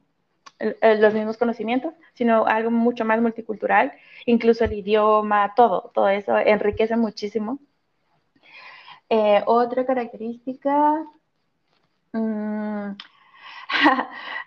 los 0.58 1.14
mismos 1.14 1.36
conocimientos, 1.36 1.94
sino 2.14 2.46
algo 2.46 2.70
mucho 2.70 3.04
más 3.04 3.20
multicultural, 3.20 3.92
incluso 4.24 4.64
el 4.64 4.72
idioma, 4.72 5.52
todo, 5.54 5.90
todo 5.94 6.08
eso 6.08 6.36
enriquece 6.38 6.96
muchísimo. 6.96 7.58
Eh, 9.08 9.42
otra 9.46 9.86
característica, 9.86 11.04
mmm, 12.12 12.96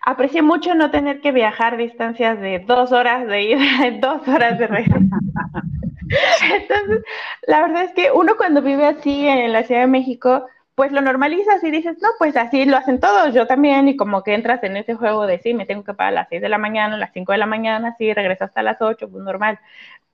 aprecié 0.02 0.42
mucho 0.42 0.76
no 0.76 0.92
tener 0.92 1.22
que 1.22 1.32
viajar 1.32 1.78
distancias 1.78 2.40
de 2.40 2.60
dos 2.60 2.92
horas 2.92 3.28
de 3.28 3.44
ida, 3.44 3.92
dos 4.02 4.28
horas 4.28 4.58
de 4.60 4.68
regreso. 4.68 5.00
Entonces, 6.52 7.04
la 7.46 7.62
verdad 7.62 7.84
es 7.84 7.94
que 7.94 8.12
uno 8.12 8.36
cuando 8.36 8.62
vive 8.62 8.86
así 8.86 9.28
en 9.28 9.54
la 9.54 9.64
Ciudad 9.64 9.82
de 9.82 9.88
México, 9.88 10.48
pues 10.80 10.94
lo 10.94 11.02
normalizas 11.02 11.62
y 11.62 11.72
dices, 11.72 11.98
no, 12.02 12.08
pues 12.18 12.38
así 12.38 12.64
lo 12.64 12.78
hacen 12.78 13.02
todos, 13.02 13.34
yo 13.34 13.46
también, 13.46 13.90
y 13.90 13.98
como 13.98 14.24
que 14.24 14.34
entras 14.34 14.64
en 14.64 14.78
ese 14.78 14.96
juego 14.96 15.28
de 15.28 15.38
sí, 15.40 15.54
me 15.54 15.66
tengo 15.66 15.84
que 15.84 15.94
parar 15.94 16.14
a 16.14 16.16
las 16.16 16.30
6 16.30 16.42
de 16.42 16.48
la 16.48 16.58
mañana, 16.58 16.96
las 16.96 17.12
5 17.12 17.34
de 17.34 17.38
la 17.38 17.46
mañana, 17.46 17.96
sí, 17.98 18.14
regreso 18.14 18.46
hasta 18.46 18.64
las 18.64 18.82
8, 18.82 19.10
pues 19.12 19.22
normal. 19.22 19.60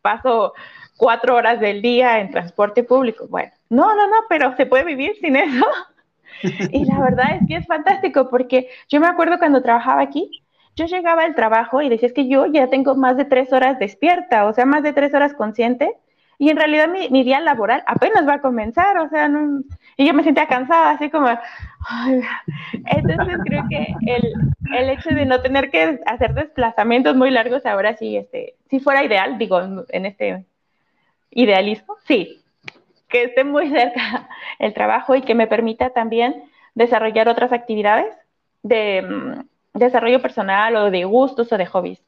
Paso 0.01 0.53
cuatro 0.97 1.35
horas 1.35 1.59
del 1.59 1.83
día 1.83 2.19
en 2.19 2.31
transporte 2.31 2.83
público. 2.83 3.27
Bueno, 3.29 3.51
no, 3.69 3.93
no, 3.93 4.07
no, 4.07 4.15
pero 4.27 4.55
se 4.55 4.65
puede 4.65 4.85
vivir 4.85 5.15
sin 5.21 5.35
eso. 5.35 5.67
y 6.71 6.83
la 6.85 6.99
verdad 6.99 7.35
es 7.35 7.47
que 7.47 7.57
es 7.57 7.67
fantástico 7.67 8.27
porque 8.31 8.67
yo 8.89 8.99
me 8.99 9.05
acuerdo 9.05 9.37
cuando 9.37 9.61
trabajaba 9.61 10.01
aquí, 10.01 10.43
yo 10.75 10.87
llegaba 10.87 11.25
al 11.25 11.35
trabajo 11.35 11.83
y 11.83 11.89
decía, 11.89 12.07
es 12.07 12.13
que 12.13 12.27
yo 12.27 12.47
ya 12.47 12.71
tengo 12.71 12.95
más 12.95 13.17
de 13.17 13.25
tres 13.25 13.53
horas 13.53 13.77
despierta, 13.77 14.47
o 14.47 14.53
sea, 14.53 14.65
más 14.65 14.81
de 14.81 14.93
tres 14.93 15.13
horas 15.13 15.35
consciente, 15.35 15.93
y 16.37 16.49
en 16.49 16.57
realidad 16.57 16.89
mi, 16.89 17.23
día 17.23 17.39
laboral 17.39 17.83
apenas 17.87 18.27
va 18.27 18.35
a 18.35 18.41
comenzar, 18.41 18.97
o 18.97 19.09
sea, 19.09 19.29
y 19.97 20.05
yo 20.05 20.13
me 20.13 20.23
sentía 20.23 20.47
cansada, 20.47 20.91
así 20.91 21.09
como, 21.09 21.27
entonces 22.85 23.37
creo 23.45 23.63
que 23.69 23.95
el, 24.05 24.33
el, 24.73 24.89
hecho 24.89 25.09
de 25.09 25.25
no 25.25 25.41
tener 25.41 25.69
que 25.69 25.99
hacer 26.05 26.33
desplazamientos 26.33 27.15
muy 27.15 27.31
largos 27.31 27.65
ahora 27.65 27.95
sí, 27.95 28.17
este, 28.17 28.55
si 28.69 28.79
fuera 28.79 29.03
ideal, 29.05 29.37
digo, 29.37 29.61
en 29.89 30.05
este 30.05 30.45
idealismo, 31.31 31.95
sí, 32.05 32.41
que 33.07 33.23
esté 33.23 33.43
muy 33.43 33.69
cerca 33.69 34.27
el 34.59 34.73
trabajo 34.73 35.15
y 35.15 35.21
que 35.21 35.35
me 35.35 35.47
permita 35.47 35.91
también 35.91 36.43
desarrollar 36.73 37.29
otras 37.29 37.51
actividades 37.53 38.13
de 38.63 39.01
mm, 39.01 39.79
desarrollo 39.79 40.21
personal 40.21 40.75
o 40.75 40.91
de 40.91 41.05
gustos 41.05 41.51
o 41.51 41.57
de 41.57 41.65
hobbies. 41.65 42.01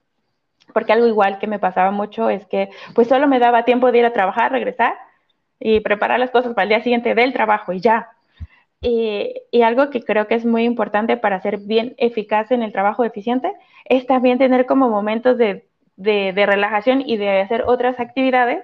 Porque 0.73 0.91
algo 0.91 1.07
igual 1.07 1.39
que 1.39 1.47
me 1.47 1.59
pasaba 1.59 1.91
mucho 1.91 2.29
es 2.29 2.45
que 2.47 2.69
pues 2.93 3.07
solo 3.07 3.27
me 3.27 3.39
daba 3.39 3.63
tiempo 3.63 3.91
de 3.91 3.99
ir 3.99 4.05
a 4.05 4.13
trabajar, 4.13 4.51
regresar 4.51 4.95
y 5.59 5.79
preparar 5.79 6.19
las 6.19 6.31
cosas 6.31 6.53
para 6.53 6.63
el 6.63 6.69
día 6.69 6.83
siguiente 6.83 7.15
del 7.15 7.33
trabajo 7.33 7.73
y 7.73 7.79
ya. 7.79 8.09
Y, 8.81 9.33
algo 9.63 9.89
que 9.89 10.01
creo 10.03 10.27
que 10.27 10.35
es 10.35 10.45
muy 10.45 10.63
importante 10.63 11.17
para 11.17 11.41
ser 11.41 11.57
bien 11.57 11.95
eficaz 11.97 12.51
en 12.51 12.61
el 12.61 12.71
trabajo 12.71 13.03
eficiente 13.03 13.51
es 13.85 14.05
también 14.05 14.37
tener 14.37 14.65
como 14.65 14.89
momentos 14.89 15.37
de, 15.37 15.67
de, 15.95 16.31
de, 16.33 16.45
relajación 16.45 17.01
y 17.05 17.17
de 17.17 17.41
hacer 17.41 17.63
otras 17.65 17.99
actividades 17.99 18.63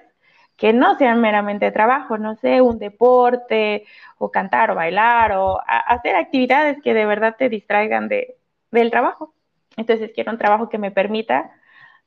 que 0.56 0.72
no 0.72 0.96
sean 0.96 1.20
meramente 1.20 1.72
trabajo, 1.72 2.16
no 2.16 2.36
sé, 2.36 2.60
un 2.60 2.78
deporte 2.78 3.84
o 4.18 4.30
cantar 4.30 4.70
o 4.70 4.74
bailar 4.76 5.32
o 5.32 5.60
hacer 5.66 6.14
actividades 6.16 6.80
que 6.82 6.94
de 6.94 7.06
verdad 7.06 7.34
te 7.36 7.48
distraigan 7.48 8.08
de, 8.08 8.36
del 8.70 8.90
trabajo. 8.90 9.34
Entonces 9.76 10.12
quiero 10.14 10.32
un 10.32 10.38
trabajo 10.38 10.68
que 10.68 10.78
me 10.78 10.92
permita 10.92 11.50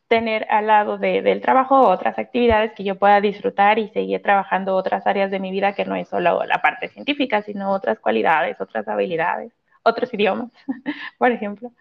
tener 0.07 0.47
al 0.49 0.67
lado 0.67 0.97
del 0.97 1.41
trabajo 1.41 1.87
otras 1.89 2.17
actividades 2.17 2.71
que 2.73 2.83
yo 2.83 2.95
pueda 2.95 3.19
disfrutar 3.19 3.77
y 3.77 3.89
seguir 3.89 4.21
trabajando 4.21 4.75
otras 4.75 5.05
áreas 5.05 5.31
de 5.31 5.39
mi 5.39 5.51
vida 5.51 5.73
que 5.73 5.85
no 5.85 5.95
es 5.95 6.07
solo 6.07 6.43
la 6.45 6.61
parte 6.61 6.87
científica, 6.87 7.41
sino 7.41 7.71
otras 7.71 7.99
cualidades, 7.99 8.59
otras 8.61 8.87
habilidades, 8.87 9.51
otros 9.83 10.13
idiomas, 10.13 10.51
por 11.17 11.31
ejemplo, 11.31 11.71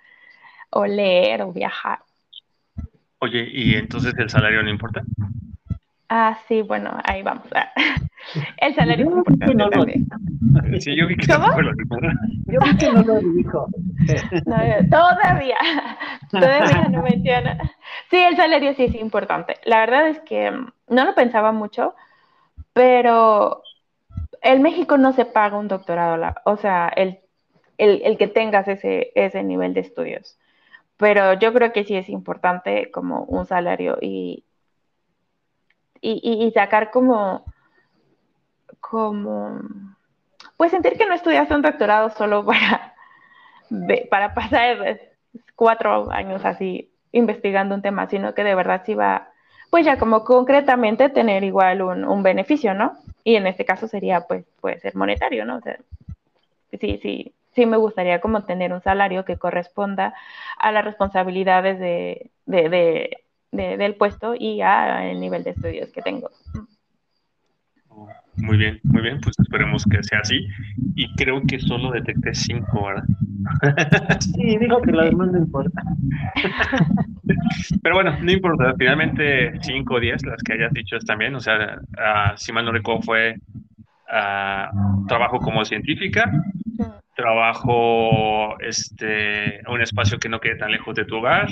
o 0.70 0.86
leer 0.86 1.42
o 1.42 1.52
viajar. 1.52 2.00
Oye, 3.18 3.48
¿y 3.50 3.74
entonces 3.74 4.12
el 4.18 4.28
salario 4.28 4.62
no 4.62 4.70
importa? 4.70 5.02
Ah, 6.08 6.38
sí, 6.46 6.62
bueno, 6.62 6.96
ahí 7.04 7.22
vamos. 7.22 7.46
El 8.58 8.74
salario 8.74 9.06
es 9.06 9.12
importante 9.12 9.54
no 9.54 9.70
también. 9.70 10.06
Sí, 10.80 10.96
yo 10.96 11.06
vi 11.06 11.16
que 11.16 11.26
lo 11.32 11.38
yo 12.46 12.60
vi 12.60 12.76
que 12.76 12.92
no 12.92 13.02
lo 13.02 13.20
dijo. 13.20 13.68
No, 14.46 14.56
todavía, 14.88 15.56
todavía 16.30 16.88
no 16.88 17.02
menciona. 17.02 17.58
Sí, 18.10 18.16
el 18.18 18.36
salario 18.36 18.72
sí 18.74 18.84
es 18.84 18.94
importante. 18.94 19.56
La 19.64 19.80
verdad 19.80 20.08
es 20.08 20.20
que 20.20 20.50
mm, 20.50 20.72
no 20.88 21.04
lo 21.04 21.14
pensaba 21.14 21.50
mucho, 21.50 21.94
pero 22.72 23.62
en 24.42 24.62
México 24.62 24.96
no 24.96 25.12
se 25.12 25.24
paga 25.24 25.58
un 25.58 25.66
doctorado, 25.66 26.34
o 26.44 26.56
sea, 26.56 26.88
el, 26.88 27.18
el, 27.78 28.02
el 28.04 28.16
que 28.16 28.28
tengas 28.28 28.68
ese, 28.68 29.10
ese 29.16 29.42
nivel 29.42 29.74
de 29.74 29.80
estudios. 29.80 30.38
Pero 30.96 31.34
yo 31.34 31.52
creo 31.52 31.72
que 31.72 31.84
sí 31.84 31.96
es 31.96 32.08
importante 32.08 32.90
como 32.90 33.24
un 33.24 33.46
salario 33.46 33.98
y, 34.00 34.45
y, 36.00 36.50
sacar 36.54 36.90
como, 36.90 37.44
como, 38.80 39.60
pues 40.56 40.70
sentir 40.70 40.96
que 40.96 41.06
no 41.06 41.14
estudiaste 41.14 41.54
un 41.54 41.62
doctorado 41.62 42.10
solo 42.10 42.44
para, 42.44 42.94
para 44.10 44.34
pasar 44.34 45.00
cuatro 45.54 46.10
años 46.10 46.44
así 46.44 46.90
investigando 47.12 47.74
un 47.74 47.82
tema, 47.82 48.08
sino 48.08 48.34
que 48.34 48.44
de 48.44 48.54
verdad 48.54 48.82
sí 48.84 48.94
va, 48.94 49.30
pues 49.70 49.84
ya 49.84 49.98
como 49.98 50.24
concretamente 50.24 51.08
tener 51.08 51.44
igual 51.44 51.82
un, 51.82 52.04
un 52.04 52.22
beneficio, 52.22 52.74
¿no? 52.74 52.98
Y 53.24 53.36
en 53.36 53.46
este 53.46 53.64
caso 53.64 53.88
sería, 53.88 54.20
pues, 54.22 54.44
puede 54.60 54.78
ser 54.78 54.94
monetario, 54.94 55.44
¿no? 55.44 55.56
O 55.56 55.60
sea, 55.60 55.78
sí, 56.78 56.98
sí, 57.02 57.34
sí 57.56 57.66
me 57.66 57.78
gustaría 57.78 58.20
como 58.20 58.44
tener 58.44 58.72
un 58.72 58.82
salario 58.82 59.24
que 59.24 59.38
corresponda 59.38 60.14
a 60.58 60.72
las 60.72 60.84
responsabilidades 60.84 61.78
de, 61.78 62.30
de, 62.44 63.18
del 63.52 63.94
puesto 63.94 64.34
y 64.38 64.60
a 64.60 65.10
el 65.10 65.20
nivel 65.20 65.44
de 65.44 65.50
estudios 65.50 65.90
que 65.92 66.02
tengo. 66.02 66.30
Muy 68.36 68.58
bien, 68.58 68.78
muy 68.82 69.00
bien, 69.00 69.18
pues 69.20 69.38
esperemos 69.38 69.84
que 69.90 70.02
sea 70.02 70.20
así. 70.20 70.46
Y 70.94 71.12
creo 71.14 71.40
que 71.48 71.58
solo 71.58 71.90
detecté 71.90 72.34
cinco, 72.34 72.86
¿verdad? 72.86 73.04
Sí, 74.20 74.58
dijo 74.58 74.82
que 74.82 74.92
lo 74.92 75.04
demás 75.04 75.32
no 75.32 75.38
importa. 75.38 75.82
Pero 77.82 77.94
bueno, 77.94 78.16
no 78.20 78.30
importa, 78.30 78.74
finalmente 78.76 79.58
cinco 79.62 79.94
o 79.94 80.00
diez, 80.00 80.24
las 80.24 80.42
que 80.42 80.54
hayas 80.54 80.72
dicho 80.72 80.98
también, 81.00 81.34
o 81.34 81.40
sea, 81.40 81.78
uh, 81.78 82.36
si 82.36 82.52
mal 82.52 82.64
no 82.64 82.72
recuerdo 82.72 83.02
fue 83.02 83.36
uh, 84.08 85.06
trabajo 85.06 85.38
como 85.38 85.64
científica, 85.64 86.30
trabajo 87.14 88.58
este, 88.60 89.60
un 89.68 89.80
espacio 89.80 90.18
que 90.18 90.28
no 90.28 90.40
quede 90.40 90.56
tan 90.56 90.72
lejos 90.72 90.94
de 90.94 91.04
tu 91.04 91.16
hogar, 91.16 91.48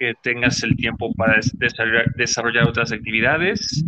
que 0.00 0.14
tengas 0.22 0.62
el 0.62 0.76
tiempo 0.76 1.12
para 1.14 1.38
desarrollar, 2.16 2.66
otras 2.66 2.90
actividades, 2.90 3.84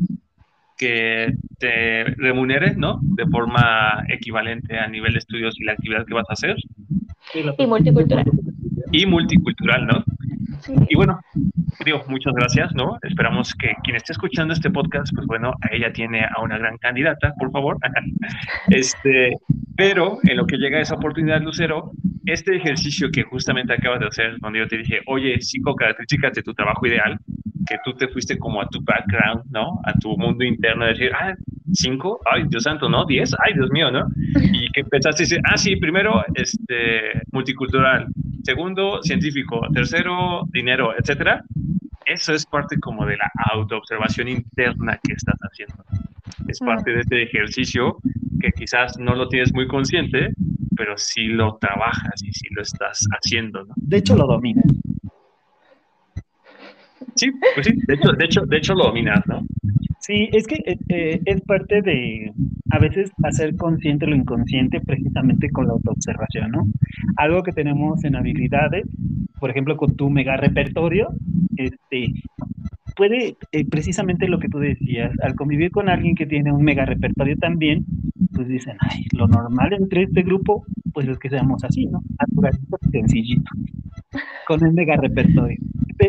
que 0.76 1.32
te 1.58 2.04
remunere, 2.04 2.74
¿no? 2.76 3.00
De 3.02 3.26
forma 3.26 4.04
equivalente 4.08 4.78
a 4.78 4.88
nivel 4.88 5.14
de 5.14 5.20
estudios 5.20 5.58
y 5.58 5.64
la 5.64 5.72
actividad 5.72 6.04
que 6.06 6.14
vas 6.14 6.28
a 6.28 6.34
hacer. 6.34 6.56
Y 7.34 7.66
multicultural. 7.66 8.30
Y 8.92 9.06
multicultural, 9.06 9.86
¿no? 9.86 10.04
Y 10.90 10.94
bueno, 10.96 11.18
digo, 11.84 12.04
muchas 12.08 12.34
gracias, 12.34 12.74
¿no? 12.74 12.98
Esperamos 13.02 13.54
que 13.54 13.72
quien 13.82 13.96
esté 13.96 14.12
escuchando 14.12 14.52
este 14.52 14.70
podcast, 14.70 15.14
pues 15.14 15.26
bueno, 15.26 15.54
a 15.62 15.74
ella 15.74 15.94
tiene 15.94 16.24
a 16.24 16.42
una 16.42 16.58
gran 16.58 16.76
candidata, 16.76 17.32
por 17.38 17.50
favor. 17.50 17.78
este, 18.68 19.38
pero 19.76 20.18
en 20.24 20.36
lo 20.36 20.46
que 20.46 20.58
llega 20.58 20.78
esa 20.78 20.96
oportunidad, 20.96 21.40
Lucero, 21.40 21.92
este 22.26 22.56
ejercicio 22.56 23.10
que 23.10 23.22
justamente 23.22 23.72
acabas 23.72 24.00
de 24.00 24.06
hacer, 24.06 24.36
cuando 24.40 24.58
yo 24.58 24.68
te 24.68 24.78
dije, 24.78 25.00
oye, 25.06 25.36
cinco 25.40 25.74
características 25.74 26.34
de 26.34 26.42
tu 26.42 26.54
trabajo 26.54 26.86
ideal, 26.86 27.18
que 27.66 27.76
tú 27.84 27.92
te 27.94 28.08
fuiste 28.08 28.38
como 28.38 28.60
a 28.60 28.68
tu 28.68 28.80
background, 28.82 29.44
¿no? 29.50 29.80
A 29.84 29.92
tu 29.98 30.16
mundo 30.16 30.44
interno, 30.44 30.86
decir, 30.86 31.12
ah, 31.14 31.34
cinco, 31.72 32.20
ay, 32.30 32.44
Dios 32.48 32.64
santo, 32.64 32.88
¿no? 32.88 33.04
Diez, 33.04 33.32
ay, 33.44 33.54
Dios 33.54 33.70
mío, 33.70 33.90
¿no? 33.90 34.06
Y 34.52 34.70
que 34.72 34.80
empezaste 34.80 35.22
a 35.22 35.24
decir, 35.24 35.40
ah, 35.44 35.56
sí, 35.56 35.76
primero, 35.76 36.24
este, 36.34 37.22
multicultural, 37.30 38.06
segundo, 38.42 39.02
científico, 39.02 39.60
tercero, 39.72 40.42
dinero, 40.52 40.94
etcétera. 40.98 41.44
Eso 42.04 42.34
es 42.34 42.44
parte 42.46 42.78
como 42.80 43.06
de 43.06 43.16
la 43.16 43.30
autoobservación 43.52 44.28
interna 44.28 44.98
que 45.02 45.12
estás 45.12 45.38
haciendo. 45.40 45.84
Es 46.48 46.58
parte 46.58 46.90
de 46.90 47.00
este 47.00 47.22
ejercicio 47.22 47.98
que 48.40 48.50
quizás 48.50 48.98
no 48.98 49.14
lo 49.14 49.28
tienes 49.28 49.54
muy 49.54 49.68
consciente, 49.68 50.34
pero 50.82 50.98
sí 50.98 51.26
lo 51.26 51.58
trabajas 51.58 52.20
y 52.24 52.32
sí 52.32 52.48
lo 52.50 52.60
estás 52.60 53.06
haciendo, 53.12 53.64
¿no? 53.64 53.72
De 53.76 53.98
hecho, 53.98 54.16
lo 54.16 54.26
dominas. 54.26 54.64
Sí, 57.14 57.30
pues 57.54 57.66
sí, 57.68 57.74
de 57.86 57.94
hecho, 57.94 58.12
de 58.12 58.24
hecho, 58.24 58.40
de 58.46 58.56
hecho 58.56 58.74
lo 58.74 58.86
dominas, 58.86 59.24
¿no? 59.28 59.46
Sí, 60.00 60.28
es 60.32 60.44
que 60.44 60.56
eh, 60.56 60.76
eh, 60.88 61.20
es 61.24 61.40
parte 61.42 61.82
de 61.82 62.32
a 62.70 62.80
veces 62.80 63.12
hacer 63.22 63.54
consciente 63.54 64.08
lo 64.08 64.16
inconsciente 64.16 64.80
precisamente 64.80 65.50
con 65.50 65.68
la 65.68 65.74
autoobservación, 65.74 66.50
¿no? 66.50 66.66
Algo 67.16 67.44
que 67.44 67.52
tenemos 67.52 68.02
en 68.02 68.16
habilidades, 68.16 68.84
por 69.38 69.50
ejemplo, 69.50 69.76
con 69.76 69.94
tu 69.94 70.10
mega 70.10 70.36
repertorio, 70.36 71.10
este, 71.58 72.12
puede, 72.94 73.36
eh, 73.52 73.64
precisamente 73.68 74.28
lo 74.28 74.38
que 74.38 74.48
tú 74.48 74.58
decías, 74.58 75.12
al 75.22 75.34
convivir 75.34 75.70
con 75.70 75.88
alguien 75.88 76.14
que 76.14 76.26
tiene 76.26 76.52
un 76.52 76.62
mega 76.62 76.84
repertorio 76.84 77.36
también, 77.36 77.84
pues 78.34 78.48
dicen, 78.48 78.76
ay, 78.80 79.04
lo 79.12 79.26
normal 79.26 79.72
entre 79.72 80.04
este 80.04 80.22
grupo, 80.22 80.64
pues 80.92 81.08
es 81.08 81.18
que 81.18 81.28
seamos 81.28 81.62
así, 81.64 81.86
¿no? 81.86 82.00
Naturalito, 82.18 82.78
sencillito, 82.90 83.50
con 84.46 84.64
un 84.64 84.74
mega 84.74 84.96
repertorio. 84.96 85.58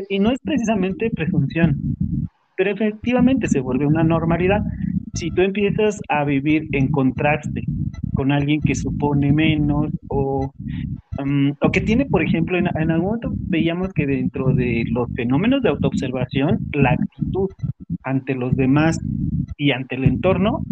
Y 0.09 0.19
no 0.19 0.31
es 0.31 0.39
precisamente 0.39 1.11
presunción, 1.11 1.95
pero 2.57 2.71
efectivamente 2.71 3.47
se 3.47 3.59
vuelve 3.59 3.85
una 3.85 4.03
normalidad. 4.03 4.61
Si 5.13 5.29
tú 5.31 5.41
empiezas 5.41 5.99
a 6.09 6.23
vivir 6.23 6.67
en 6.71 6.89
contraste 6.89 7.63
con 8.15 8.31
alguien 8.31 8.61
que 8.61 8.75
supone 8.75 9.31
menos 9.31 9.91
o, 10.07 10.51
mm, 11.23 11.51
o 11.61 11.71
que 11.71 11.81
tiene, 11.81 12.05
por 12.05 12.23
ejemplo, 12.23 12.57
en, 12.57 12.67
en, 12.67 12.91
algún 12.91 13.07
momento 13.07 13.31
veíamos 13.47 13.93
que 13.93 14.07
dentro 14.07 14.53
de 14.53 14.85
los 14.91 15.11
fenómenos 15.13 15.61
de 15.61 15.69
autoobservación, 15.69 16.59
la 16.73 16.91
actitud 16.91 17.49
ante 18.03 18.35
los 18.35 18.55
demás 18.55 18.99
y 19.57 19.71
ante 19.71 19.95
el 19.95 20.05
entorno 20.05 20.63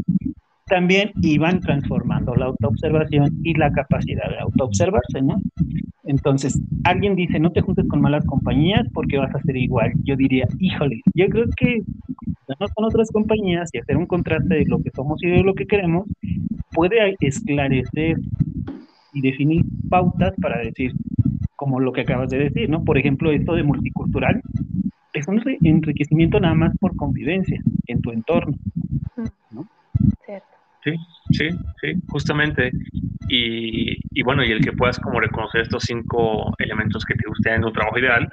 también 0.66 1.12
iban 1.22 1.60
transformando 1.60 2.34
la 2.36 2.46
autoobservación 2.46 3.42
y 3.44 3.54
la 3.56 3.72
capacidad 3.72 4.30
de 4.30 4.40
autoobservarse, 4.40 5.22
¿no? 5.22 5.36
Entonces, 6.04 6.60
alguien 6.84 7.16
dice, 7.16 7.40
no 7.40 7.52
te 7.52 7.62
juntes 7.62 7.88
con 7.88 8.02
malas 8.02 8.26
compañías 8.26 8.88
porque 8.94 9.18
vas 9.18 9.34
a 9.36 9.42
ser 9.42 9.56
igual. 9.56 9.92
Yo 10.04 10.16
diría, 10.16 10.48
híjole, 10.60 11.02
yo 11.14 11.28
creo 11.30 11.46
que 11.56 11.82
juntarnos 12.26 12.72
con 12.74 12.86
otras 12.86 13.10
compañías 13.12 13.70
y 13.74 13.80
hacer 13.80 13.98
un 13.98 14.08
contraste 14.08 14.56
de 14.56 14.66
lo 14.66 14.82
que 14.82 14.92
somos 14.92 15.22
y 15.24 15.28
de 15.28 15.44
lo 15.44 15.54
que 15.54 15.66
queremos 15.66 16.08
puede 16.72 17.16
esclarecer 17.20 18.18
y 19.14 19.22
definir 19.22 19.64
pautas 19.90 20.34
para 20.42 20.60
decir, 20.60 20.94
como 21.56 21.80
lo 21.80 21.92
que 21.92 22.02
acabas 22.02 22.30
de 22.30 22.40
decir, 22.40 22.70
¿no? 22.70 22.84
Por 22.84 22.98
ejemplo, 22.98 23.32
esto 23.32 23.54
de 23.54 23.64
multicultural 23.64 24.42
es 25.14 25.28
un 25.28 25.42
enriquecimiento 25.64 26.40
nada 26.40 26.56
más 26.56 26.76
por 26.80 26.96
convivencia 26.96 27.62
en 27.88 28.02
tu 28.02 28.12
entorno, 28.12 28.58
¿no? 29.52 29.68
Cierto. 30.26 30.48
Sí, 30.84 30.92
sí, 31.32 31.50
sí, 31.82 31.94
justamente. 32.08 32.72
Y, 33.28 33.98
y, 34.12 34.24
bueno, 34.24 34.44
y 34.44 34.52
el 34.52 34.62
que 34.62 34.74
puedas 34.74 35.00
como 35.00 35.20
reconocer 35.20 35.62
estos 35.62 35.84
cinco 35.84 36.54
elementos 36.60 37.06
que 37.06 37.16
te 37.16 37.28
gusten 37.28 37.54
en 37.56 37.62
tu 37.62 37.72
trabajo 37.72 37.98
ideal, 37.98 38.30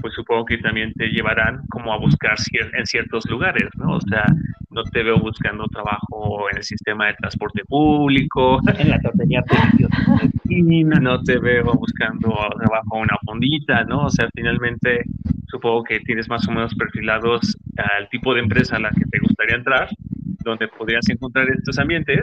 pues 0.00 0.14
supongo 0.14 0.44
que 0.44 0.58
también 0.58 0.92
te 0.94 1.08
llevarán 1.08 1.66
como 1.68 1.92
a 1.92 1.98
buscar 1.98 2.36
en 2.52 2.86
ciertos 2.86 3.28
lugares, 3.28 3.68
¿no? 3.76 3.96
O 3.96 4.00
sea, 4.00 4.24
no 4.70 4.84
te 4.84 5.02
veo 5.02 5.18
buscando 5.18 5.66
trabajo 5.66 6.48
en 6.50 6.58
el 6.58 6.62
sistema 6.62 7.06
de 7.08 7.14
transporte 7.14 7.64
público, 7.64 8.60
en 8.78 8.90
la 8.90 9.00
tortería 9.00 9.42
no 11.00 11.22
te 11.22 11.38
veo 11.38 11.72
buscando 11.74 12.28
trabajo 12.58 12.96
en 12.96 13.02
una 13.02 13.18
fondita, 13.24 13.84
¿no? 13.84 14.04
O 14.04 14.10
sea, 14.10 14.28
finalmente 14.34 15.02
supongo 15.48 15.84
que 15.84 16.00
tienes 16.00 16.28
más 16.28 16.46
o 16.48 16.52
menos 16.52 16.74
perfilados 16.74 17.56
al 17.76 18.08
tipo 18.08 18.34
de 18.34 18.40
empresa 18.40 18.76
a 18.76 18.80
la 18.80 18.90
que 18.90 19.04
te 19.10 19.18
gustaría 19.20 19.56
entrar 19.56 19.88
donde 20.46 20.68
podrías 20.68 21.08
encontrar 21.08 21.48
estos 21.50 21.78
ambientes. 21.78 22.20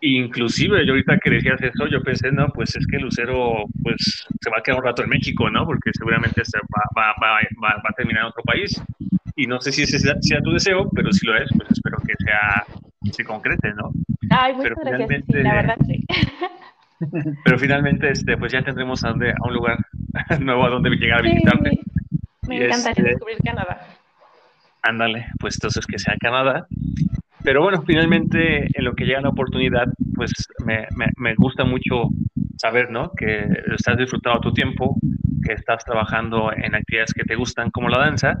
Inclusive 0.00 0.84
yo 0.84 0.92
ahorita 0.92 1.18
que 1.18 1.30
decías 1.30 1.60
eso, 1.62 1.86
yo 1.86 2.02
pensé, 2.02 2.32
no, 2.32 2.48
pues 2.48 2.74
es 2.76 2.86
que 2.86 2.98
Lucero 2.98 3.64
pues 3.82 4.26
se 4.40 4.50
va 4.50 4.58
a 4.58 4.62
quedar 4.62 4.80
un 4.80 4.84
rato 4.84 5.02
en 5.04 5.10
México, 5.10 5.48
¿no? 5.48 5.64
Porque 5.64 5.90
seguramente 5.92 6.44
se 6.44 6.58
va, 6.58 6.82
va, 6.96 7.14
va, 7.22 7.38
va, 7.62 7.82
a 7.88 7.92
terminar 7.96 8.22
en 8.22 8.28
otro 8.28 8.42
país. 8.42 8.80
Y 9.36 9.46
no 9.46 9.60
sé 9.60 9.72
si 9.72 9.82
ese 9.82 9.98
sea, 9.98 10.40
tu 10.42 10.52
deseo, 10.52 10.88
pero 10.90 11.12
si 11.12 11.26
lo 11.26 11.36
es, 11.36 11.48
pues 11.56 11.70
espero 11.70 11.98
que 11.98 12.14
sea, 12.18 12.64
se 13.12 13.24
concrete, 13.24 13.72
¿no? 13.74 13.92
Ay, 14.30 14.54
muchas 14.54 14.72
pero 14.82 14.98
gracias. 14.98 15.24
Sí, 15.26 15.42
la 15.42 15.54
verdad, 15.54 15.76
sí. 15.86 16.04
Pero 17.44 17.58
finalmente, 17.58 18.10
este, 18.10 18.36
pues 18.36 18.52
ya 18.52 18.62
tendremos 18.62 19.04
a, 19.04 19.08
a 19.10 19.46
un 19.46 19.54
lugar 19.54 19.78
nuevo 20.40 20.64
a 20.64 20.70
donde 20.70 20.90
llegar 20.90 21.20
a 21.20 21.22
visitarte. 21.22 21.70
Sí, 21.70 22.48
me 22.48 22.64
encantaría 22.64 22.90
este, 22.90 23.02
descubrir 23.02 23.38
Canadá. 23.44 23.86
Ándale, 24.82 25.26
pues 25.38 25.56
entonces 25.56 25.86
que 25.86 25.98
sea 25.98 26.16
Canadá. 26.20 26.66
Pero 27.44 27.62
bueno, 27.62 27.82
finalmente 27.86 28.68
en 28.72 28.84
lo 28.84 28.94
que 28.94 29.04
llega 29.04 29.20
la 29.20 29.30
oportunidad, 29.30 29.86
pues 30.14 30.32
me, 30.64 30.86
me, 31.16 31.34
gusta 31.34 31.64
mucho 31.64 32.08
saber, 32.56 32.90
¿no? 32.90 33.10
Que 33.12 33.46
estás 33.74 33.96
disfrutando 33.96 34.40
tu 34.40 34.52
tiempo, 34.52 34.96
que 35.44 35.54
estás 35.54 35.84
trabajando 35.84 36.52
en 36.52 36.74
actividades 36.74 37.12
que 37.12 37.24
te 37.24 37.34
gustan 37.34 37.70
como 37.70 37.88
la 37.88 37.98
danza 37.98 38.38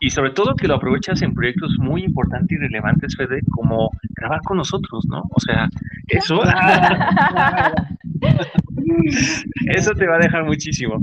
y 0.00 0.10
sobre 0.10 0.30
todo 0.30 0.54
que 0.54 0.66
lo 0.66 0.76
aprovechas 0.76 1.20
en 1.22 1.34
proyectos 1.34 1.76
muy 1.78 2.04
importantes 2.04 2.50
y 2.50 2.60
relevantes, 2.60 3.14
Fede, 3.16 3.40
como 3.50 3.90
grabar 4.16 4.40
con 4.40 4.56
nosotros, 4.56 5.04
¿no? 5.08 5.22
O 5.30 5.40
sea, 5.40 5.68
eso, 6.08 6.42
eso 9.66 9.92
te 9.92 10.06
va 10.06 10.16
a 10.16 10.20
dejar 10.20 10.44
muchísimo. 10.44 11.00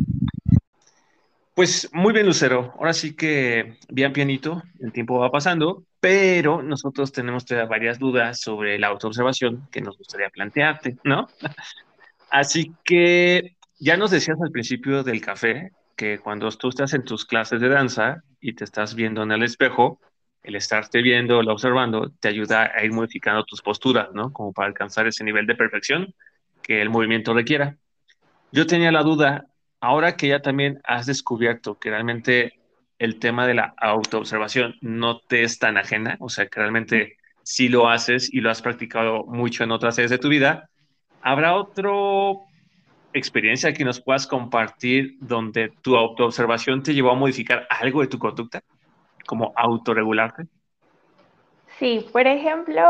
Pues 1.60 1.90
muy 1.92 2.14
bien, 2.14 2.26
Lucero. 2.26 2.74
Ahora 2.78 2.94
sí 2.94 3.18
que 3.18 3.76
bien 3.90 4.14
pianito, 4.14 4.64
el 4.80 4.94
tiempo 4.94 5.20
va 5.20 5.30
pasando, 5.30 5.84
pero 6.00 6.62
nosotros 6.62 7.12
tenemos 7.12 7.44
varias 7.68 8.00
dudas 8.00 8.40
sobre 8.40 8.80
la 8.80 8.88
autoobservación 8.88 9.68
que 9.70 9.82
nos 9.82 9.98
gustaría 9.98 10.30
plantearte, 10.30 10.96
¿no? 11.04 11.28
Así 12.32 12.74
que 12.86 13.58
ya 13.78 13.98
nos 13.98 14.12
decías 14.12 14.38
al 14.42 14.52
principio 14.52 15.04
del 15.04 15.20
café 15.20 15.74
que 15.98 16.20
cuando 16.20 16.50
tú 16.52 16.70
estás 16.70 16.94
en 16.94 17.04
tus 17.04 17.26
clases 17.26 17.60
de 17.60 17.68
danza 17.68 18.24
y 18.40 18.54
te 18.54 18.64
estás 18.64 18.96
viendo 18.96 19.24
en 19.24 19.34
el 19.34 19.44
espejo, 19.44 20.00
el 20.44 20.56
estarte 20.56 21.02
viendo, 21.02 21.42
el 21.42 21.50
observando, 21.50 22.10
te 22.22 22.30
ayuda 22.30 22.72
a 22.74 22.86
ir 22.86 22.94
modificando 22.94 23.44
tus 23.44 23.62
posturas, 23.62 24.14
¿no? 24.14 24.32
Como 24.32 24.54
para 24.54 24.70
alcanzar 24.70 25.08
ese 25.08 25.26
nivel 25.26 25.46
de 25.46 25.56
perfección 25.56 26.16
que 26.62 26.82
el 26.82 26.90
movimiento 26.90 27.34
requiera. 27.34 27.76
Yo 28.54 28.66
tenía 28.66 28.94
la 28.94 29.04
duda, 29.04 29.50
ahora 29.82 30.16
que 30.16 30.28
ya 30.28 30.42
también 30.42 30.82
has 30.84 31.06
descubierto 31.06 31.80
que 31.80 31.90
realmente 31.90 32.60
el 32.98 33.20
tema 33.20 33.48
de 33.48 33.54
la 33.54 33.74
autoobservación 33.78 34.76
no 34.82 35.20
te 35.20 35.44
es 35.44 35.58
tan 35.58 35.78
ajena, 35.78 36.18
o 36.20 36.30
sea, 36.30 36.48
que 36.48 36.60
realmente 36.60 37.18
sí 37.44 37.70
lo 37.70 37.90
haces 37.90 38.32
y 38.34 38.42
lo 38.42 38.50
has 38.50 38.62
practicado 38.62 39.24
mucho 39.26 39.64
en 39.64 39.72
otras 39.72 39.98
áreas 39.98 40.12
de 40.12 40.18
tu 40.18 40.28
vida, 40.28 40.70
¿habrá 41.22 41.56
otra 41.56 41.92
experiencia 43.14 43.74
que 43.74 43.86
nos 43.86 44.02
puedas 44.02 44.28
compartir 44.28 45.16
donde 45.20 45.70
tu 45.82 45.96
autoobservación 45.96 46.84
te 46.84 46.94
llevó 46.94 47.12
a 47.12 47.16
modificar 47.16 47.66
algo 47.70 48.02
de 48.02 48.08
tu 48.08 48.20
conducta, 48.20 48.62
como 49.26 49.54
autorregularte? 49.56 50.44
Sí, 51.80 52.06
por 52.12 52.28
ejemplo, 52.28 52.84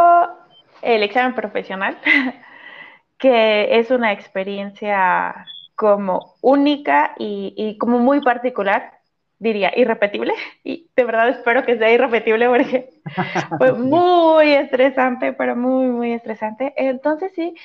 el 0.81 1.03
examen 1.03 1.35
profesional, 1.35 1.99
que 3.19 3.77
es 3.77 3.91
una 3.91 4.11
experiencia 4.11 5.45
como 5.79 6.35
única 6.41 7.15
y, 7.17 7.77
como 7.77 7.99
muy 7.99 8.19
particular, 8.19 8.99
diría, 9.39 9.71
irrepetible. 9.73 10.33
Y 10.65 10.89
de 10.93 11.05
verdad 11.05 11.29
espero 11.29 11.63
que 11.63 11.77
sea 11.77 11.89
irrepetible 11.89 12.49
porque 12.49 12.89
fue 13.57 13.71
muy 13.93 14.51
estresante, 14.51 15.31
pero 15.31 15.55
muy, 15.55 15.87
muy 15.87 16.11
estresante. 16.11 16.73
Entonces 16.75 17.31
sí, 17.33 17.55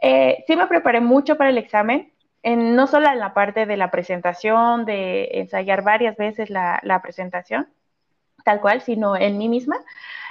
eh, 0.00 0.42
sí 0.48 0.56
me 0.56 0.66
preparé 0.66 1.00
mucho 1.00 1.36
para 1.36 1.50
el 1.50 1.58
examen, 1.58 2.12
en, 2.42 2.74
no 2.74 2.88
solo 2.88 3.08
en 3.08 3.20
la 3.20 3.32
parte 3.32 3.64
de 3.64 3.76
la 3.76 3.92
presentación, 3.92 4.84
de 4.84 5.28
ensayar 5.34 5.82
varias 5.84 6.16
veces 6.16 6.50
la, 6.50 6.80
la 6.82 7.00
presentación, 7.00 7.68
tal 8.44 8.60
cual, 8.60 8.80
sino 8.80 9.14
en 9.14 9.38
mí 9.38 9.48
misma, 9.48 9.76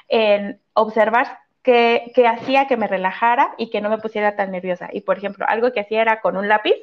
en 0.10 0.60
observar 0.74 1.40
qué, 1.64 2.12
qué 2.14 2.28
hacía 2.28 2.68
que 2.68 2.76
me 2.76 2.88
relajara 2.88 3.56
y 3.58 3.70
que 3.70 3.80
no 3.80 3.90
me 3.90 4.00
pusiera 4.00 4.36
tan 4.36 4.52
nerviosa. 4.52 4.90
Y 4.92 5.02
por 5.02 5.18
ejemplo, 5.18 5.46
algo 5.48 5.72
que 5.72 5.80
hacía 5.80 6.02
era 6.02 6.20
con 6.20 6.36
un 6.36 6.50
lápiz, 6.50 6.76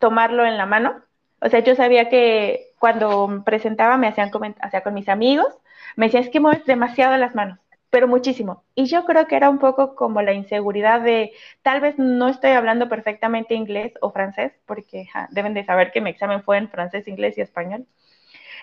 tomarlo 0.00 0.44
en 0.44 0.58
la 0.58 0.66
mano. 0.66 1.02
O 1.40 1.48
sea, 1.48 1.60
yo 1.60 1.76
sabía 1.76 2.08
que 2.08 2.72
cuando 2.80 3.42
presentaba 3.44 3.96
me 3.96 4.08
hacían 4.08 4.30
hacía 4.60 4.82
con 4.82 4.94
mis 4.94 5.08
amigos, 5.08 5.54
me 5.94 6.06
decían, 6.06 6.24
es 6.24 6.30
que 6.30 6.40
mueves 6.40 6.66
demasiado 6.66 7.16
las 7.16 7.34
manos, 7.34 7.58
pero 7.90 8.08
muchísimo. 8.08 8.64
Y 8.74 8.86
yo 8.86 9.04
creo 9.04 9.26
que 9.26 9.36
era 9.36 9.48
un 9.50 9.58
poco 9.58 9.94
como 9.94 10.22
la 10.22 10.32
inseguridad 10.32 11.00
de, 11.00 11.32
tal 11.62 11.80
vez 11.80 11.98
no 11.98 12.28
estoy 12.28 12.50
hablando 12.52 12.88
perfectamente 12.88 13.54
inglés 13.54 13.92
o 14.00 14.10
francés, 14.10 14.52
porque 14.66 15.08
deben 15.30 15.54
de 15.54 15.64
saber 15.64 15.92
que 15.92 16.00
mi 16.00 16.10
examen 16.10 16.42
fue 16.42 16.58
en 16.58 16.68
francés, 16.68 17.06
inglés 17.08 17.38
y 17.38 17.42
español. 17.42 17.86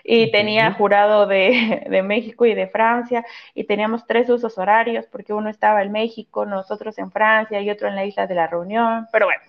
y 0.04 0.30
tenía 0.30 0.72
jurado 0.72 1.26
de, 1.26 1.86
de, 1.90 2.02
México 2.02 2.46
y 2.46 2.54
de 2.54 2.68
Francia 2.68 3.24
y 3.54 3.64
teníamos 3.64 4.06
tres 4.06 4.30
usos 4.30 4.56
horarios 4.58 5.06
porque 5.06 5.32
uno 5.32 5.50
estaba 5.50 5.82
en 5.82 5.92
México, 5.92 6.46
nosotros 6.46 6.98
en 6.98 7.10
Francia 7.10 7.60
y 7.60 7.70
otro 7.70 7.88
en 7.88 7.96
la 7.96 8.04
isla 8.04 8.26
de 8.26 8.34
la 8.34 8.46
Reunión, 8.46 9.08
pero 9.12 9.26
bueno. 9.26 9.47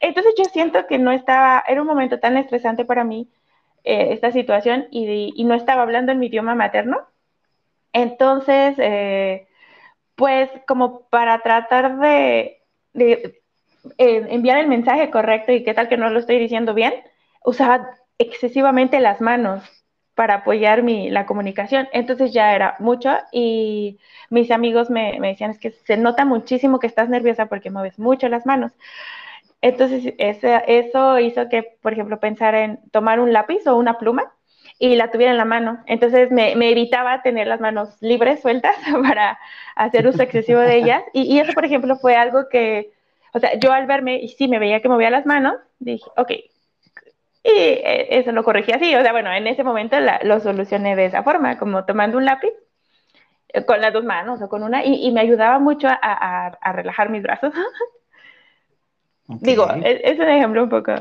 Entonces 0.00 0.34
yo 0.38 0.44
siento 0.44 0.86
que 0.86 0.98
no 0.98 1.12
estaba, 1.12 1.64
era 1.68 1.80
un 1.80 1.86
momento 1.86 2.18
tan 2.20 2.36
estresante 2.36 2.84
para 2.84 3.04
mí 3.04 3.28
eh, 3.84 4.08
esta 4.12 4.32
situación 4.32 4.86
y, 4.90 5.32
y, 5.34 5.44
no 5.44 5.54
estaba 5.54 5.82
hablando 5.82 6.12
en 6.12 6.18
mi 6.18 6.26
idioma 6.26 6.54
materno. 6.54 7.06
Entonces, 7.92 8.76
eh, 8.78 9.46
pues 10.16 10.50
como 10.66 11.02
para 11.10 11.40
tratar 11.40 11.98
de, 11.98 12.62
de 12.92 13.42
eh, 13.98 14.26
enviar 14.30 14.58
el 14.58 14.68
mensaje 14.68 15.10
correcto 15.10 15.52
y 15.52 15.64
qué 15.64 15.74
tal 15.74 15.88
que 15.88 15.96
no 15.96 16.10
lo 16.10 16.18
estoy 16.18 16.38
diciendo 16.38 16.74
bien, 16.74 16.94
usaba 17.44 17.90
excesivamente 18.18 19.00
las 19.00 19.20
manos 19.20 19.62
para 20.14 20.36
apoyar 20.36 20.82
mi, 20.82 21.10
la 21.10 21.26
comunicación. 21.26 21.88
Entonces 21.92 22.32
ya 22.32 22.54
era 22.54 22.76
mucho 22.78 23.10
y 23.32 23.98
mis 24.30 24.50
amigos 24.50 24.90
me, 24.90 25.18
me, 25.20 25.28
decían, 25.28 25.50
es 25.50 25.58
que 25.58 25.72
se 25.72 25.96
nota 25.96 26.24
muchísimo 26.24 26.78
que 26.78 26.86
estás 26.86 27.08
nerviosa 27.08 27.46
porque 27.46 27.70
mueves 27.70 27.98
mucho 27.98 28.28
las 28.28 28.46
manos. 28.46 28.72
Entonces 29.64 30.14
eso 30.18 31.18
hizo 31.18 31.48
que, 31.48 31.76
por 31.80 31.92
ejemplo, 31.92 32.20
pensara 32.20 32.64
en 32.64 32.80
tomar 32.90 33.20
un 33.20 33.32
lápiz 33.32 33.66
o 33.66 33.76
una 33.76 33.98
pluma 33.98 34.32
y 34.78 34.96
la 34.96 35.10
tuviera 35.10 35.32
en 35.32 35.38
la 35.38 35.44
mano. 35.44 35.82
Entonces 35.86 36.30
me, 36.30 36.56
me 36.56 36.70
evitaba 36.70 37.22
tener 37.22 37.46
las 37.46 37.60
manos 37.60 37.96
libres, 38.00 38.40
sueltas, 38.42 38.76
para 39.08 39.38
hacer 39.76 40.06
uso 40.06 40.22
excesivo 40.22 40.60
de 40.60 40.76
ellas. 40.76 41.02
Y, 41.12 41.22
y 41.22 41.40
eso, 41.40 41.52
por 41.52 41.64
ejemplo, 41.64 41.96
fue 41.96 42.16
algo 42.16 42.48
que 42.48 42.92
o 43.34 43.40
sea, 43.40 43.58
yo 43.58 43.72
al 43.72 43.86
verme, 43.86 44.20
y 44.22 44.28
sí 44.28 44.46
me 44.46 44.60
veía 44.60 44.80
que 44.80 44.88
movía 44.88 45.10
las 45.10 45.26
manos, 45.26 45.56
dije, 45.80 46.08
ok. 46.16 46.30
Y 46.30 47.50
eh, 47.50 48.18
eso 48.18 48.30
lo 48.30 48.44
corregí 48.44 48.70
así. 48.72 48.94
O 48.94 49.02
sea, 49.02 49.10
bueno, 49.10 49.32
en 49.32 49.48
ese 49.48 49.64
momento 49.64 49.96
lo 50.22 50.40
solucioné 50.40 50.94
de 50.94 51.06
esa 51.06 51.24
forma, 51.24 51.58
como 51.58 51.84
tomando 51.84 52.16
un 52.16 52.24
lápiz 52.24 52.52
eh, 53.48 53.64
con 53.66 53.80
las 53.80 53.92
dos 53.92 54.04
manos 54.04 54.40
o 54.40 54.48
con 54.48 54.62
una, 54.62 54.84
y, 54.84 55.10
me 55.10 55.20
ayudaba 55.20 55.58
mucho 55.58 55.88
a, 55.90 56.72
relajar 56.72 57.10
mis 57.10 57.22
brazos. 57.22 57.52
Digo, 59.26 59.70
es, 59.70 60.00
es, 60.04 60.18
un 60.18 60.28
ejemplo 60.28 60.62
un 60.62 60.68
poco 60.68 60.94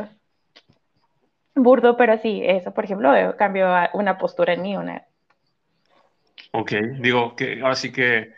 burdo, 1.55 1.97
pero 1.97 2.17
sí, 2.17 2.41
eso, 2.43 2.74
por 2.74 2.86
ejemplo, 2.86 3.11
cambió 3.38 3.67
una 3.93 4.17
postura 4.17 4.53
en 4.53 4.61
mí. 4.61 4.76
Una... 4.78 5.03
Ok, 6.51 6.71
digo 6.99 7.36
que 7.36 7.61
ahora 7.61 7.76
sí 7.76 7.91
que 7.91 8.34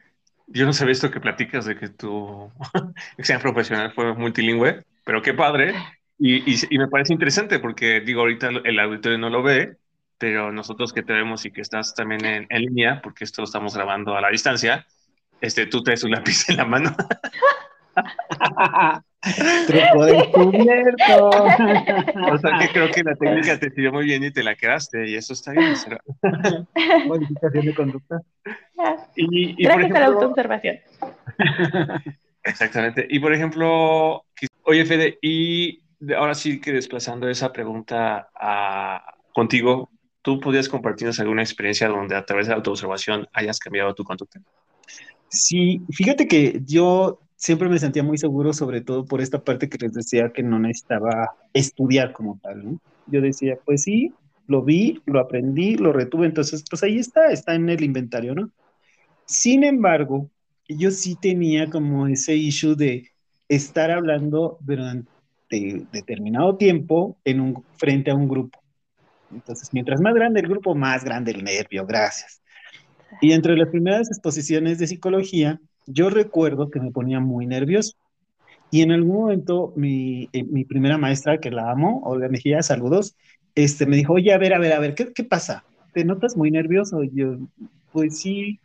yo 0.48 0.66
no 0.66 0.74
sabía 0.74 0.94
esto 0.94 1.12
que 1.12 1.20
platicas 1.20 1.66
de 1.66 1.78
que 1.78 1.90
tu 1.90 2.52
examen 3.18 3.42
profesional 3.42 3.92
fue 3.94 4.14
multilingüe, 4.14 4.84
pero 5.04 5.22
qué 5.22 5.34
padre. 5.34 5.74
Y, 6.18 6.44
y, 6.50 6.78
me 6.78 6.88
parece 6.88 7.12
interesante 7.12 7.60
porque, 7.60 8.00
digo, 8.00 8.22
ahorita 8.22 8.50
el 8.64 8.80
auditorio 8.80 9.18
no 9.18 9.30
lo 9.30 9.44
ve, 9.44 9.76
pero 10.18 10.52
nosotros 10.52 10.94
que 10.94 11.04
te 11.04 11.12
vemos 11.12 11.46
y 11.46 11.52
que 11.52 11.60
estás 11.62 11.94
también 11.94 12.24
en, 12.24 12.48
en 12.50 12.62
línea, 12.62 13.02
porque 13.02 13.26
esto 13.26 13.42
lo 13.42 13.46
estamos 13.46 13.76
grabando 13.76 14.16
a 14.16 14.22
la 14.22 14.30
distancia, 14.30 14.86
este, 15.42 15.66
tú 15.66 15.84
traes 15.84 16.04
un 16.04 16.12
lápiz 16.16 16.50
en 16.50 16.58
la 16.58 16.66
mano. 16.66 16.96
Truco 19.68 20.06
descubierto. 20.06 21.30
o 21.30 22.38
sea 22.38 22.60
que 22.60 22.70
creo 22.72 22.92
que 22.92 23.04
la 23.04 23.16
técnica 23.16 23.60
te 23.60 23.72
sirvió 23.72 23.92
muy 23.92 24.06
bien 24.06 24.24
y 24.24 24.32
te 24.32 24.44
la 24.44 24.56
quedaste, 24.56 25.10
y 25.10 25.16
eso 25.16 25.34
está 25.34 25.52
bien. 25.52 25.74
Modificación 27.08 27.66
de 27.66 27.74
conducta. 27.74 28.22
Y, 29.16 29.62
y 29.62 29.66
Gracias 29.66 29.92
a 29.96 30.00
la 30.00 30.06
autoobservación. 30.08 30.78
Exactamente. 32.44 33.08
Y 33.10 33.20
por 33.20 33.34
ejemplo, 33.34 34.26
oye 34.64 34.86
Fede, 34.86 35.18
y 35.22 35.82
ahora 36.16 36.36
sí 36.36 36.62
que 36.62 36.74
desplazando 36.74 37.28
esa 37.28 37.52
pregunta 37.52 38.30
a, 38.36 39.16
contigo, 39.34 39.90
¿tú 40.22 40.40
podrías 40.40 40.70
compartirnos 40.70 41.20
alguna 41.20 41.42
experiencia 41.42 41.88
donde 41.88 42.16
a 42.16 42.26
través 42.26 42.46
de 42.46 42.52
la 42.52 42.58
autoobservación 42.58 43.28
hayas 43.34 43.58
cambiado 43.58 43.96
tu 43.96 44.04
conducta? 44.04 44.40
Sí, 45.30 45.82
fíjate 45.92 46.28
que 46.28 46.62
yo 46.64 47.20
siempre 47.36 47.70
me 47.70 47.80
sentía 47.80 48.04
muy 48.04 48.18
seguro, 48.18 48.54
sobre 48.54 48.82
todo 48.82 49.06
por 49.06 49.22
esta 49.22 49.44
parte 49.44 49.70
que 49.70 49.78
les 49.78 49.94
decía 49.94 50.32
que 50.32 50.44
no 50.44 50.60
necesitaba 50.60 51.36
estudiar 51.54 52.14
como 52.14 52.40
tal. 52.42 52.80
Yo 53.08 53.22
decía, 53.22 53.58
pues 53.66 53.84
sí, 53.84 54.14
lo 54.48 54.64
vi, 54.64 55.02
lo 55.06 55.20
aprendí, 55.20 55.76
lo 55.76 55.94
retuve, 55.94 56.28
entonces, 56.28 56.64
pues 56.70 56.84
ahí 56.84 57.00
está, 57.00 57.28
está 57.28 57.56
en 57.56 57.70
el 57.70 57.84
inventario, 57.84 58.36
¿no? 58.36 58.52
Sin 59.26 59.64
embargo, 59.64 60.30
yo 60.68 60.92
sí 60.92 61.16
tenía 61.20 61.70
como 61.70 62.08
ese 62.08 62.36
issue 62.36 62.76
de 62.76 63.10
estar 63.50 63.92
hablando 63.92 64.58
durante 64.62 65.08
determinado 65.92 66.58
tiempo 66.58 67.18
en 67.24 67.40
un, 67.42 67.64
frente 67.78 68.12
a 68.12 68.16
un 68.16 68.28
grupo. 68.28 68.60
Entonces, 69.32 69.70
mientras 69.74 70.00
más 70.02 70.14
grande 70.14 70.40
el 70.40 70.48
grupo, 70.48 70.76
más 70.76 71.04
grande 71.04 71.32
el 71.32 71.44
nervio, 71.44 71.86
gracias. 71.86 72.42
Y 73.22 73.32
entre 73.32 73.56
las 73.58 73.70
primeras 73.70 74.10
exposiciones 74.10 74.78
de 74.78 74.88
psicología, 74.88 75.60
yo 75.86 76.10
recuerdo 76.10 76.70
que 76.70 76.80
me 76.80 76.92
ponía 76.92 77.20
muy 77.20 77.46
nervioso. 77.46 77.94
Y 78.72 78.82
en 78.82 78.92
algún 78.92 79.16
momento 79.16 79.74
mi, 79.76 80.30
eh, 80.34 80.44
mi 80.44 80.66
primera 80.66 80.98
maestra, 80.98 81.40
que 81.40 81.52
la 81.52 81.72
amo, 81.72 82.02
Olga 82.04 82.28
Mejía, 82.28 82.62
saludos, 82.62 83.16
este, 83.54 83.86
me 83.86 83.96
dijo, 83.96 84.14
oye, 84.14 84.34
a 84.34 84.38
ver, 84.38 84.54
a 84.54 84.60
ver, 84.60 84.74
a 84.74 84.80
ver, 84.80 84.96
¿qué, 84.96 85.14
qué 85.14 85.24
pasa? 85.24 85.64
¿Te 85.94 86.04
notas 86.04 86.36
muy 86.36 86.52
nervioso? 86.52 87.04
Y 87.04 87.12
yo, 87.14 87.38
pues 87.92 88.20
sí. 88.20 88.60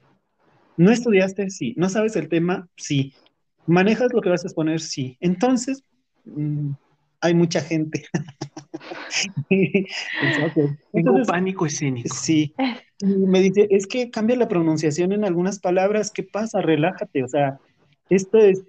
¿No 0.76 0.90
estudiaste? 0.90 1.50
Sí. 1.50 1.74
¿No 1.76 1.88
sabes 1.88 2.16
el 2.16 2.28
tema? 2.28 2.68
Sí. 2.76 3.12
¿Manejas 3.66 4.12
lo 4.12 4.20
que 4.20 4.30
vas 4.30 4.42
a 4.44 4.48
exponer? 4.48 4.80
Sí. 4.80 5.16
Entonces, 5.20 5.84
mm, 6.24 6.72
hay 7.20 7.34
mucha 7.34 7.60
gente. 7.60 8.04
Tengo 10.92 11.22
pánico 11.26 11.66
escénico. 11.66 12.14
Sí. 12.14 12.54
Y 13.00 13.06
me 13.06 13.40
dice, 13.40 13.66
es 13.70 13.86
que 13.86 14.10
cambia 14.10 14.36
la 14.36 14.48
pronunciación 14.48 15.12
en 15.12 15.24
algunas 15.24 15.58
palabras, 15.58 16.10
¿qué 16.10 16.22
pasa? 16.22 16.60
Relájate, 16.60 17.22
o 17.24 17.28
sea, 17.28 17.58
esto 18.08 18.38
es, 18.38 18.64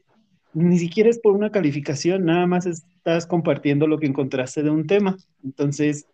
ni 0.54 0.80
siquiera 0.80 1.10
es 1.10 1.20
por 1.20 1.34
una 1.34 1.52
calificación, 1.52 2.26
nada 2.26 2.48
más 2.48 2.66
estás 2.66 3.26
compartiendo 3.26 3.88
lo 3.88 4.00
que 4.00 4.08
encontraste 4.08 4.64
de 4.64 4.70
un 4.70 4.88
tema. 4.88 5.18
Entonces, 5.44 6.08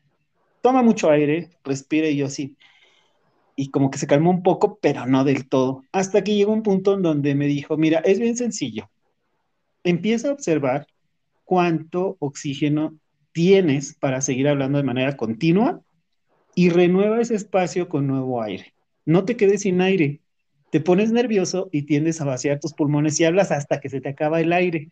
toma 0.62 0.82
mucho 0.84 1.10
aire, 1.10 1.50
respire 1.64 2.12
y 2.12 2.18
yo 2.18 2.28
así. 2.28 2.56
Y 3.56 3.70
como 3.72 3.90
que 3.90 3.98
se 3.98 4.08
calmó 4.08 4.30
un 4.30 4.44
poco, 4.44 4.78
pero 4.82 5.06
no 5.08 5.24
del 5.24 5.48
todo. 5.48 5.84
Hasta 5.92 6.24
que 6.24 6.36
llegó 6.36 6.54
un 6.54 6.62
punto 6.62 6.94
en 6.94 7.02
donde 7.02 7.34
me 7.34 7.48
dijo, 7.48 7.76
mira, 7.78 8.00
es 8.00 8.20
bien 8.20 8.38
sencillo. 8.38 8.90
Empieza 9.84 10.30
a 10.30 10.34
observar 10.34 10.86
cuánto 11.48 12.18
oxígeno 12.20 13.00
tienes 13.32 13.96
para 13.96 14.20
seguir 14.20 14.50
hablando 14.50 14.78
de 14.78 14.84
manera 14.84 15.16
continua 15.16 15.82
y 16.54 16.70
renueva 16.70 17.22
ese 17.22 17.36
espacio 17.36 17.88
con 17.88 18.06
nuevo 18.06 18.44
aire. 18.44 18.74
No 19.06 19.24
te 19.24 19.38
quedes 19.38 19.62
sin 19.62 19.80
aire. 19.80 20.20
Te 20.72 20.82
pones 20.82 21.12
nervioso 21.12 21.70
y 21.72 21.84
tiendes 21.84 22.20
a 22.20 22.26
vaciar 22.26 22.60
tus 22.60 22.74
pulmones 22.74 23.18
y 23.20 23.24
hablas 23.24 23.52
hasta 23.52 23.80
que 23.80 23.88
se 23.88 24.02
te 24.02 24.10
acaba 24.10 24.42
el 24.42 24.52
aire. 24.52 24.90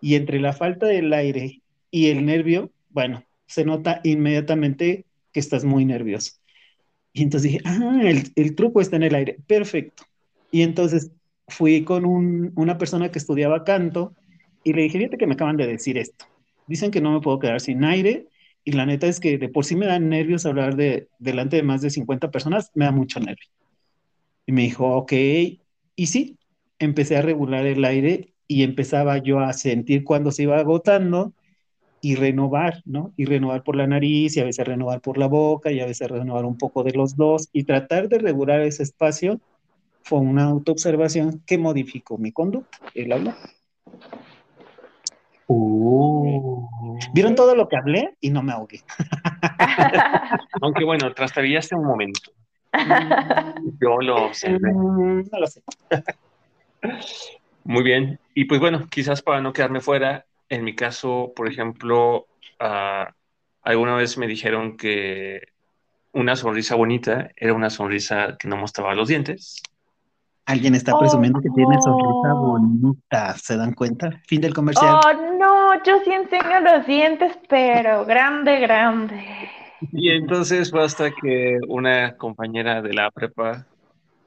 Y 0.00 0.14
entre 0.14 0.38
la 0.38 0.52
falta 0.52 0.86
del 0.86 1.12
aire 1.12 1.60
y 1.90 2.06
el 2.10 2.24
nervio, 2.24 2.70
bueno, 2.90 3.24
se 3.46 3.64
nota 3.64 4.00
inmediatamente 4.04 5.06
que 5.32 5.40
estás 5.40 5.64
muy 5.64 5.84
nervioso. 5.84 6.34
Y 7.12 7.24
entonces 7.24 7.50
dije, 7.50 7.62
ah, 7.64 8.00
el, 8.04 8.54
truco 8.54 8.80
está 8.80 8.94
en 8.94 9.02
el 9.02 9.14
aire. 9.16 9.38
Perfecto. 9.48 10.04
Y 10.52 10.62
entonces 10.62 11.10
fui 11.48 11.82
con 11.82 12.04
una 12.54 12.78
persona 12.78 13.10
que 13.10 13.18
estudiaba 13.18 13.64
canto 13.64 14.14
y 14.64 14.72
le 14.72 14.82
dije, 14.82 14.98
fíjate 14.98 15.18
que 15.18 15.26
me 15.26 15.34
acaban 15.34 15.56
de 15.56 15.66
decir 15.66 15.98
esto. 15.98 16.26
Dicen 16.66 16.90
que 16.90 17.00
no 17.00 17.12
me 17.12 17.20
puedo 17.20 17.38
quedar 17.38 17.60
sin 17.60 17.84
aire 17.84 18.26
y 18.64 18.72
la 18.72 18.86
neta 18.86 19.06
es 19.06 19.20
que 19.20 19.38
de 19.38 19.48
por 19.48 19.64
sí 19.64 19.76
me 19.76 19.86
dan 19.86 20.08
nervios 20.08 20.46
hablar 20.46 20.76
de 20.76 21.08
delante 21.18 21.56
de 21.56 21.62
más 21.62 21.80
de 21.80 21.90
50 21.90 22.30
personas, 22.30 22.70
me 22.74 22.84
da 22.84 22.92
mucho 22.92 23.20
nervio. 23.20 23.48
Y 24.46 24.52
me 24.52 24.62
dijo, 24.62 24.86
ok, 24.96 25.12
y 25.12 26.06
sí, 26.06 26.38
empecé 26.78 27.16
a 27.16 27.22
regular 27.22 27.66
el 27.66 27.84
aire 27.84 28.34
y 28.46 28.62
empezaba 28.62 29.18
yo 29.18 29.40
a 29.40 29.52
sentir 29.52 30.04
cuando 30.04 30.32
se 30.32 30.42
iba 30.42 30.58
agotando 30.58 31.32
y 32.00 32.14
renovar, 32.14 32.82
¿no? 32.84 33.12
Y 33.16 33.26
renovar 33.26 33.62
por 33.62 33.76
la 33.76 33.86
nariz 33.86 34.36
y 34.36 34.40
a 34.40 34.44
veces 34.44 34.66
renovar 34.66 35.00
por 35.00 35.18
la 35.18 35.26
boca 35.26 35.70
y 35.70 35.80
a 35.80 35.86
veces 35.86 36.08
renovar 36.08 36.44
un 36.44 36.56
poco 36.56 36.82
de 36.82 36.92
los 36.92 37.16
dos 37.16 37.48
y 37.52 37.64
tratar 37.64 38.08
de 38.08 38.18
regular 38.18 38.60
ese 38.62 38.82
espacio 38.82 39.40
fue 40.02 40.18
una 40.18 40.44
autoobservación 40.44 41.42
que 41.46 41.58
modificó 41.58 42.16
mi 42.18 42.32
conducta, 42.32 42.78
el 42.94 43.12
hablar. 43.12 43.36
Uh. 45.52 46.68
¿Vieron 47.12 47.34
todo 47.34 47.56
lo 47.56 47.68
que 47.68 47.76
hablé? 47.76 48.16
Y 48.20 48.30
no 48.30 48.40
me 48.40 48.52
ahogué. 48.52 48.82
Aunque 50.62 50.84
bueno, 50.84 51.12
trastabillaste 51.12 51.74
un 51.74 51.86
momento. 51.86 52.30
Yo 53.80 54.00
lo 54.00 54.26
observé. 54.26 54.72
Mm, 54.72 55.28
no 55.32 55.40
lo 55.40 55.46
sé. 55.48 55.62
Muy 57.64 57.82
bien. 57.82 58.20
Y 58.32 58.44
pues 58.44 58.60
bueno, 58.60 58.86
quizás 58.88 59.22
para 59.22 59.40
no 59.40 59.52
quedarme 59.52 59.80
fuera, 59.80 60.24
en 60.48 60.62
mi 60.62 60.76
caso, 60.76 61.32
por 61.34 61.48
ejemplo, 61.48 62.28
uh, 62.60 63.10
alguna 63.62 63.96
vez 63.96 64.18
me 64.18 64.28
dijeron 64.28 64.76
que 64.76 65.48
una 66.12 66.36
sonrisa 66.36 66.76
bonita 66.76 67.30
era 67.34 67.54
una 67.54 67.70
sonrisa 67.70 68.36
que 68.38 68.46
no 68.46 68.56
mostraba 68.56 68.94
los 68.94 69.08
dientes. 69.08 69.62
Alguien 70.50 70.74
está 70.74 70.98
presumiendo 70.98 71.40
que 71.40 71.48
tiene 71.50 71.80
sonrisa 71.80 72.34
bonita, 72.34 73.36
¿se 73.36 73.56
dan 73.56 73.72
cuenta? 73.72 74.10
Fin 74.26 74.40
del 74.40 74.52
comercial. 74.52 74.96
Oh, 74.96 75.36
no, 75.38 75.84
yo 75.84 76.00
sí 76.04 76.10
enseño 76.10 76.58
los 76.58 76.84
dientes, 76.88 77.38
pero 77.48 78.04
grande, 78.04 78.58
grande. 78.58 79.14
Y 79.92 80.10
entonces 80.10 80.72
fue 80.72 80.82
hasta 80.82 81.12
que 81.12 81.56
una 81.68 82.16
compañera 82.16 82.82
de 82.82 82.92
la 82.92 83.12
prepa 83.12 83.64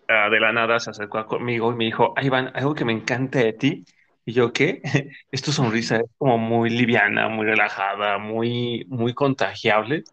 ah, 0.07 0.29
de 0.29 0.39
la 0.39 0.53
nada 0.53 0.79
se 0.79 0.91
acercó 0.91 1.25
conmigo 1.25 1.73
y 1.73 1.75
me 1.75 1.83
dijo, 1.83 2.13
ay, 2.15 2.27
Iván, 2.27 2.51
algo 2.53 2.73
que 2.73 2.85
me 2.85 2.93
encanta 2.93 3.39
de 3.39 3.51
ti. 3.51 3.83
Y 4.25 4.31
yo, 4.31 4.53
¿qué? 4.53 4.81
Es 5.29 5.41
tu 5.41 5.51
sonrisa, 5.51 5.97
es 5.97 6.09
como 6.17 6.37
muy 6.37 6.69
liviana, 6.69 7.27
muy 7.27 7.45
relajada, 7.45 8.17
muy, 8.17 8.85
muy 8.87 9.13
contagiable. 9.13 10.05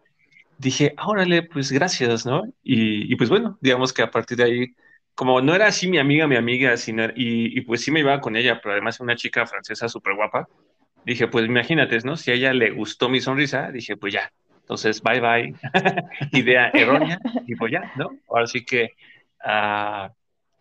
Dije, 0.57 0.93
órale, 1.07 1.43
pues 1.43 1.71
gracias, 1.71 2.25
¿no? 2.25 2.43
Y, 2.63 3.09
y 3.11 3.15
pues 3.15 3.29
bueno, 3.29 3.57
digamos 3.61 3.93
que 3.93 4.01
a 4.01 4.11
partir 4.11 4.37
de 4.39 4.43
ahí 4.43 4.75
como 5.15 5.41
no 5.41 5.55
era 5.55 5.67
así 5.67 5.87
mi 5.89 5.97
amiga, 5.99 6.27
mi 6.27 6.35
amiga, 6.35 6.77
sino, 6.77 7.05
y, 7.15 7.57
y, 7.57 7.61
pues 7.61 7.81
sí 7.83 7.91
me 7.91 7.99
iba 7.99 8.19
con 8.21 8.35
ella, 8.35 8.59
pero 8.61 8.73
además 8.73 8.99
una 8.99 9.15
chica 9.15 9.45
francesa 9.45 9.87
súper 9.89 10.15
guapa, 10.15 10.47
dije, 11.05 11.27
pues 11.27 11.45
imagínate, 11.45 11.97
¿no? 11.99 12.15
Si 12.17 12.31
a 12.31 12.33
ella 12.35 12.53
le 12.53 12.71
gustó 12.71 13.09
mi 13.09 13.21
sonrisa, 13.21 13.71
dije, 13.71 13.97
pues 13.97 14.13
ya, 14.13 14.31
entonces, 14.61 15.01
bye 15.01 15.19
bye, 15.19 15.53
idea 16.31 16.69
errónea, 16.73 17.19
y 17.47 17.55
pues 17.55 17.71
ya, 17.71 17.91
¿no? 17.97 18.09
Ahora 18.29 18.47
sí 18.47 18.63
que, 18.65 18.91
uh, 19.45 20.09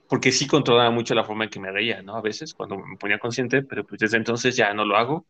porque 0.09 0.33
sí 0.33 0.47
controlaba 0.47 0.91
mucho 0.91 1.15
la 1.15 1.25
forma 1.25 1.45
en 1.45 1.51
que 1.51 1.61
me 1.61 1.71
reía, 1.71 2.03
¿no? 2.03 2.17
A 2.17 2.23
veces, 2.23 2.55
cuando 2.55 2.77
me 2.79 2.97
ponía 2.97 3.19
consciente, 3.19 3.63
pero 3.63 3.85
pues 3.85 4.01
desde 4.01 4.17
entonces 4.17 4.57
ya 4.57 4.75
no 4.75 4.85
lo 4.85 4.97
hago, 4.97 5.27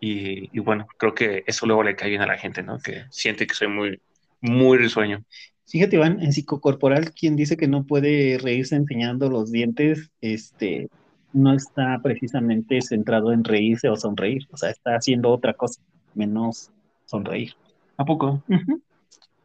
y, 0.00 0.50
y 0.56 0.60
bueno, 0.60 0.86
creo 0.98 1.14
que 1.14 1.44
eso 1.46 1.66
luego 1.66 1.82
le 1.82 1.96
cae 1.96 2.10
bien 2.10 2.22
a 2.22 2.26
la 2.26 2.38
gente, 2.38 2.62
¿no? 2.62 2.78
Que 2.78 3.04
siente 3.10 3.46
que 3.46 3.54
soy 3.54 3.68
muy, 3.68 4.00
muy 4.40 4.78
risueño. 4.78 5.24
Fíjate, 5.66 5.96
Iván, 5.96 6.22
en 6.22 6.32
psicocorporal, 6.32 7.12
quien 7.12 7.36
dice 7.36 7.56
que 7.56 7.68
no 7.68 7.84
puede 7.84 8.38
reírse 8.38 8.76
enseñando 8.76 9.30
los 9.30 9.50
dientes, 9.50 10.10
este, 10.20 10.88
no 11.32 11.52
está 11.52 12.00
precisamente 12.02 12.80
centrado 12.80 13.32
en 13.32 13.44
reírse 13.44 13.88
o 13.88 13.96
sonreír, 13.96 14.46
o 14.52 14.56
sea, 14.56 14.70
está 14.70 14.96
haciendo 14.96 15.30
otra 15.30 15.54
cosa, 15.54 15.80
menos 16.14 16.70
sonreír. 17.06 17.54
¿A 17.96 18.04
poco? 18.04 18.42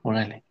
Órale. 0.01 0.43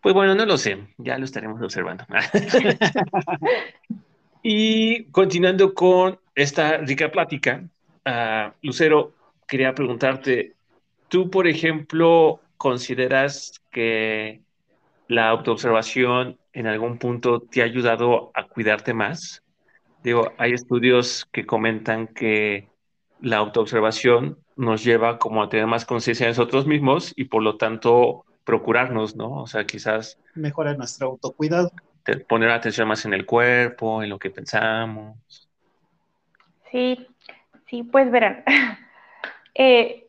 Pues 0.00 0.14
bueno, 0.14 0.34
no 0.34 0.46
lo 0.46 0.58
sé, 0.58 0.86
ya 0.98 1.18
lo 1.18 1.24
estaremos 1.24 1.60
observando. 1.60 2.04
y 4.42 5.04
continuando 5.04 5.74
con 5.74 6.18
esta 6.34 6.78
rica 6.78 7.10
plática, 7.10 7.64
uh, 8.06 8.52
Lucero, 8.62 9.14
quería 9.46 9.74
preguntarte, 9.74 10.54
tú, 11.08 11.30
por 11.30 11.46
ejemplo, 11.46 12.40
consideras 12.56 13.60
que 13.70 14.42
la 15.08 15.28
autoobservación 15.28 16.38
en 16.52 16.66
algún 16.66 16.98
punto 16.98 17.40
te 17.40 17.62
ha 17.62 17.64
ayudado 17.64 18.30
a 18.34 18.46
cuidarte 18.46 18.94
más? 18.94 19.42
Digo, 20.02 20.32
hay 20.38 20.52
estudios 20.52 21.26
que 21.32 21.46
comentan 21.46 22.08
que 22.08 22.68
la 23.20 23.38
autoobservación 23.38 24.38
nos 24.56 24.84
lleva 24.84 25.18
como 25.18 25.42
a 25.42 25.48
tener 25.48 25.66
más 25.66 25.84
conciencia 25.84 26.26
de 26.26 26.32
nosotros 26.32 26.66
mismos 26.66 27.12
y 27.16 27.24
por 27.24 27.42
lo 27.42 27.56
tanto 27.56 28.24
procurarnos, 28.44 29.16
¿no? 29.16 29.42
O 29.42 29.46
sea, 29.46 29.64
quizás... 29.64 30.18
Mejorar 30.34 30.76
nuestro 30.76 31.08
autocuidado. 31.08 31.72
Poner 32.28 32.50
atención 32.50 32.86
más 32.86 33.04
en 33.06 33.14
el 33.14 33.24
cuerpo, 33.24 34.02
en 34.02 34.10
lo 34.10 34.18
que 34.18 34.30
pensamos. 34.30 35.48
Sí, 36.70 37.06
sí, 37.68 37.82
pues 37.82 38.10
verán. 38.10 38.44
Eh, 39.56 40.03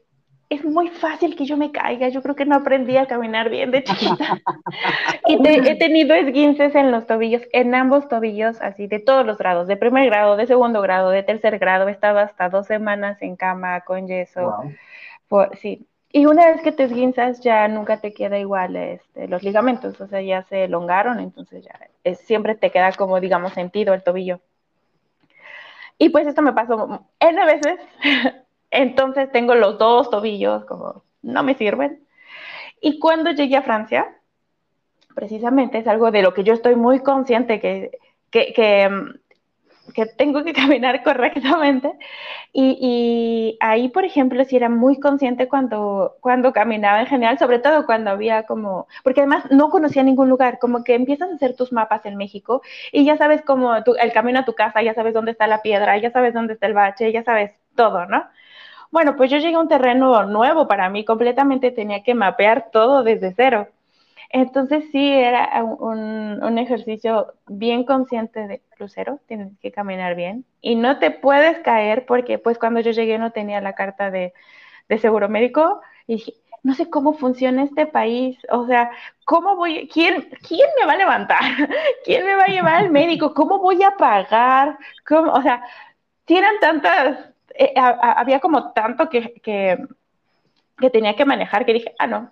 es 0.50 0.64
muy 0.64 0.90
fácil 0.90 1.36
que 1.36 1.46
yo 1.46 1.58
me 1.58 1.72
caiga. 1.72 2.10
Yo 2.10 2.22
creo 2.22 2.36
que 2.36 2.46
no 2.46 2.56
aprendí 2.56 2.98
a 2.98 3.08
caminar 3.08 3.50
bien 3.50 3.72
de 3.72 3.84
chiquita. 3.84 4.38
y 5.28 5.42
te, 5.42 5.72
he 5.72 5.76
tenido 5.76 6.14
esguinces 6.14 6.76
en 6.76 6.92
los 6.92 7.08
tobillos, 7.08 7.42
en 7.52 7.74
ambos 7.74 8.08
tobillos, 8.08 8.62
así 8.62 8.88
de 8.88 9.00
todos 9.00 9.26
los 9.26 9.38
grados, 9.38 9.68
de 9.68 9.78
primer 9.78 10.10
grado, 10.10 10.36
de 10.36 10.48
segundo 10.48 10.82
grado, 10.82 11.10
de 11.10 11.24
tercer 11.24 11.58
grado. 11.60 11.88
He 11.88 11.92
estado 11.92 12.20
hasta 12.20 12.50
dos 12.50 12.68
semanas 12.68 13.22
en 13.22 13.36
cama 13.36 13.82
con 13.82 14.08
yeso. 14.08 14.56
sí. 15.54 15.88
Y 16.12 16.28
una 16.28 16.46
vez 16.48 16.62
que 16.62 16.72
te 16.72 16.84
esguinzas, 16.84 17.42
ya 17.42 17.68
nunca 17.68 18.00
te 18.00 18.14
queda 18.14 18.40
igual 18.40 18.78
este, 18.78 19.28
los 19.28 19.44
ligamentos, 19.44 20.00
o 20.00 20.08
sea, 20.08 20.22
ya 20.22 20.44
se 20.44 20.64
elongaron, 20.64 21.20
entonces 21.20 21.66
ya 21.66 21.78
es, 22.06 22.20
siempre 22.20 22.56
te 22.56 22.72
queda 22.72 22.94
como, 22.94 23.20
digamos, 23.20 23.52
sentido 23.52 23.94
el 23.94 24.02
tobillo. 24.02 24.40
Y 25.98 26.10
pues 26.10 26.26
esto 26.26 26.42
me 26.42 26.54
pasó 26.54 27.06
N 27.20 27.46
veces 27.46 27.80
entonces 28.76 29.32
tengo 29.32 29.56
los 29.56 29.78
dos 29.78 30.10
tobillos 30.10 30.66
como 30.66 31.04
no 31.22 31.44
me 31.44 31.56
sirven. 31.56 32.06
Y 32.82 33.00
cuando 33.00 33.32
llegué 33.32 33.58
a 33.58 33.64
Francia, 33.64 34.16
precisamente 35.16 35.80
es 35.80 35.88
algo 35.88 36.12
de 36.12 36.22
lo 36.22 36.34
que 36.34 36.44
yo 36.44 36.54
estoy 36.54 36.76
muy 36.76 37.00
consciente 37.00 37.60
que, 37.60 37.92
que, 38.30 38.54
que, 38.54 38.90
que 39.94 40.06
tengo 40.06 40.44
que 40.44 40.54
caminar 40.54 41.04
correctamente. 41.04 41.94
Y, 42.54 43.58
ahí, 43.60 43.90
por 43.90 44.06
ejemplo, 44.06 44.44
sí 44.46 44.56
era 44.56 44.70
muy 44.70 45.00
consciente 45.00 45.48
cuando, 45.48 46.18
cuando 46.22 46.54
caminaba 46.54 47.02
en 47.02 47.08
general, 47.08 47.40
sobre 47.40 47.60
todo 47.60 47.86
cuando 47.86 48.12
había 48.12 48.44
como, 48.44 48.88
porque 49.04 49.22
además 49.22 49.46
no 49.52 49.70
conocía 49.70 50.04
ningún 50.04 50.30
lugar, 50.30 50.60
como 50.60 50.84
que 50.84 50.96
empiezas 50.96 51.32
a 51.32 51.36
hacer 51.36 51.56
tus 51.56 51.72
mapas 51.72 52.06
en 52.06 52.18
México 52.18 52.62
y 52.92 53.06
ya 53.06 53.18
sabes 53.18 53.42
como 53.42 53.76
el 53.76 54.14
camino 54.14 54.40
a 54.40 54.46
tu 54.46 54.54
casa, 54.54 54.82
ya 54.82 54.94
sabes 54.94 55.14
dónde 55.14 55.32
está 55.32 55.48
la 55.48 55.62
piedra, 55.62 55.98
ya 55.98 56.12
sabes 56.12 56.34
dónde 56.34 56.54
está 56.54 56.68
el 56.68 56.74
bache, 56.74 57.12
ya 57.12 57.24
sabes 57.24 57.52
todo, 57.76 58.06
¿no? 58.06 58.26
Bueno, 58.92 59.16
pues 59.16 59.32
yo 59.32 59.38
llegué 59.38 59.56
a 59.56 59.60
un 59.60 59.68
terreno 59.68 60.24
nuevo 60.26 60.68
para 60.68 60.90
mí, 60.90 61.06
completamente 61.06 61.72
tenía 61.72 62.04
que 62.04 62.14
mapear 62.14 62.70
todo 62.72 63.04
desde 63.04 63.34
cero. 63.36 63.68
Entonces 64.30 64.86
sí, 64.92 65.12
era 65.12 65.64
un, 65.64 66.58
ejercicio 66.58 67.34
bien 67.48 67.84
consciente 67.84 68.48
de 68.48 68.62
crucero, 68.76 69.20
tienes 69.28 69.52
que 69.62 69.72
caminar 69.72 70.16
bien 70.16 70.46
y 70.62 70.76
no 70.76 71.00
te 71.00 71.12
puedes 71.12 71.60
caer 71.60 72.06
porque 72.06 72.40
pues 72.40 72.58
cuando 72.58 72.80
yo 72.80 72.92
llegué 72.92 73.18
no 73.18 73.32
tenía 73.32 73.62
la 73.62 73.74
carta 73.74 74.12
de, 74.12 74.34
de 74.90 74.98
seguro 75.00 75.30
médico 75.30 75.82
y 76.08 76.16
dije, 76.16 76.34
no 76.64 76.74
sé 76.74 76.90
cómo 76.90 77.14
funciona 77.14 77.64
este 77.64 77.86
país, 77.86 78.38
o 78.50 78.66
sea, 78.66 78.90
¿cómo 79.26 79.56
voy, 79.56 79.88
quién, 79.94 80.28
quién 80.48 80.68
me 80.80 80.88
va 80.88 80.94
a 80.94 80.98
levantar? 80.98 81.42
¿Quién 82.04 82.26
me 82.26 82.36
va 82.36 82.44
a 82.44 82.48
llevar 82.48 82.76
al 82.76 82.90
médico? 82.90 83.34
¿Cómo 83.36 83.60
voy 83.60 83.84
a 83.84 83.92
pagar? 83.92 84.78
¿Cómo? 85.08 85.32
O 85.34 85.42
sea, 85.44 85.64
tienen 86.26 86.60
tantas 86.60 87.35
eh, 87.58 87.74
había 87.76 88.40
como 88.40 88.74
tanto 88.74 89.10
que, 89.10 89.34
que, 89.42 89.78
que, 90.78 90.90
tenía 90.90 91.16
que 91.16 91.26
manejar 91.26 91.66
que 91.66 91.74
dije, 91.74 91.94
ah, 92.00 92.08
no, 92.08 92.32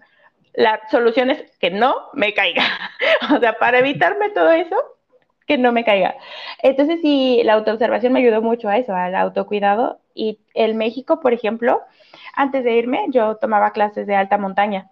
la 0.54 0.82
solución 0.90 1.30
es 1.32 1.44
que 1.60 1.72
no 1.72 1.96
me 2.14 2.34
caiga. 2.34 2.64
o 3.36 3.40
sea, 3.40 3.54
para 3.54 3.80
evitarme 3.80 4.30
todo 4.30 4.52
eso, 4.52 4.76
que 5.48 5.58
no 5.58 5.72
me 5.72 5.84
caiga. 5.84 6.16
Entonces, 6.62 7.00
sí, 7.02 7.42
la 7.44 7.54
autoobservación 7.54 8.14
me 8.14 8.20
ayudó 8.20 8.42
mucho 8.42 8.70
a 8.70 8.78
eso, 8.78 8.96
al 8.96 9.16
autocuidado. 9.16 10.00
Y 10.14 10.40
en 10.54 10.78
México, 10.78 11.20
por 11.20 11.34
ejemplo, 11.34 11.82
antes 12.36 12.64
de 12.64 12.74
irme, 12.74 13.06
yo 13.10 13.36
tomaba 13.38 13.72
clases 13.72 14.08
de 14.08 14.16
alta 14.16 14.38
montaña. 14.38 14.90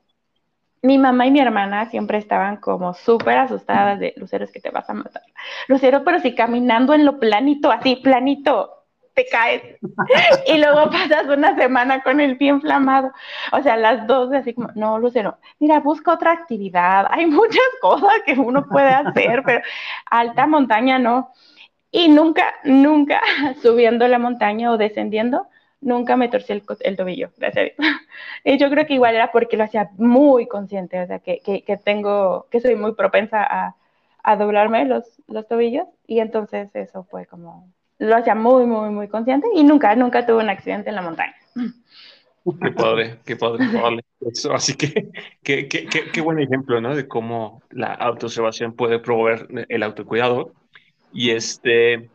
Mi 0.84 0.98
mamá 0.98 1.28
y 1.28 1.32
mi 1.32 1.40
hermana 1.40 1.90
siempre 1.92 2.18
estaban 2.18 2.58
como 2.58 2.96
súper 2.96 3.38
asustadas 3.38 4.00
de, 4.00 4.14
Lucero, 4.18 4.46
es 4.46 4.52
que 4.52 4.60
te 4.60 4.72
vas 4.72 4.90
a 4.90 4.96
matar. 4.96 5.22
Lucero, 5.68 6.04
pero 6.04 6.20
si 6.20 6.34
caminando 6.34 6.96
en 6.96 7.06
lo 7.06 7.20
planito, 7.20 7.72
así, 7.72 7.98
planito, 7.98 8.81
te 9.14 9.26
caes 9.26 9.62
y 10.48 10.58
luego 10.58 10.90
pasas 10.90 11.26
una 11.28 11.56
semana 11.56 12.02
con 12.02 12.20
el 12.20 12.38
pie 12.38 12.50
inflamado. 12.50 13.12
O 13.52 13.62
sea, 13.62 13.78
las 13.78 14.08
dos 14.08 14.32
así 14.34 14.54
como, 14.54 14.70
no, 14.76 15.00
Lucero, 15.00 15.38
mira, 15.60 15.80
busca 15.80 16.14
otra 16.14 16.32
actividad. 16.32 17.08
Hay 17.10 17.26
muchas 17.26 17.64
cosas 17.82 18.22
que 18.26 18.34
uno 18.34 18.68
puede 18.68 18.90
hacer, 18.90 19.44
pero 19.46 19.62
alta 20.10 20.48
montaña 20.48 21.00
no. 21.00 21.32
Y 21.92 22.08
nunca, 22.08 22.54
nunca 22.64 23.22
subiendo 23.62 24.08
la 24.08 24.20
montaña 24.20 24.72
o 24.72 24.78
descendiendo, 24.78 25.48
nunca 25.82 26.16
me 26.16 26.30
torcí 26.30 26.54
el, 26.54 26.64
el 26.82 26.98
tobillo, 26.98 27.32
gracias 27.38 27.58
a 27.58 27.84
Dios. 27.84 27.96
Y 28.44 28.58
yo 28.58 28.70
creo 28.70 28.86
que 28.86 28.94
igual 28.94 29.16
era 29.16 29.32
porque 29.32 29.58
lo 29.58 29.64
hacía 29.66 29.90
muy 29.98 30.48
consciente, 30.48 31.02
o 31.02 31.08
sea, 31.08 31.20
que, 31.20 31.40
que, 31.40 31.64
que 31.64 31.78
tengo, 31.78 32.48
que 32.50 32.62
soy 32.62 32.76
muy 32.76 32.94
propensa 32.96 33.44
a, 33.44 33.76
a 34.24 34.36
doblarme 34.36 34.86
los, 34.86 35.22
los 35.28 35.48
tobillos 35.48 35.88
y 36.08 36.20
entonces 36.20 36.70
eso 36.76 37.04
fue 37.04 37.26
como 37.26 37.68
lo 38.02 38.16
hacía 38.16 38.34
muy, 38.34 38.66
muy, 38.66 38.90
muy 38.90 39.08
consciente 39.08 39.48
y 39.54 39.64
nunca, 39.64 39.96
nunca 39.96 40.26
tuve 40.26 40.44
un 40.44 40.50
accidente 40.50 40.90
en 40.90 40.96
la 40.96 41.04
montaña. 41.04 41.36
Qué 42.44 42.72
padre, 42.72 43.20
qué 43.24 43.36
padre. 43.36 43.66
así 44.52 44.74
que 44.74 45.12
qué, 45.44 45.68
qué, 45.68 45.88
qué, 45.88 46.22
buen 46.22 46.40
ejemplo, 46.40 46.82
¿no? 46.82 46.96
De 46.96 47.08
cómo 47.08 47.62
la 47.70 47.94
autoobservación 47.94 48.74
puede 48.74 48.98
promover 48.98 49.48
el 49.70 49.84
autocuidado. 49.84 50.52
Y 51.14 51.30
este. 51.30 52.10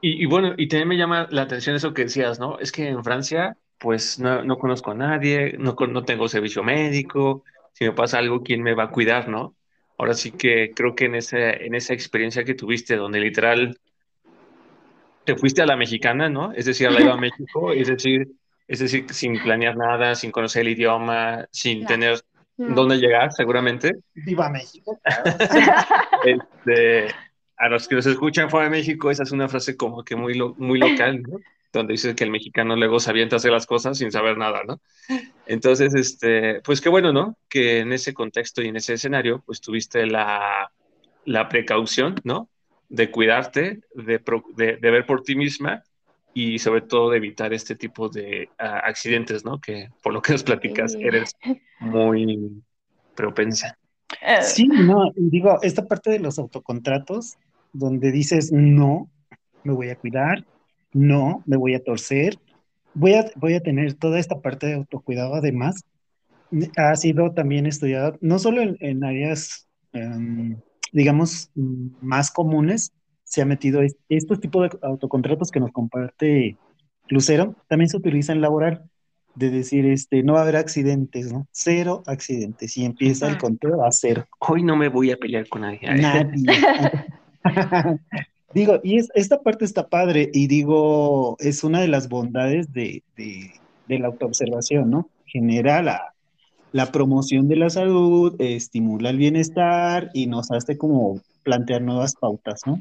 Y, 0.00 0.26
bueno, 0.26 0.54
y 0.56 0.68
también 0.68 0.88
me 0.88 0.96
llama 0.98 1.28
la 1.30 1.42
atención 1.42 1.76
eso 1.76 1.94
que 1.94 2.04
decías, 2.04 2.38
¿no? 2.38 2.58
Es 2.58 2.72
que 2.72 2.88
en 2.88 3.04
Francia, 3.04 3.56
pues 3.78 4.18
no, 4.18 4.42
no 4.42 4.58
conozco 4.58 4.90
a 4.90 4.94
nadie, 4.94 5.56
no, 5.58 5.76
no 5.88 6.04
tengo 6.04 6.28
servicio 6.28 6.62
médico. 6.62 7.42
Si 7.72 7.84
me 7.84 7.92
pasa 7.92 8.18
algo, 8.18 8.42
¿quién 8.42 8.62
me 8.62 8.74
va 8.74 8.84
a 8.84 8.90
cuidar, 8.90 9.28
no? 9.28 9.54
Ahora 9.98 10.14
sí 10.14 10.32
que 10.32 10.72
creo 10.74 10.94
que 10.94 11.06
en 11.06 11.14
esa, 11.14 11.50
en 11.50 11.74
esa 11.74 11.94
experiencia 11.94 12.44
que 12.44 12.54
tuviste, 12.54 12.96
donde 12.96 13.20
literal 13.20 13.78
te 15.24 15.36
fuiste 15.36 15.62
a 15.62 15.66
la 15.66 15.76
mexicana, 15.76 16.28
¿no? 16.28 16.52
Es 16.52 16.66
decir, 16.66 16.86
a 16.86 16.90
la 16.90 17.00
iba 17.00 17.14
a 17.14 17.16
México, 17.16 17.72
es 17.72 17.88
decir, 17.88 18.28
es 18.66 18.78
decir, 18.78 19.06
sin 19.10 19.42
planear 19.42 19.76
nada, 19.76 20.14
sin 20.14 20.30
conocer 20.30 20.62
el 20.62 20.72
idioma, 20.72 21.46
sin 21.50 21.86
tener 21.86 22.20
mm. 22.56 22.74
dónde 22.74 22.96
llegar, 22.96 23.32
seguramente. 23.32 23.92
Viva 24.14 24.48
México. 24.48 24.98
este, 26.24 27.08
a 27.56 27.68
los 27.68 27.88
que 27.88 27.96
nos 27.96 28.06
escuchan 28.06 28.50
fuera 28.50 28.64
de 28.64 28.70
México, 28.70 29.10
esa 29.10 29.22
es 29.22 29.32
una 29.32 29.48
frase 29.48 29.76
como 29.76 30.04
que 30.04 30.16
muy, 30.16 30.38
muy 30.56 30.78
local, 30.78 31.22
¿no? 31.22 31.38
Donde 31.72 31.92
dice 31.92 32.14
que 32.14 32.24
el 32.24 32.30
mexicano 32.30 32.76
luego 32.76 33.00
se 33.00 33.10
avienta 33.10 33.36
a 33.36 33.38
hacer 33.38 33.50
las 33.50 33.66
cosas 33.66 33.98
sin 33.98 34.12
saber 34.12 34.38
nada, 34.38 34.62
¿no? 34.66 34.80
Entonces, 35.46 35.94
este, 35.94 36.60
pues 36.62 36.80
qué 36.80 36.88
bueno, 36.88 37.12
¿no? 37.12 37.36
Que 37.48 37.80
en 37.80 37.92
ese 37.92 38.14
contexto 38.14 38.62
y 38.62 38.68
en 38.68 38.76
ese 38.76 38.94
escenario, 38.94 39.42
pues 39.44 39.60
tuviste 39.60 40.06
la, 40.06 40.70
la 41.24 41.48
precaución, 41.48 42.14
¿no? 42.22 42.48
De 42.94 43.10
cuidarte, 43.10 43.80
de, 43.94 44.20
de, 44.56 44.90
ver 44.90 45.06
por 45.06 45.22
ti 45.22 45.34
misma 45.34 45.82
y 46.32 46.58
sobre 46.58 46.82
todo 46.82 47.10
de 47.10 47.16
evitar 47.16 47.52
este 47.52 47.74
tipo 47.74 48.08
de 48.08 48.48
ah, 48.58 48.82
accidentes, 48.84 49.44
¿no? 49.44 49.60
Que 49.60 49.88
por 50.02 50.12
lo 50.12 50.22
que 50.22 50.32
nos 50.32 50.42
platicas 50.42 50.94
eres 50.94 51.32
muy 51.80 52.62
propensa. 53.14 53.76
Eh. 54.20 54.42
Sí, 54.42 54.66
no, 54.66 55.10
digo, 55.16 55.58
esta 55.62 55.86
parte 55.86 56.10
de 56.10 56.18
los 56.18 56.38
autocontratos, 56.38 57.36
donde 57.72 58.12
dices, 58.12 58.52
no, 58.52 59.10
me 59.62 59.72
voy 59.72 59.90
a 59.90 59.96
cuidar, 59.96 60.44
no, 60.92 61.42
me 61.46 61.56
voy 61.56 61.74
a 61.74 61.82
torcer, 61.82 62.38
voy 62.94 63.14
a, 63.14 63.26
voy 63.36 63.54
a 63.54 63.60
tener 63.60 63.94
toda 63.94 64.18
esta 64.18 64.40
parte 64.40 64.66
de 64.66 64.74
autocuidado, 64.74 65.34
además, 65.34 65.84
ha 66.76 66.94
sido 66.96 67.32
también 67.32 67.66
estudiado, 67.66 68.16
no 68.20 68.38
solo 68.38 68.62
en, 68.62 69.04
áreas, 69.04 69.66
em, 69.92 70.56
digamos, 70.94 71.50
más 72.00 72.30
comunes, 72.30 72.92
se 73.24 73.42
ha 73.42 73.44
metido 73.44 73.80
estos 74.08 74.40
tipos 74.40 74.70
de 74.70 74.78
autocontratos 74.82 75.50
que 75.50 75.58
nos 75.60 75.72
comparte 75.72 76.56
Lucero, 77.08 77.56
también 77.68 77.88
se 77.88 77.96
utiliza 77.96 78.32
en 78.32 78.40
laboral, 78.40 78.88
de 79.34 79.50
decir, 79.50 79.84
este, 79.86 80.22
no 80.22 80.34
va 80.34 80.38
a 80.38 80.42
haber 80.42 80.56
accidentes, 80.56 81.32
¿no? 81.32 81.48
Cero 81.50 82.04
accidentes, 82.06 82.76
y 82.78 82.84
empieza 82.84 83.28
el 83.28 83.36
conteo 83.38 83.84
a 83.84 83.90
cero. 83.90 84.24
Hoy 84.38 84.62
no 84.62 84.76
me 84.76 84.88
voy 84.88 85.10
a 85.10 85.16
pelear 85.16 85.48
con 85.48 85.62
nadie. 85.62 85.80
Nadie. 85.82 86.46
digo, 88.54 88.80
y 88.84 89.00
esta 89.14 89.42
parte 89.42 89.64
está 89.64 89.88
padre, 89.88 90.30
y 90.32 90.46
digo, 90.46 91.36
es 91.40 91.64
una 91.64 91.80
de 91.80 91.88
las 91.88 92.08
bondades 92.08 92.72
de, 92.72 93.02
la 93.88 94.06
autoobservación, 94.06 94.90
¿no? 94.90 95.10
Genera 95.26 95.82
la, 95.82 96.13
la 96.74 96.90
promoción 96.90 97.46
de 97.46 97.54
la 97.54 97.70
salud, 97.70 98.34
estimula 98.40 99.10
el 99.10 99.16
bienestar 99.16 100.10
y 100.12 100.26
nos 100.26 100.50
hace 100.50 100.76
como 100.76 101.20
plantear 101.44 101.82
nuevas 101.82 102.16
pautas, 102.16 102.62
¿no? 102.66 102.80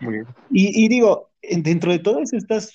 Muy 0.00 0.14
bien. 0.14 0.26
Y, 0.50 0.84
y 0.84 0.88
digo, 0.88 1.28
dentro 1.62 1.92
de 1.92 2.00
todas 2.00 2.32
estas 2.32 2.72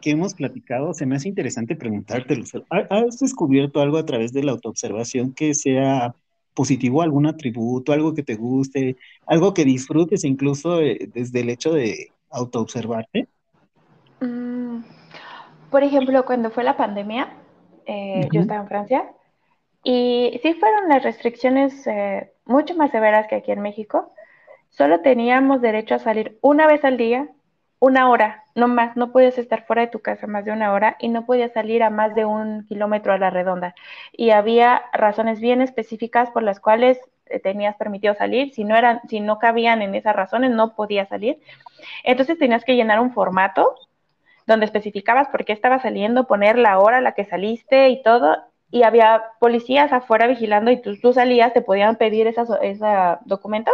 que 0.00 0.12
hemos 0.12 0.34
platicado, 0.34 0.94
se 0.94 1.04
me 1.04 1.16
hace 1.16 1.28
interesante 1.28 1.74
preguntarte, 1.74 2.40
¿has 2.70 3.18
descubierto 3.18 3.80
algo 3.80 3.96
a 3.96 4.06
través 4.06 4.32
de 4.32 4.44
la 4.44 4.52
autoobservación 4.52 5.32
que 5.32 5.52
sea 5.54 6.14
positivo, 6.54 7.02
algún 7.02 7.26
atributo, 7.26 7.92
algo 7.92 8.14
que 8.14 8.22
te 8.22 8.36
guste, 8.36 8.96
algo 9.26 9.52
que 9.52 9.64
disfrutes 9.64 10.22
incluso 10.22 10.80
eh, 10.80 11.10
desde 11.12 11.40
el 11.40 11.50
hecho 11.50 11.72
de 11.72 12.12
autoobservarte? 12.30 13.26
Mm, 14.20 14.84
por 15.72 15.82
ejemplo, 15.82 16.24
cuando 16.24 16.52
fue 16.52 16.62
la 16.62 16.76
pandemia, 16.76 17.42
eh, 17.86 18.28
yo 18.32 18.40
estaba 18.40 18.60
en 18.60 18.68
Francia 18.68 19.10
y 19.82 20.38
sí 20.42 20.54
fueron 20.54 20.88
las 20.88 21.02
restricciones 21.02 21.86
eh, 21.86 22.32
mucho 22.44 22.74
más 22.74 22.90
severas 22.90 23.28
que 23.28 23.36
aquí 23.36 23.52
en 23.52 23.60
México. 23.60 24.12
Solo 24.70 25.00
teníamos 25.00 25.60
derecho 25.60 25.94
a 25.94 25.98
salir 26.00 26.38
una 26.42 26.66
vez 26.66 26.84
al 26.84 26.96
día 26.96 27.28
una 27.78 28.08
hora, 28.10 28.44
no 28.54 28.68
más, 28.68 28.96
no 28.96 29.12
puedes 29.12 29.38
estar 29.38 29.66
fuera 29.66 29.82
de 29.82 29.88
tu 29.88 30.00
casa 30.00 30.26
más 30.26 30.44
de 30.44 30.52
una 30.52 30.72
hora 30.72 30.96
y 30.98 31.08
no 31.08 31.26
podías 31.26 31.52
salir 31.52 31.82
a 31.82 31.90
más 31.90 32.14
de 32.14 32.24
un 32.24 32.66
kilómetro 32.66 33.12
a 33.12 33.18
la 33.18 33.30
redonda. 33.30 33.74
Y 34.12 34.30
había 34.30 34.82
razones 34.92 35.40
bien 35.40 35.60
específicas 35.60 36.30
por 36.30 36.42
las 36.42 36.58
cuales 36.58 36.98
eh, 37.26 37.38
tenías 37.38 37.76
permitido 37.76 38.14
salir, 38.14 38.52
si 38.54 38.64
no 38.64 38.76
eran, 38.76 39.00
si 39.08 39.20
no 39.20 39.38
cabían 39.38 39.82
en 39.82 39.94
esas 39.94 40.16
razones, 40.16 40.50
no 40.50 40.74
podías 40.74 41.08
salir. 41.08 41.38
Entonces 42.02 42.38
tenías 42.38 42.64
que 42.64 42.76
llenar 42.76 43.00
un 43.00 43.12
formato 43.12 43.74
donde 44.46 44.66
especificabas 44.66 45.28
por 45.28 45.44
qué 45.44 45.52
estabas 45.52 45.82
saliendo, 45.82 46.26
poner 46.26 46.58
la 46.58 46.78
hora 46.78 46.98
a 46.98 47.00
la 47.00 47.12
que 47.12 47.24
saliste 47.24 47.88
y 47.88 48.02
todo, 48.02 48.36
y 48.70 48.82
había 48.82 49.22
policías 49.40 49.92
afuera 49.92 50.26
vigilando 50.26 50.70
y 50.70 50.80
tú, 50.80 50.98
tú 51.00 51.12
salías, 51.12 51.52
te 51.52 51.62
podían 51.62 51.96
pedir 51.96 52.26
ese 52.26 52.42
documento, 53.24 53.72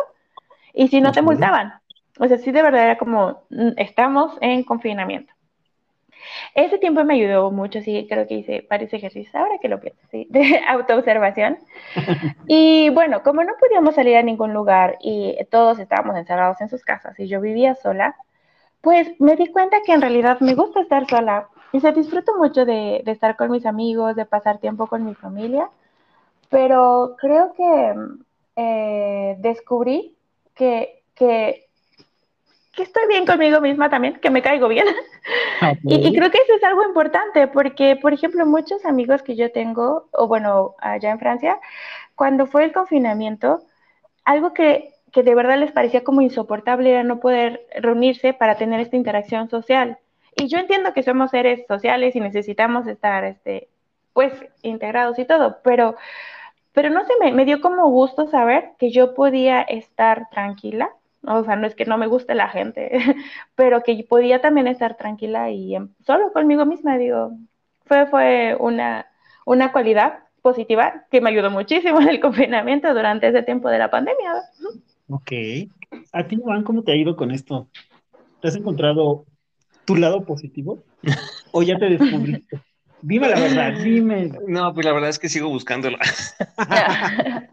y 0.75 0.89
si 0.89 1.01
no 1.01 1.13
te 1.13 1.23
multaban. 1.23 1.75
O 2.19 2.29
sea, 2.29 2.39
sí 2.39 2.53
de 2.53 2.63
verdad 2.63 2.85
era 2.85 2.99
como, 2.99 3.45
mm, 3.51 3.71
estamos 3.77 4.37
en 4.41 4.65
confinamiento. 4.65 5.33
Ese 6.55 6.79
tiempo 6.79 7.05
me 7.05 7.15
ayudó 7.15 7.51
mucho, 7.51 7.81
sí, 7.81 8.07
creo 8.09 8.27
que 8.27 8.35
hice 8.35 8.67
varios 8.69 8.93
ejercicios, 8.93 9.35
ahora 9.35 9.59
que 9.61 9.69
lo 9.69 9.81
pienso, 9.81 10.01
sí, 10.11 10.27
de 10.31 10.61
autoobservación. 10.69 11.59
Y 12.47 12.91
bueno, 12.91 13.23
como 13.23 13.43
no 13.45 13.53
podíamos 13.59 13.95
salir 13.95 14.17
a 14.17 14.23
ningún 14.23 14.53
lugar 14.53 14.99
y 15.01 15.37
todos 15.51 15.79
estábamos 15.79 16.17
encerrados 16.17 16.61
en 16.61 16.69
sus 16.69 16.83
casas 16.83 17.19
y 17.19 17.29
yo 17.29 17.41
vivía 17.41 17.75
sola, 17.75 18.15
pues 18.83 19.09
me 19.19 19.37
di 19.37 19.47
cuenta 19.47 19.79
que 19.85 19.93
en 19.93 20.03
realidad 20.03 20.41
me 20.41 20.55
gusta 20.55 20.81
estar 20.81 21.09
sola 21.09 21.49
y 21.73 21.81
se 21.81 21.93
disfruto 21.93 22.37
mucho 22.37 22.67
de, 22.67 23.03
estar 23.07 23.37
con 23.37 23.51
mis 23.51 23.65
amigos, 23.65 24.15
de 24.17 24.27
pasar 24.27 24.59
tiempo 24.59 24.87
con 24.87 25.05
mi 25.05 25.15
familia, 25.15 25.71
pero 26.51 27.17
creo 27.19 27.55
que 27.55 27.95
eh, 28.57 29.37
descubrí 29.39 30.15
que, 30.55 31.03
que 31.15 31.67
que 32.75 32.83
estoy 32.83 33.07
bien 33.07 33.27
conmigo 33.27 33.61
misma 33.61 33.91
también, 33.91 34.15
que 34.15 34.31
me 34.31 34.43
caigo 34.43 34.69
bien. 34.69 34.87
Y, 35.85 36.13
creo 36.13 36.29
que 36.33 36.39
eso 36.39 36.55
es 36.57 36.65
algo 36.65 36.83
importante 36.83 37.47
porque, 37.47 37.95
por 37.95 38.13
ejemplo, 38.13 38.45
muchos 38.45 38.85
amigos 38.85 39.23
que 39.23 39.37
yo 39.37 39.53
tengo, 39.53 40.09
o 40.11 40.27
bueno, 40.27 40.75
allá 40.81 41.13
en 41.13 41.21
Francia, 41.21 41.61
cuando 42.17 42.47
fue 42.47 42.65
el 42.65 42.73
confinamiento, 42.73 43.63
algo 44.25 44.53
que, 44.53 44.92
que 45.13 45.23
de 45.23 45.35
verdad 45.35 45.59
les 45.59 45.73
parecía 45.73 46.05
como 46.05 46.23
insoportable 46.23 46.91
era 46.91 47.05
no 47.05 47.21
poder 47.21 47.67
reunirse 47.77 48.35
para 48.35 48.57
tener 48.57 48.81
esta 48.81 48.97
interacción 48.97 49.49
social. 49.51 49.99
Y 50.37 50.49
yo 50.49 50.59
entiendo 50.59 50.95
que 50.95 51.03
somos 51.03 51.31
seres 51.31 51.67
sociales 51.69 52.17
y 52.17 52.21
necesitamos 52.21 52.87
estar, 52.87 53.25
este, 53.25 53.69
pues, 54.15 54.33
integrados 54.63 55.19
y 55.19 55.27
todo, 55.27 55.59
pero, 55.63 55.97
pero 56.73 56.91
no 56.91 57.05
sé, 57.07 57.13
me, 57.21 57.33
me 57.33 57.45
dio 57.45 57.61
como 57.61 57.91
gusto 57.91 58.29
saber 58.29 58.73
que 58.79 58.91
yo 58.93 59.15
podía 59.15 59.63
estar 59.63 60.29
tranquila 60.31 60.91
o 61.27 61.45
sea, 61.45 61.57
no 61.57 61.67
es 61.67 61.75
que 61.75 61.85
no 61.85 61.99
me 61.99 62.07
guste 62.07 62.35
la 62.35 62.49
gente, 62.49 62.91
pero 63.55 63.83
que 63.83 64.05
podía 64.09 64.41
también 64.41 64.67
estar 64.67 64.97
tranquila 64.97 65.51
y 65.51 65.77
solo 66.05 66.33
conmigo 66.33 66.67
misma, 66.67 66.99
digo, 66.99 67.33
fue, 67.85 68.07
fue 68.07 68.57
una, 68.59 69.07
una 69.47 69.73
cualidad 69.73 70.21
positiva 70.43 71.05
que 71.11 71.21
me 71.21 71.31
ayudó 71.31 71.51
muchísimo 71.51 72.01
en 72.01 72.09
el 72.09 72.21
confinamiento 72.21 72.93
durante 72.93 73.29
ese 73.29 73.43
tiempo 73.43 73.69
de 73.69 73.79
la 73.79 73.91
pandemia. 73.91 74.33
Ok. 75.13 75.33
¿A 76.13 76.27
ti, 76.27 76.39
Juan, 76.43 76.65
cómo 76.65 76.83
te 76.83 76.93
ha 76.93 76.97
ido 76.97 77.17
con 77.17 77.31
esto? 77.31 77.69
¿Te 78.41 78.49
has 78.49 78.57
encontrado 78.57 79.27
tu 79.85 79.97
lado 79.97 80.25
positivo? 80.25 80.83
¿O 81.53 81.63
ya 81.63 81.79
te 81.79 81.91
descubriste? 81.91 82.61
Dime 83.03 83.29
la 83.29 83.41
verdad, 83.41 83.83
dime. 83.83 84.31
No, 84.47 84.73
pues 84.73 84.87
la 84.87 84.93
verdad 84.93 85.11
es 85.11 85.19
que 85.19 85.29
sigo 85.29 85.49
buscándola. 85.49 85.99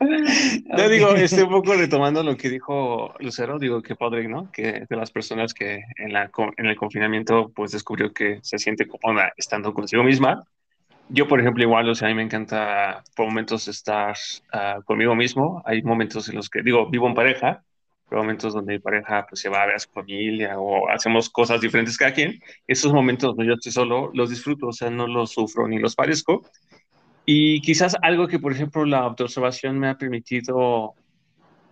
No 0.00 0.88
digo, 0.88 1.12
estoy 1.16 1.42
un 1.42 1.50
poco 1.50 1.74
retomando 1.74 2.22
lo 2.22 2.36
que 2.36 2.48
dijo 2.48 3.12
Lucero, 3.18 3.58
digo 3.58 3.82
que 3.82 3.96
padre, 3.96 4.28
¿no? 4.28 4.48
Que 4.52 4.86
de 4.88 4.96
las 4.96 5.10
personas 5.10 5.52
que 5.52 5.82
en, 5.96 6.12
la, 6.12 6.30
en 6.56 6.66
el 6.66 6.76
confinamiento 6.76 7.50
pues 7.52 7.72
descubrió 7.72 8.12
que 8.12 8.38
se 8.42 8.58
siente 8.58 8.86
cómoda 8.86 9.32
estando 9.36 9.74
consigo 9.74 10.04
misma. 10.04 10.44
Yo, 11.10 11.26
por 11.26 11.40
ejemplo, 11.40 11.62
igual, 11.62 11.88
o 11.88 11.94
sea, 11.94 12.08
a 12.08 12.10
mí 12.10 12.14
me 12.16 12.22
encanta 12.22 13.02
por 13.16 13.26
momentos 13.26 13.66
estar 13.68 14.14
uh, 14.52 14.82
conmigo 14.82 15.14
mismo. 15.14 15.62
Hay 15.64 15.82
momentos 15.82 16.28
en 16.28 16.36
los 16.36 16.50
que, 16.50 16.62
digo, 16.62 16.90
vivo 16.90 17.06
en 17.06 17.14
pareja, 17.14 17.64
pero 18.08 18.22
momentos 18.22 18.52
donde 18.52 18.74
mi 18.74 18.78
pareja 18.78 19.26
pues 19.28 19.40
se 19.40 19.48
va 19.48 19.62
a 19.62 19.66
ver 19.66 19.76
a 19.76 19.78
su 19.78 19.90
familia 19.90 20.58
o 20.58 20.88
hacemos 20.88 21.30
cosas 21.30 21.60
diferentes 21.60 21.96
cada 21.96 22.12
quien. 22.12 22.38
Esos 22.66 22.92
momentos 22.92 23.34
donde 23.34 23.46
yo 23.46 23.54
estoy 23.54 23.72
solo, 23.72 24.10
los 24.12 24.30
disfruto, 24.30 24.68
o 24.68 24.72
sea, 24.72 24.90
no 24.90 25.06
los 25.06 25.32
sufro 25.32 25.66
ni 25.66 25.78
los 25.78 25.94
padezco 25.94 26.42
y 27.30 27.60
quizás 27.60 27.94
algo 28.00 28.26
que, 28.26 28.38
por 28.38 28.52
ejemplo, 28.52 28.86
la 28.86 29.00
autoobservación 29.00 29.78
me 29.78 29.90
ha 29.90 29.98
permitido 29.98 30.94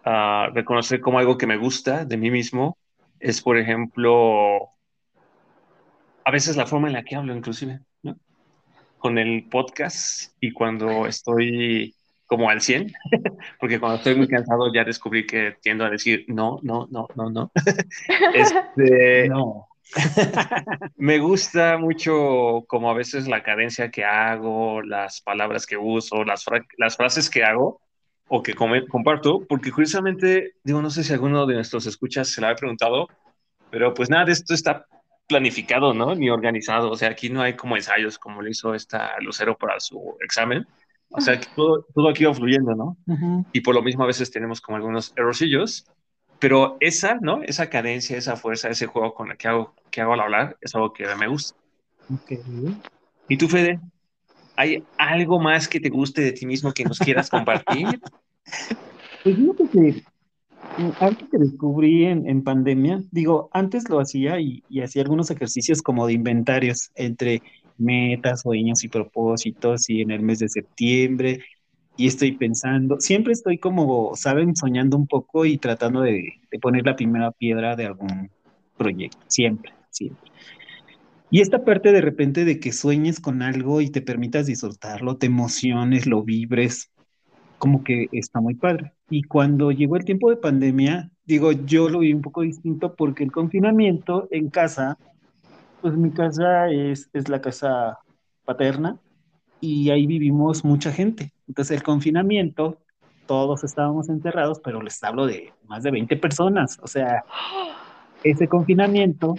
uh, 0.05 0.53
reconocer 0.53 1.01
como 1.01 1.19
algo 1.19 1.39
que 1.39 1.47
me 1.47 1.57
gusta 1.57 2.05
de 2.05 2.19
mí 2.19 2.31
mismo 2.31 2.77
es, 3.21 3.41
por 3.41 3.57
ejemplo, 3.57 4.69
a 6.27 6.31
veces 6.31 6.59
la 6.59 6.67
forma 6.67 6.89
en 6.89 6.93
la 6.93 7.05
que 7.05 7.17
hablo, 7.17 7.35
inclusive. 7.35 7.81
Con 9.07 9.19
el 9.19 9.45
podcast 9.49 10.33
y 10.41 10.51
cuando 10.51 11.07
estoy 11.07 11.95
como 12.27 12.51
al 12.51 12.61
100, 12.61 12.93
porque 13.61 13.79
cuando 13.79 13.99
estoy 13.99 14.17
muy 14.17 14.27
cansado 14.27 14.75
ya 14.75 14.83
descubrí 14.83 15.25
que 15.25 15.55
tiendo 15.63 15.85
a 15.85 15.91
decir 15.91 16.25
no, 16.27 16.59
no, 16.65 16.89
no, 16.91 17.07
no, 17.15 17.31
no. 17.31 17.53
este, 18.35 19.29
no. 19.29 19.69
me 20.97 21.21
gusta 21.21 21.79
mucho 21.79 22.65
como 22.67 22.91
a 22.91 22.95
veces 22.95 23.29
la 23.29 23.45
cadencia 23.45 23.93
que 23.93 24.05
hago, 24.05 24.83
las 24.83 25.21
palabras 25.21 25.67
que 25.67 25.77
uso, 25.77 26.25
las, 26.25 26.45
las 26.77 26.97
frases 26.97 27.31
que 27.31 27.45
hago 27.45 27.81
o 28.27 28.43
que 28.43 28.55
comparto, 28.55 29.47
porque 29.49 29.71
curiosamente, 29.71 30.55
digo, 30.65 30.83
no 30.83 30.91
sé 30.91 31.05
si 31.05 31.13
alguno 31.13 31.47
de 31.47 31.55
nuestros 31.55 31.87
escuchas 31.87 32.27
se 32.27 32.41
lo 32.41 32.49
ha 32.49 32.57
preguntado, 32.57 33.07
pero 33.71 33.95
pues 33.95 34.11
nada 34.11 34.25
de 34.25 34.33
esto 34.33 34.53
está 34.53 34.85
planificado, 35.27 35.93
¿no? 35.93 36.15
Ni 36.15 36.31
organizado, 36.31 36.91
o 36.91 36.97
sea, 36.97 37.11
aquí 37.11 37.29
no 37.29 37.43
hay 37.43 37.55
como 37.55 37.77
ensayos 37.77 38.19
como 38.19 38.43
le 38.43 38.51
hizo 38.51 38.75
esta 38.75 39.19
Lucero 39.21 39.57
para 39.57 39.81
su 39.81 40.17
examen, 40.21 40.67
o 41.11 41.21
sea, 41.21 41.39
que 41.39 41.47
todo, 41.55 41.87
todo 41.95 42.09
aquí 42.09 42.25
va 42.25 42.35
fluyendo, 42.35 42.75
¿no? 42.75 42.97
Y 43.53 43.61
por 43.61 43.75
lo 43.75 43.83
mismo 43.83 44.05
a 44.05 44.07
veces 44.07 44.31
tenemos 44.31 44.61
como 44.61 44.77
algunos 44.77 45.13
errorcillos, 45.17 45.87
pero 46.39 46.77
esa, 46.81 47.19
¿no? 47.21 47.43
Esa 47.43 47.71
cadencia, 47.71 48.17
esa 48.17 48.37
fuerza, 48.37 48.69
ese 48.69 48.87
juego 48.87 49.15
con 49.15 49.31
el 49.31 49.37
que 49.37 49.49
hago, 49.49 49.75
que 49.91 50.01
hago 50.01 50.15
al 50.15 50.21
hablar, 50.21 50.57
es 50.61 50.75
algo 50.75 50.93
que 50.93 51.07
me 51.15 51.29
gusta. 51.29 51.57
Ok. 52.13 52.33
¿Y 53.29 53.37
tú, 53.37 53.49
Fede? 53.49 53.81
¿Hay 54.57 54.85
algo 54.99 55.41
más 55.41 55.69
que 55.69 55.81
te 55.81 55.91
guste 55.91 56.23
de 56.23 56.33
ti 56.33 56.47
mismo 56.47 56.73
que 56.73 56.85
nos 56.85 56.99
quieras 56.99 57.31
compartir? 57.31 58.01
Pues 59.23 59.37
fíjate 59.37 59.69
que 59.71 59.79
mm, 59.81 60.03
algo 61.01 61.29
que 61.31 61.39
descubrí 61.39 62.05
en, 62.05 62.43
pandemia, 62.43 63.03
digo, 63.11 63.49
antes 63.53 63.89
lo 63.89 64.01
hacía 64.01 64.41
y, 64.41 64.63
hacía 64.83 65.03
algunos 65.03 65.31
ejercicios 65.31 65.83
como 65.83 66.07
de 66.07 66.15
inventarios 66.15 66.91
entre 66.95 67.43
metas, 67.79 68.43
sueños 68.43 68.85
y 68.85 68.89
propósitos 68.89 69.89
y 69.91 70.03
en 70.03 70.11
el 70.11 70.23
mes 70.23 70.39
de 70.39 70.49
septiembre 70.49 71.41
y 71.97 72.07
estoy 72.07 72.33
pensando, 72.33 73.01
siempre 73.01 73.33
estoy 73.33 73.59
como, 73.59 74.15
saben, 74.17 74.55
soñando 74.55 74.97
un 74.97 75.07
poco 75.07 75.47
y 75.47 75.57
tratando 75.57 76.03
de, 76.03 76.35
de 76.51 76.59
poner 76.59 76.85
la 76.85 76.95
primera 76.95 77.33
piedra 77.33 77.75
de 77.75 77.87
algún 77.87 78.31
proyecto, 78.77 79.19
siempre, 79.29 79.73
siempre. 79.91 80.31
Y 81.31 81.41
esta 81.41 81.65
parte 81.65 81.93
de 81.93 82.01
repente 82.03 82.45
de 82.45 82.61
que 82.61 82.73
sueñes 82.73 83.19
con 83.19 83.43
algo 83.43 83.81
y 83.81 83.91
te 83.91 84.03
permitas 84.03 84.47
disfrutarlo, 84.47 85.17
te 85.17 85.27
emociones, 85.27 86.07
lo 86.07 86.23
vibres, 86.23 86.91
como 87.59 87.83
que 87.83 88.09
está 88.13 88.41
muy 88.41 88.55
padre. 88.55 88.93
Y 89.09 89.23
cuando 89.23 89.71
llegó 89.71 89.97
el 89.97 90.05
tiempo 90.05 90.31
de 90.31 90.37
pandemia, 90.37 91.11
digo, 91.25 91.53
yo 91.53 91.89
lo 91.89 92.01
vi 92.01 92.13
un 92.13 92.23
poco 92.23 92.43
distinto 92.43 92.95
porque 92.95 93.25
el 93.25 93.33
confinamiento 93.33 94.27
en 94.31 94.51
casa, 94.51 94.99
pues 95.81 95.97
mi 95.97 96.11
casa 96.11 96.69
es, 96.71 97.09
es 97.13 97.29
la 97.29 97.41
casa 97.41 97.99
paterna 98.45 98.99
y 99.61 99.91
ahí 99.91 100.07
vivimos 100.07 100.65
mucha 100.65 100.93
gente. 100.93 101.33
Entonces 101.47 101.77
el 101.77 101.83
confinamiento, 101.83 102.79
todos 103.27 103.65
estábamos 103.65 104.09
encerrados, 104.09 104.61
pero 104.61 104.83
les 104.83 105.03
hablo 105.05 105.27
de 105.27 105.53
más 105.67 105.83
de 105.83 105.93
20 105.93 106.17
personas. 106.17 106.79
O 106.83 106.89
sea, 106.89 107.25
ese 108.25 108.49
confinamiento 108.49 109.35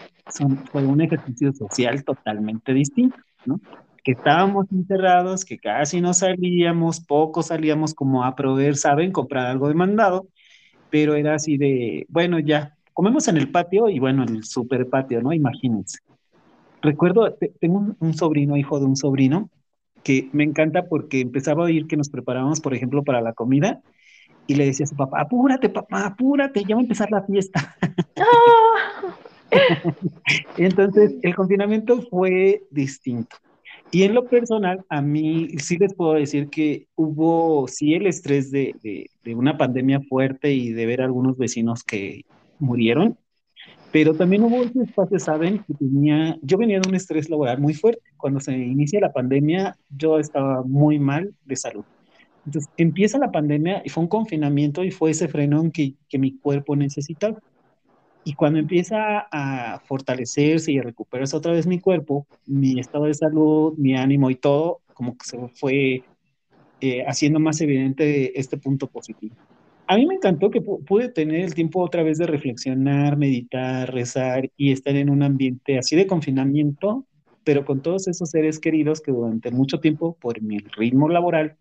fue 0.71 0.85
un 0.85 1.01
ejercicio 1.01 1.51
social 1.53 2.03
totalmente 2.03 2.73
distinto, 2.73 3.17
¿no? 3.45 3.59
Que 4.07 4.13
estábamos 4.13 4.71
encerrados, 4.71 5.43
que 5.43 5.57
casi 5.57 5.99
no 5.99 6.13
salíamos, 6.13 7.01
poco 7.01 7.43
salíamos 7.43 7.93
como 7.93 8.23
a 8.23 8.37
proveer, 8.37 8.77
¿saben? 8.77 9.11
Comprar 9.11 9.47
algo 9.47 9.67
demandado, 9.67 10.29
pero 10.89 11.15
era 11.15 11.35
así 11.35 11.57
de, 11.57 12.05
bueno, 12.07 12.39
ya, 12.39 12.77
comemos 12.93 13.27
en 13.27 13.35
el 13.35 13.51
patio 13.51 13.89
y 13.89 13.99
bueno, 13.99 14.23
el 14.23 14.45
super 14.45 14.87
patio, 14.87 15.21
¿no? 15.21 15.33
Imagínense. 15.33 15.97
Recuerdo, 16.81 17.35
tengo 17.59 17.97
un, 17.99 18.13
sobrino, 18.13 18.55
hijo 18.55 18.79
de 18.79 18.85
un 18.85 18.95
sobrino, 18.95 19.49
que 20.03 20.29
me 20.31 20.45
encanta 20.45 20.85
porque 20.85 21.19
empezaba 21.19 21.63
a 21.63 21.65
oír 21.65 21.85
que 21.85 21.97
nos 21.97 22.07
preparábamos, 22.07 22.61
por 22.61 22.73
ejemplo, 22.73 23.03
para 23.03 23.19
la 23.19 23.33
comida 23.33 23.81
y 24.47 24.55
le 24.55 24.67
decía 24.67 24.85
a 24.85 24.87
su 24.87 24.95
papá, 24.95 25.19
apúrate, 25.19 25.67
papá, 25.67 26.05
apúrate, 26.05 26.63
ya 26.63 26.75
va 26.75 26.79
a 26.79 26.83
empezar 26.83 27.11
la 27.11 27.23
fiesta. 27.23 27.75
Entonces, 30.57 31.15
el 31.23 31.35
confinamiento 31.35 32.01
fue 32.03 32.63
distinto. 32.71 33.35
Y 33.91 34.03
en 34.03 34.13
lo 34.13 34.25
personal, 34.25 34.85
a 34.89 35.01
mí 35.01 35.49
sí 35.59 35.77
les 35.77 35.93
puedo 35.93 36.13
decir 36.13 36.49
que 36.49 36.87
hubo, 36.95 37.67
sí, 37.67 37.93
el 37.93 38.05
estrés 38.07 38.51
de, 38.51 38.75
de, 39.23 39.35
una 39.35 39.57
pandemia 39.57 40.01
fuerte 40.01 40.53
y 40.53 40.73
de 40.73 40.85
ver 40.85 41.01
a 41.01 41.05
algunos 41.05 41.37
vecinos 41.37 41.83
que 41.83 42.25
murieron, 42.59 43.17
pero 43.91 44.13
también 44.13 44.43
hubo 44.43 44.63
ese 44.63 44.83
espacio, 44.83 45.19
¿saben? 45.19 45.63
Que 45.65 45.73
tenía, 45.73 46.37
yo 46.41 46.57
venía 46.57 46.79
de 46.81 46.89
un 46.89 46.95
estrés 46.95 47.29
laboral 47.29 47.59
muy 47.59 47.73
fuerte. 47.73 48.01
Cuando 48.17 48.41
se 48.41 48.51
inicia 48.57 48.99
la 48.99 49.13
pandemia, 49.13 49.77
yo 49.89 50.19
estaba 50.19 50.63
muy 50.63 50.99
mal 50.99 51.33
de 51.45 51.55
salud. 51.55 51.85
Entonces 52.45 52.69
empieza 52.77 53.17
la 53.17 53.31
pandemia 53.31 53.81
y 53.85 53.89
fue 53.89 54.03
un 54.03 54.09
confinamiento 54.09 54.83
y 54.83 54.91
fue 54.91 55.11
ese 55.11 55.27
frenón 55.27 55.71
que, 55.71 55.95
que 56.09 56.17
mi 56.17 56.37
cuerpo 56.37 56.75
necesitaba. 56.75 57.39
Y 58.27 58.33
cuando 58.33 58.59
empieza 58.59 59.25
a 59.31 59.79
fortalecerse 59.85 60.73
y 60.73 60.79
a 60.79 60.83
recuperarse 60.83 61.37
otra 61.37 61.53
vez 61.53 61.65
mi 61.65 61.79
cuerpo, 61.79 62.27
mi 62.45 62.77
estado 62.77 63.05
de 63.05 63.13
salud, 63.13 63.73
mi 63.77 63.95
ánimo 63.95 64.29
y 64.29 64.35
todo, 64.35 64.81
como 64.93 65.17
que 65.17 65.25
se 65.25 65.37
fue 65.55 66.03
eh, 66.81 67.05
haciendo 67.07 67.39
más 67.39 67.61
evidente 67.61 68.37
este 68.37 68.57
punto 68.57 68.87
positivo. 68.87 69.33
A 69.87 69.95
mí 69.95 70.05
me 70.05 70.15
encantó 70.15 70.51
que 70.51 70.59
pude 70.59 71.07
tener 71.07 71.39
el 71.39 71.55
tiempo 71.55 71.81
otra 71.81 72.03
vez 72.03 72.17
de 72.17 72.27
reflexionar, 72.27 73.15
meditar, 73.15 73.93
rezar 73.93 74.51
y 74.57 74.73
estar 74.73 74.97
en 74.97 75.09
un 75.09 75.23
ambiente 75.23 75.77
así 75.77 75.95
de 75.95 76.05
confinamiento, 76.05 77.05
pero 77.45 77.63
con 77.63 77.81
todos 77.81 78.09
esos 78.09 78.29
seres 78.29 78.59
queridos 78.59 78.99
que 78.99 79.13
durante 79.13 79.51
mucho 79.51 79.79
tiempo, 79.79 80.17
por 80.19 80.41
mi 80.41 80.57
ritmo 80.57 81.07
laboral, 81.07 81.55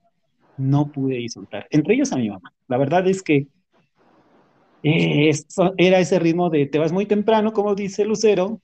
no 0.57 0.91
pude 0.91 1.19
disfrutar, 1.19 1.69
entre 1.71 1.95
ellos 1.95 2.13
a 2.13 2.17
mi 2.17 2.29
mamá. 2.29 2.53
La 2.67 2.77
verdad 2.77 3.07
es 3.07 3.23
que 3.23 3.47
eh, 4.83 5.31
era 5.77 5.99
ese 5.99 6.19
ritmo 6.19 6.51
de 6.51 6.67
te 6.67 6.79
vas 6.79 6.93
muy 6.93 7.07
temprano, 7.07 7.53
como 7.53 7.75
dice 7.75 8.05
Lucero, 8.05 8.61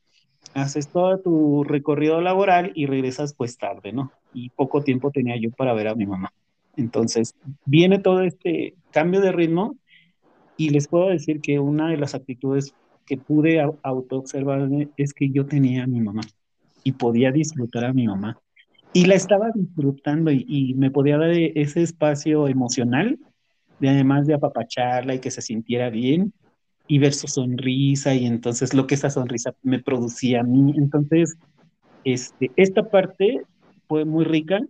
haces 0.54 0.88
todo 0.88 1.18
tu 1.18 1.64
recorrido 1.64 2.20
laboral 2.20 2.72
y 2.74 2.86
regresas 2.86 3.34
pues 3.34 3.56
tarde, 3.56 3.92
¿no? 3.92 4.12
Y 4.34 4.50
poco 4.50 4.82
tiempo 4.82 5.10
tenía 5.10 5.36
yo 5.36 5.50
para 5.50 5.72
ver 5.74 5.88
a 5.88 5.94
mi 5.94 6.06
mamá. 6.06 6.32
Entonces, 6.76 7.34
viene 7.64 7.98
todo 7.98 8.22
este 8.22 8.74
cambio 8.90 9.20
de 9.20 9.32
ritmo 9.32 9.76
y 10.56 10.70
les 10.70 10.88
puedo 10.88 11.08
decir 11.08 11.40
que 11.40 11.58
una 11.58 11.88
de 11.88 11.96
las 11.96 12.14
actitudes 12.14 12.74
que 13.06 13.16
pude 13.16 13.60
autoobservarme 13.82 14.88
es 14.96 15.12
que 15.12 15.30
yo 15.30 15.46
tenía 15.46 15.84
a 15.84 15.86
mi 15.86 16.00
mamá 16.00 16.22
y 16.84 16.92
podía 16.92 17.32
disfrutar 17.32 17.84
a 17.84 17.92
mi 17.92 18.06
mamá 18.06 18.38
y 18.92 19.06
la 19.06 19.14
estaba 19.14 19.50
disfrutando 19.54 20.30
y, 20.30 20.74
me 20.74 20.90
podía 20.90 21.16
dar 21.16 21.30
ese 21.30 21.82
espacio 21.82 22.48
emocional, 22.48 23.18
de 23.82 23.88
además 23.88 24.28
de 24.28 24.34
apapacharla 24.34 25.16
y 25.16 25.18
que 25.18 25.32
se 25.32 25.42
sintiera 25.42 25.90
bien 25.90 26.32
y 26.86 26.98
ver 26.98 27.12
su 27.12 27.26
sonrisa 27.26 28.14
y 28.14 28.26
entonces 28.26 28.74
lo 28.74 28.86
que 28.86 28.94
esa 28.94 29.10
sonrisa 29.10 29.54
me 29.62 29.80
producía 29.80 30.40
a 30.40 30.44
mí. 30.44 30.72
Entonces, 30.76 31.36
este, 32.04 32.52
esta 32.54 32.88
parte 32.88 33.42
fue 33.88 34.04
muy 34.04 34.24
rica 34.24 34.60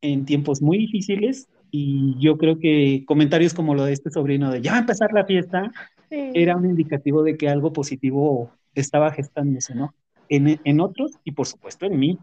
en 0.00 0.24
tiempos 0.24 0.62
muy 0.62 0.78
difíciles 0.78 1.48
y 1.70 2.16
yo 2.18 2.38
creo 2.38 2.58
que 2.58 3.04
comentarios 3.06 3.52
como 3.52 3.74
lo 3.74 3.84
de 3.84 3.92
este 3.92 4.10
sobrino 4.10 4.50
de 4.50 4.62
ya 4.62 4.72
va 4.72 4.78
a 4.78 4.80
empezar 4.80 5.12
la 5.12 5.26
fiesta 5.26 5.70
era 6.08 6.56
un 6.56 6.64
indicativo 6.64 7.22
de 7.22 7.36
que 7.36 7.50
algo 7.50 7.74
positivo 7.74 8.50
estaba 8.74 9.12
gestándose, 9.12 9.74
¿no? 9.74 9.94
En, 10.30 10.60
en 10.64 10.80
otros 10.80 11.12
y 11.24 11.32
por 11.32 11.46
supuesto 11.46 11.84
en 11.84 11.98
mí. 11.98 12.18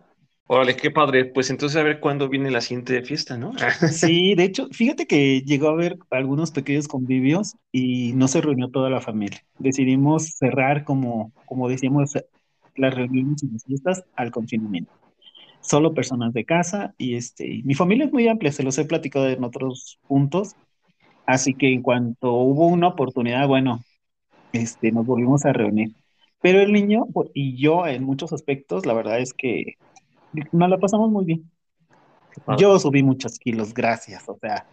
Órale, 0.52 0.76
qué 0.76 0.90
padre. 0.90 1.26
Pues 1.26 1.52
entonces 1.52 1.80
a 1.80 1.84
ver 1.84 2.00
cuándo 2.00 2.28
viene 2.28 2.50
la 2.50 2.62
siguiente 2.62 3.04
fiesta, 3.04 3.38
¿no? 3.38 3.54
Sí, 3.92 4.34
de 4.34 4.46
hecho, 4.46 4.68
fíjate 4.72 5.06
que 5.06 5.42
llegó 5.42 5.68
a 5.68 5.74
haber 5.74 6.00
algunos 6.10 6.50
pequeños 6.50 6.88
convivios 6.88 7.56
y 7.72 8.14
no 8.14 8.28
se 8.28 8.42
reunió 8.42 8.72
toda 8.72 8.90
la 8.90 9.00
familia. 9.00 9.46
Decidimos 9.60 10.24
cerrar, 10.40 10.86
como, 10.86 11.32
como 11.46 11.70
decíamos, 11.70 12.14
las 12.76 12.96
reuniones 12.96 13.44
y 13.44 13.52
las 13.52 13.64
fiestas 13.64 14.04
al 14.16 14.32
confinamiento. 14.32 14.92
Solo 15.62 15.94
personas 15.94 16.34
de 16.34 16.46
casa 16.46 16.96
y 16.98 17.14
este, 17.14 17.62
mi 17.64 17.76
familia 17.76 18.06
es 18.06 18.12
muy 18.12 18.28
amplia, 18.28 18.52
se 18.52 18.64
los 18.64 18.76
he 18.80 18.86
platicado 18.86 19.30
en 19.30 19.44
otros 19.44 20.00
puntos. 20.08 20.56
Así 21.28 21.54
que 21.54 21.72
en 21.72 21.84
cuanto 21.84 22.34
hubo 22.34 22.66
una 22.66 22.88
oportunidad, 22.88 23.48
bueno, 23.48 23.82
este, 24.52 24.92
nos 24.92 25.06
volvimos 25.06 25.46
a 25.46 25.54
reunir. 25.54 25.92
Pero 26.42 26.60
el 26.60 26.74
niño 26.74 27.06
y 27.36 27.56
yo 27.62 27.86
en 27.86 28.04
muchos 28.04 28.34
aspectos, 28.34 28.88
la 28.88 28.94
verdad 28.94 29.20
es 29.20 29.34
que 29.34 29.76
nos 30.52 30.70
la 30.70 30.78
pasamos 30.78 31.10
muy 31.12 31.26
bien. 31.26 31.50
Yo 32.58 32.78
subí 32.80 33.04
muchos 33.04 33.38
kilos, 33.40 33.74
gracias. 33.74 34.28
O 34.28 34.38
sea, 34.40 34.66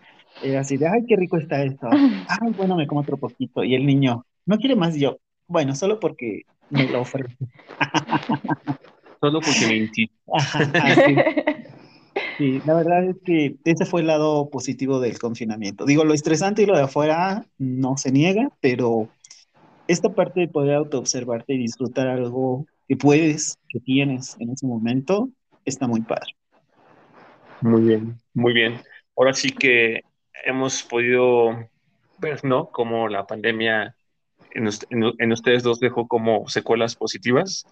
era 0.42 0.60
así 0.60 0.76
de, 0.76 0.88
ay, 0.88 1.04
qué 1.06 1.16
rico 1.16 1.36
está 1.36 1.62
esto. 1.62 1.88
Ay, 2.40 2.52
bueno, 2.56 2.76
me 2.76 2.86
como 2.86 3.00
otro 3.00 3.16
poquito. 3.16 3.64
Y 3.64 3.74
el 3.74 3.86
niño, 3.86 4.24
no 4.44 4.58
quiere 4.58 4.76
más 4.76 4.94
yo. 4.96 5.18
Bueno, 5.48 5.74
solo 5.74 5.98
porque 6.00 6.42
me 6.70 6.88
lo 6.88 7.00
ofrece. 7.02 7.36
solo 9.20 9.40
porque 9.40 9.66
me 9.66 9.76
insiste. 9.76 10.14
Sí, 12.38 12.60
la 12.66 12.74
verdad 12.74 13.04
es 13.04 13.16
que 13.24 13.56
ese 13.64 13.86
fue 13.86 14.02
el 14.02 14.08
lado 14.08 14.50
positivo 14.50 15.00
del 15.00 15.18
confinamiento. 15.18 15.86
Digo, 15.86 16.04
lo 16.04 16.12
estresante 16.12 16.62
y 16.62 16.66
lo 16.66 16.76
de 16.76 16.82
afuera 16.82 17.46
no 17.56 17.96
se 17.96 18.12
niega, 18.12 18.50
pero 18.60 19.08
esta 19.88 20.14
parte 20.14 20.40
de 20.40 20.48
poder 20.48 20.74
autoobservarte 20.74 21.54
y 21.54 21.58
disfrutar 21.58 22.08
algo 22.08 22.66
que 22.88 22.96
puedes, 22.96 23.58
que 23.68 23.80
tienes 23.80 24.36
en 24.38 24.50
ese 24.50 24.66
momento, 24.66 25.30
está 25.66 25.86
muy 25.86 26.00
padre. 26.00 26.34
Muy 27.60 27.82
bien, 27.82 28.18
muy 28.32 28.52
bien. 28.52 28.80
Ahora 29.16 29.34
sí 29.34 29.50
que 29.50 30.02
hemos 30.44 30.82
podido 30.82 31.68
ver, 32.18 32.44
¿no? 32.44 32.68
Cómo 32.70 33.08
la 33.08 33.26
pandemia 33.26 33.96
en, 34.52 35.32
ustedes 35.32 35.62
dos 35.62 35.80
dejó 35.80 36.08
como 36.08 36.48
secuelas 36.48 36.96
positivas. 36.96 37.66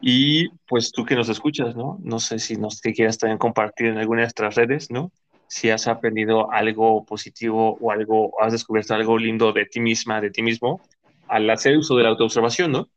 Y 0.00 0.50
pues 0.66 0.92
tú 0.92 1.04
que 1.04 1.16
nos 1.16 1.28
escuchas, 1.28 1.74
¿no? 1.74 1.98
No 2.00 2.20
sé 2.20 2.38
si 2.38 2.56
nos 2.56 2.80
te 2.80 2.92
quieras 2.92 3.18
también 3.18 3.38
compartir 3.38 3.88
en 3.88 3.98
alguna 3.98 4.20
de 4.20 4.26
nuestras 4.26 4.54
redes, 4.54 4.90
¿no? 4.90 5.10
Si 5.48 5.70
has 5.70 5.88
aprendido 5.88 6.52
algo 6.52 7.04
positivo 7.04 7.78
o 7.80 7.90
algo, 7.90 8.40
has 8.40 8.52
descubierto 8.52 8.94
algo 8.94 9.18
lindo 9.18 9.52
de 9.52 9.64
ti 9.64 9.80
misma, 9.80 10.20
de 10.20 10.30
ti 10.30 10.42
mismo, 10.42 10.80
al 11.26 11.48
hacer 11.50 11.76
uso 11.76 11.96
de 11.96 12.04
la 12.04 12.10
autoobservación, 12.10 12.70
¿no? 12.70 12.88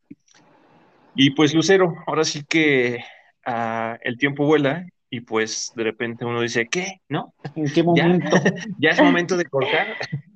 Y 1.15 1.31
pues 1.31 1.53
Lucero, 1.53 1.95
ahora 2.05 2.23
sí 2.23 2.43
que 2.47 3.03
Ah, 3.45 3.97
el 4.03 4.17
tiempo 4.17 4.45
vuela 4.45 4.85
y 5.09 5.21
pues 5.21 5.73
de 5.75 5.83
repente 5.83 6.23
uno 6.23 6.39
dice, 6.41 6.67
¿qué? 6.67 7.01
¿No? 7.09 7.33
¿En 7.55 7.71
qué 7.73 7.83
momento? 7.83 8.29
Ya, 8.79 8.91
es 8.91 9.01
momento 9.01 9.35
de 9.35 9.45
cortar. 9.45 9.87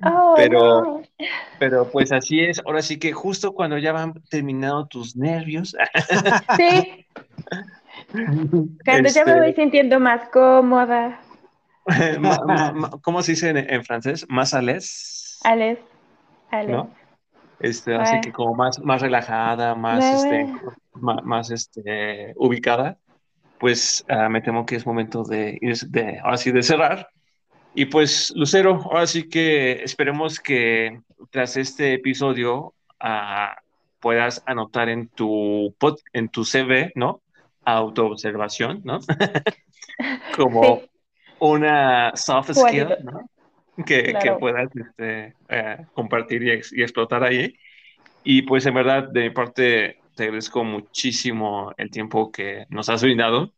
pero, 0.36 1.02
pero 1.60 1.90
pues 1.92 2.12
así 2.12 2.42
es. 2.42 2.62
Ahora 2.66 2.82
sí 2.82 3.00
que 3.00 3.14
justo 3.14 3.54
cuando 3.54 3.78
ya 3.78 3.92
van 3.94 4.14
terminando 4.30 4.86
tus 4.88 5.16
nervios. 5.16 5.76
sí. 6.58 7.06
Cuando 8.12 9.10
ya 9.10 9.24
me 9.26 9.32
Este- 9.32 9.40
voy 9.40 9.54
sintiendo 9.54 10.00
más 10.00 10.28
cómoda. 10.30 11.22
¿Cómo 13.02 13.22
se 13.22 13.32
dice 13.34 13.50
en, 13.50 13.58
en 13.58 13.84
francés? 13.86 14.26
Más 14.28 14.54
Alex, 14.54 15.40
Alex. 15.44 15.82
¿no? 16.68 16.90
Este, 17.60 17.96
así 17.96 18.20
que 18.22 18.32
como 18.32 18.54
más, 18.56 18.80
más 18.80 19.02
relajada, 19.02 19.76
más, 19.76 20.12
este, 20.14 20.50
más, 20.94 21.52
este, 21.52 22.34
ubicada, 22.36 22.98
pues 23.60 24.04
ah, 24.10 24.28
me 24.30 24.42
temo 24.42 24.66
que 24.66 24.76
es 24.76 24.86
momento 24.86 25.24
de, 25.24 25.58
ir- 25.62 25.88
de, 25.90 26.20
ahora 26.20 26.38
sí, 26.38 26.52
de 26.52 26.64
cerrar. 26.64 27.08
Y 27.74 27.86
pues, 27.86 28.32
Lucero, 28.36 28.82
ahora 28.86 29.08
sí 29.08 29.28
que 29.30 29.84
esperemos 29.84 30.40
que 30.40 31.00
tras 31.30 31.58
este 31.58 31.94
episodio 31.94 32.74
ah, 33.00 33.56
puedas 34.00 34.44
anotar 34.46 34.90
en 34.90 35.08
tu, 35.10 35.74
pod- 35.80 36.02
en 36.14 36.30
tu 36.30 36.44
CV, 36.46 36.92
¿no? 36.96 37.22
Autoobservación, 37.64 38.82
¿no? 38.84 39.00
Como 40.36 40.80
Sí. 40.82 40.90
una 41.40 42.12
soft 42.16 42.52
skill. 42.54 42.90
¿no? 43.04 43.30
Que, 43.78 44.04
que 44.04 44.12
Claro. 44.14 44.40
puedas 44.40 44.70
este, 44.76 45.36
eh, 45.50 45.78
compartir 45.94 46.44
y, 46.44 46.52
ex- 46.52 46.72
y 46.74 46.82
explotar 46.82 47.24
ahí. 47.24 47.56
Y 48.24 48.44
pues 48.44 48.66
en 48.66 48.74
verdad, 48.74 49.10
de 49.10 49.24
mi 49.24 49.30
parte, 49.32 49.98
te 50.16 50.24
agradezco 50.24 50.64
muchísimo 50.64 51.74
el 51.78 51.90
tiempo 51.92 52.32
que 52.32 52.66
nos 52.70 52.88
has 52.90 53.04
brindado. 53.04 53.54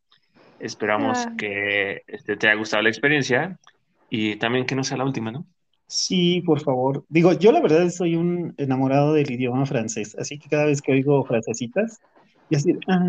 Esperamos 0.60 1.20
Ah. 1.20 1.34
que 1.38 2.02
este, 2.08 2.36
te 2.36 2.48
haya 2.48 2.58
gustado 2.58 2.82
la 2.84 2.90
experiencia 2.90 3.60
y 4.10 4.38
también 4.38 4.66
que 4.66 4.76
no 4.76 4.84
sea 4.84 4.98
la 4.98 5.06
última, 5.06 5.32
¿no? 5.32 5.46
Sí, 5.86 6.42
por 6.46 6.60
favor. 6.62 7.06
Digo, 7.10 7.32
yo 7.34 7.52
la 7.52 7.62
verdad 7.62 7.88
soy 7.90 8.16
un 8.16 8.54
enamorado 8.58 9.14
del 9.14 9.32
idioma 9.32 9.66
francés, 9.66 10.16
así 10.20 10.38
que 10.40 10.50
cada 10.50 10.66
vez 10.66 10.82
que 10.82 10.92
oigo 10.94 11.24
frasecitas, 11.26 12.00
y 12.50 12.56
así, 12.56 12.74
ah, 12.88 13.00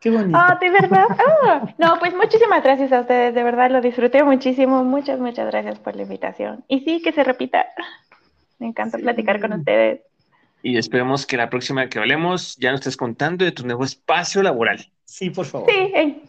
qué 0.00 0.10
bonito. 0.10 0.38
Ah, 0.38 0.58
¿de 0.60 0.70
verdad? 0.70 1.06
Ah, 1.46 1.74
no, 1.78 1.98
pues 1.98 2.14
muchísimas 2.14 2.62
gracias 2.62 2.90
a 2.92 3.00
ustedes, 3.00 3.34
de 3.34 3.42
verdad 3.42 3.70
lo 3.70 3.80
disfruté 3.80 4.24
muchísimo. 4.24 4.82
Muchas, 4.84 5.20
muchas 5.20 5.46
gracias 5.46 5.78
por 5.78 5.94
la 5.94 6.02
invitación. 6.02 6.64
Y 6.68 6.80
sí, 6.80 7.00
que 7.02 7.12
se 7.12 7.22
repita. 7.22 7.66
Me 8.58 8.66
encanta 8.66 8.98
Sí. 8.98 9.04
platicar 9.04 9.40
con 9.40 9.52
ustedes. 9.52 10.00
Y 10.62 10.76
esperemos 10.76 11.24
que 11.26 11.36
la 11.38 11.48
próxima 11.48 11.88
que 11.88 11.98
hablemos 11.98 12.56
ya 12.56 12.70
nos 12.70 12.80
estés 12.80 12.96
contando 12.96 13.44
de 13.44 13.52
tu 13.52 13.64
nuevo 13.64 13.84
espacio 13.84 14.42
laboral. 14.42 14.92
Sí, 15.04 15.30
por 15.30 15.46
favor. 15.46 15.70
Sí, 15.70 15.76
eh, 15.94 16.20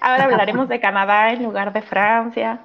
ahora 0.00 0.24
hablaremos 0.24 0.68
de 0.68 0.78
Canadá 0.80 1.32
en 1.32 1.42
lugar 1.42 1.72
de 1.72 1.80
Francia. 1.82 2.60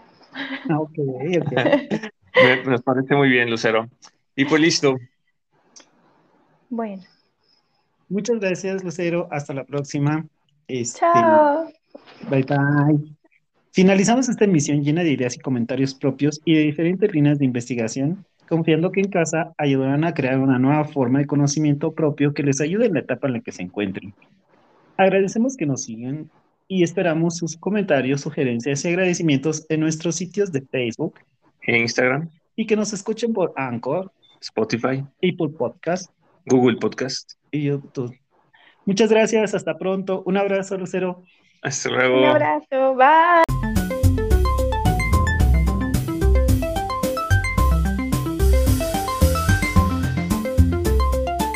Ah, 0.69 0.79
ok, 0.79 0.99
ok. 1.41 2.65
Nos 2.65 2.81
parece 2.81 3.15
muy 3.15 3.29
bien, 3.29 3.49
Lucero. 3.49 3.87
Y 4.35 4.45
pues 4.45 4.61
listo. 4.61 4.97
Bueno, 6.69 7.03
Muchas 8.09 8.39
gracias, 8.39 8.83
Lucero. 8.83 9.27
Hasta 9.31 9.53
la 9.53 9.63
próxima. 9.63 10.25
Este, 10.67 10.99
chao. 10.99 11.67
Bye 12.29 12.43
bye. 12.43 13.15
Finalizamos 13.71 14.29
esta 14.29 14.45
emisión 14.45 14.83
llena 14.83 15.03
de 15.03 15.11
ideas 15.11 15.35
y 15.35 15.39
comentarios 15.39 15.95
propios 15.95 16.41
y 16.45 16.55
de 16.55 16.61
diferentes 16.61 17.11
líneas 17.13 17.39
de 17.39 17.45
investigación, 17.45 18.25
confiando 18.47 18.91
que 18.91 19.01
en 19.01 19.09
casa 19.09 19.53
ayudarán 19.57 20.03
a 20.03 20.13
crear 20.13 20.39
una 20.39 20.59
nueva 20.59 20.85
forma 20.85 21.19
de 21.19 21.25
conocimiento 21.25 21.93
propio 21.93 22.33
que 22.33 22.43
les 22.43 22.61
ayude 22.61 22.85
en 22.85 22.93
la 22.93 22.99
etapa 22.99 23.27
en 23.27 23.33
la 23.33 23.39
que 23.39 23.51
se 23.51 23.63
encuentren. 23.63 24.13
Agradecemos 24.97 25.57
que 25.57 25.65
nos 25.65 25.83
sigan 25.83 26.29
y 26.67 26.83
esperamos 26.83 27.37
sus 27.37 27.57
comentarios, 27.57 28.21
sugerencias 28.21 28.85
y 28.85 28.89
agradecimientos 28.89 29.65
en 29.69 29.79
nuestros 29.79 30.15
sitios 30.15 30.51
de 30.51 30.61
Facebook 30.61 31.15
En 31.63 31.77
Instagram, 31.77 32.29
y 32.55 32.67
que 32.67 32.75
nos 32.75 32.93
escuchen 32.93 33.33
por 33.33 33.53
Anchor, 33.55 34.11
Spotify, 34.39 35.03
Apple 35.17 35.49
Podcast 35.57 36.11
Google 36.45 36.77
Podcast. 36.77 37.33
y 37.51 37.63
YouTube. 37.63 38.13
Muchas 38.85 39.09
gracias, 39.09 39.53
hasta 39.53 39.77
pronto. 39.77 40.23
Un 40.25 40.37
abrazo, 40.37 40.77
Lucero. 40.77 41.23
Hasta 41.61 41.89
Un 41.89 41.95
luego. 41.95 42.27
abrazo. 42.27 42.95
Bye. 42.95 43.62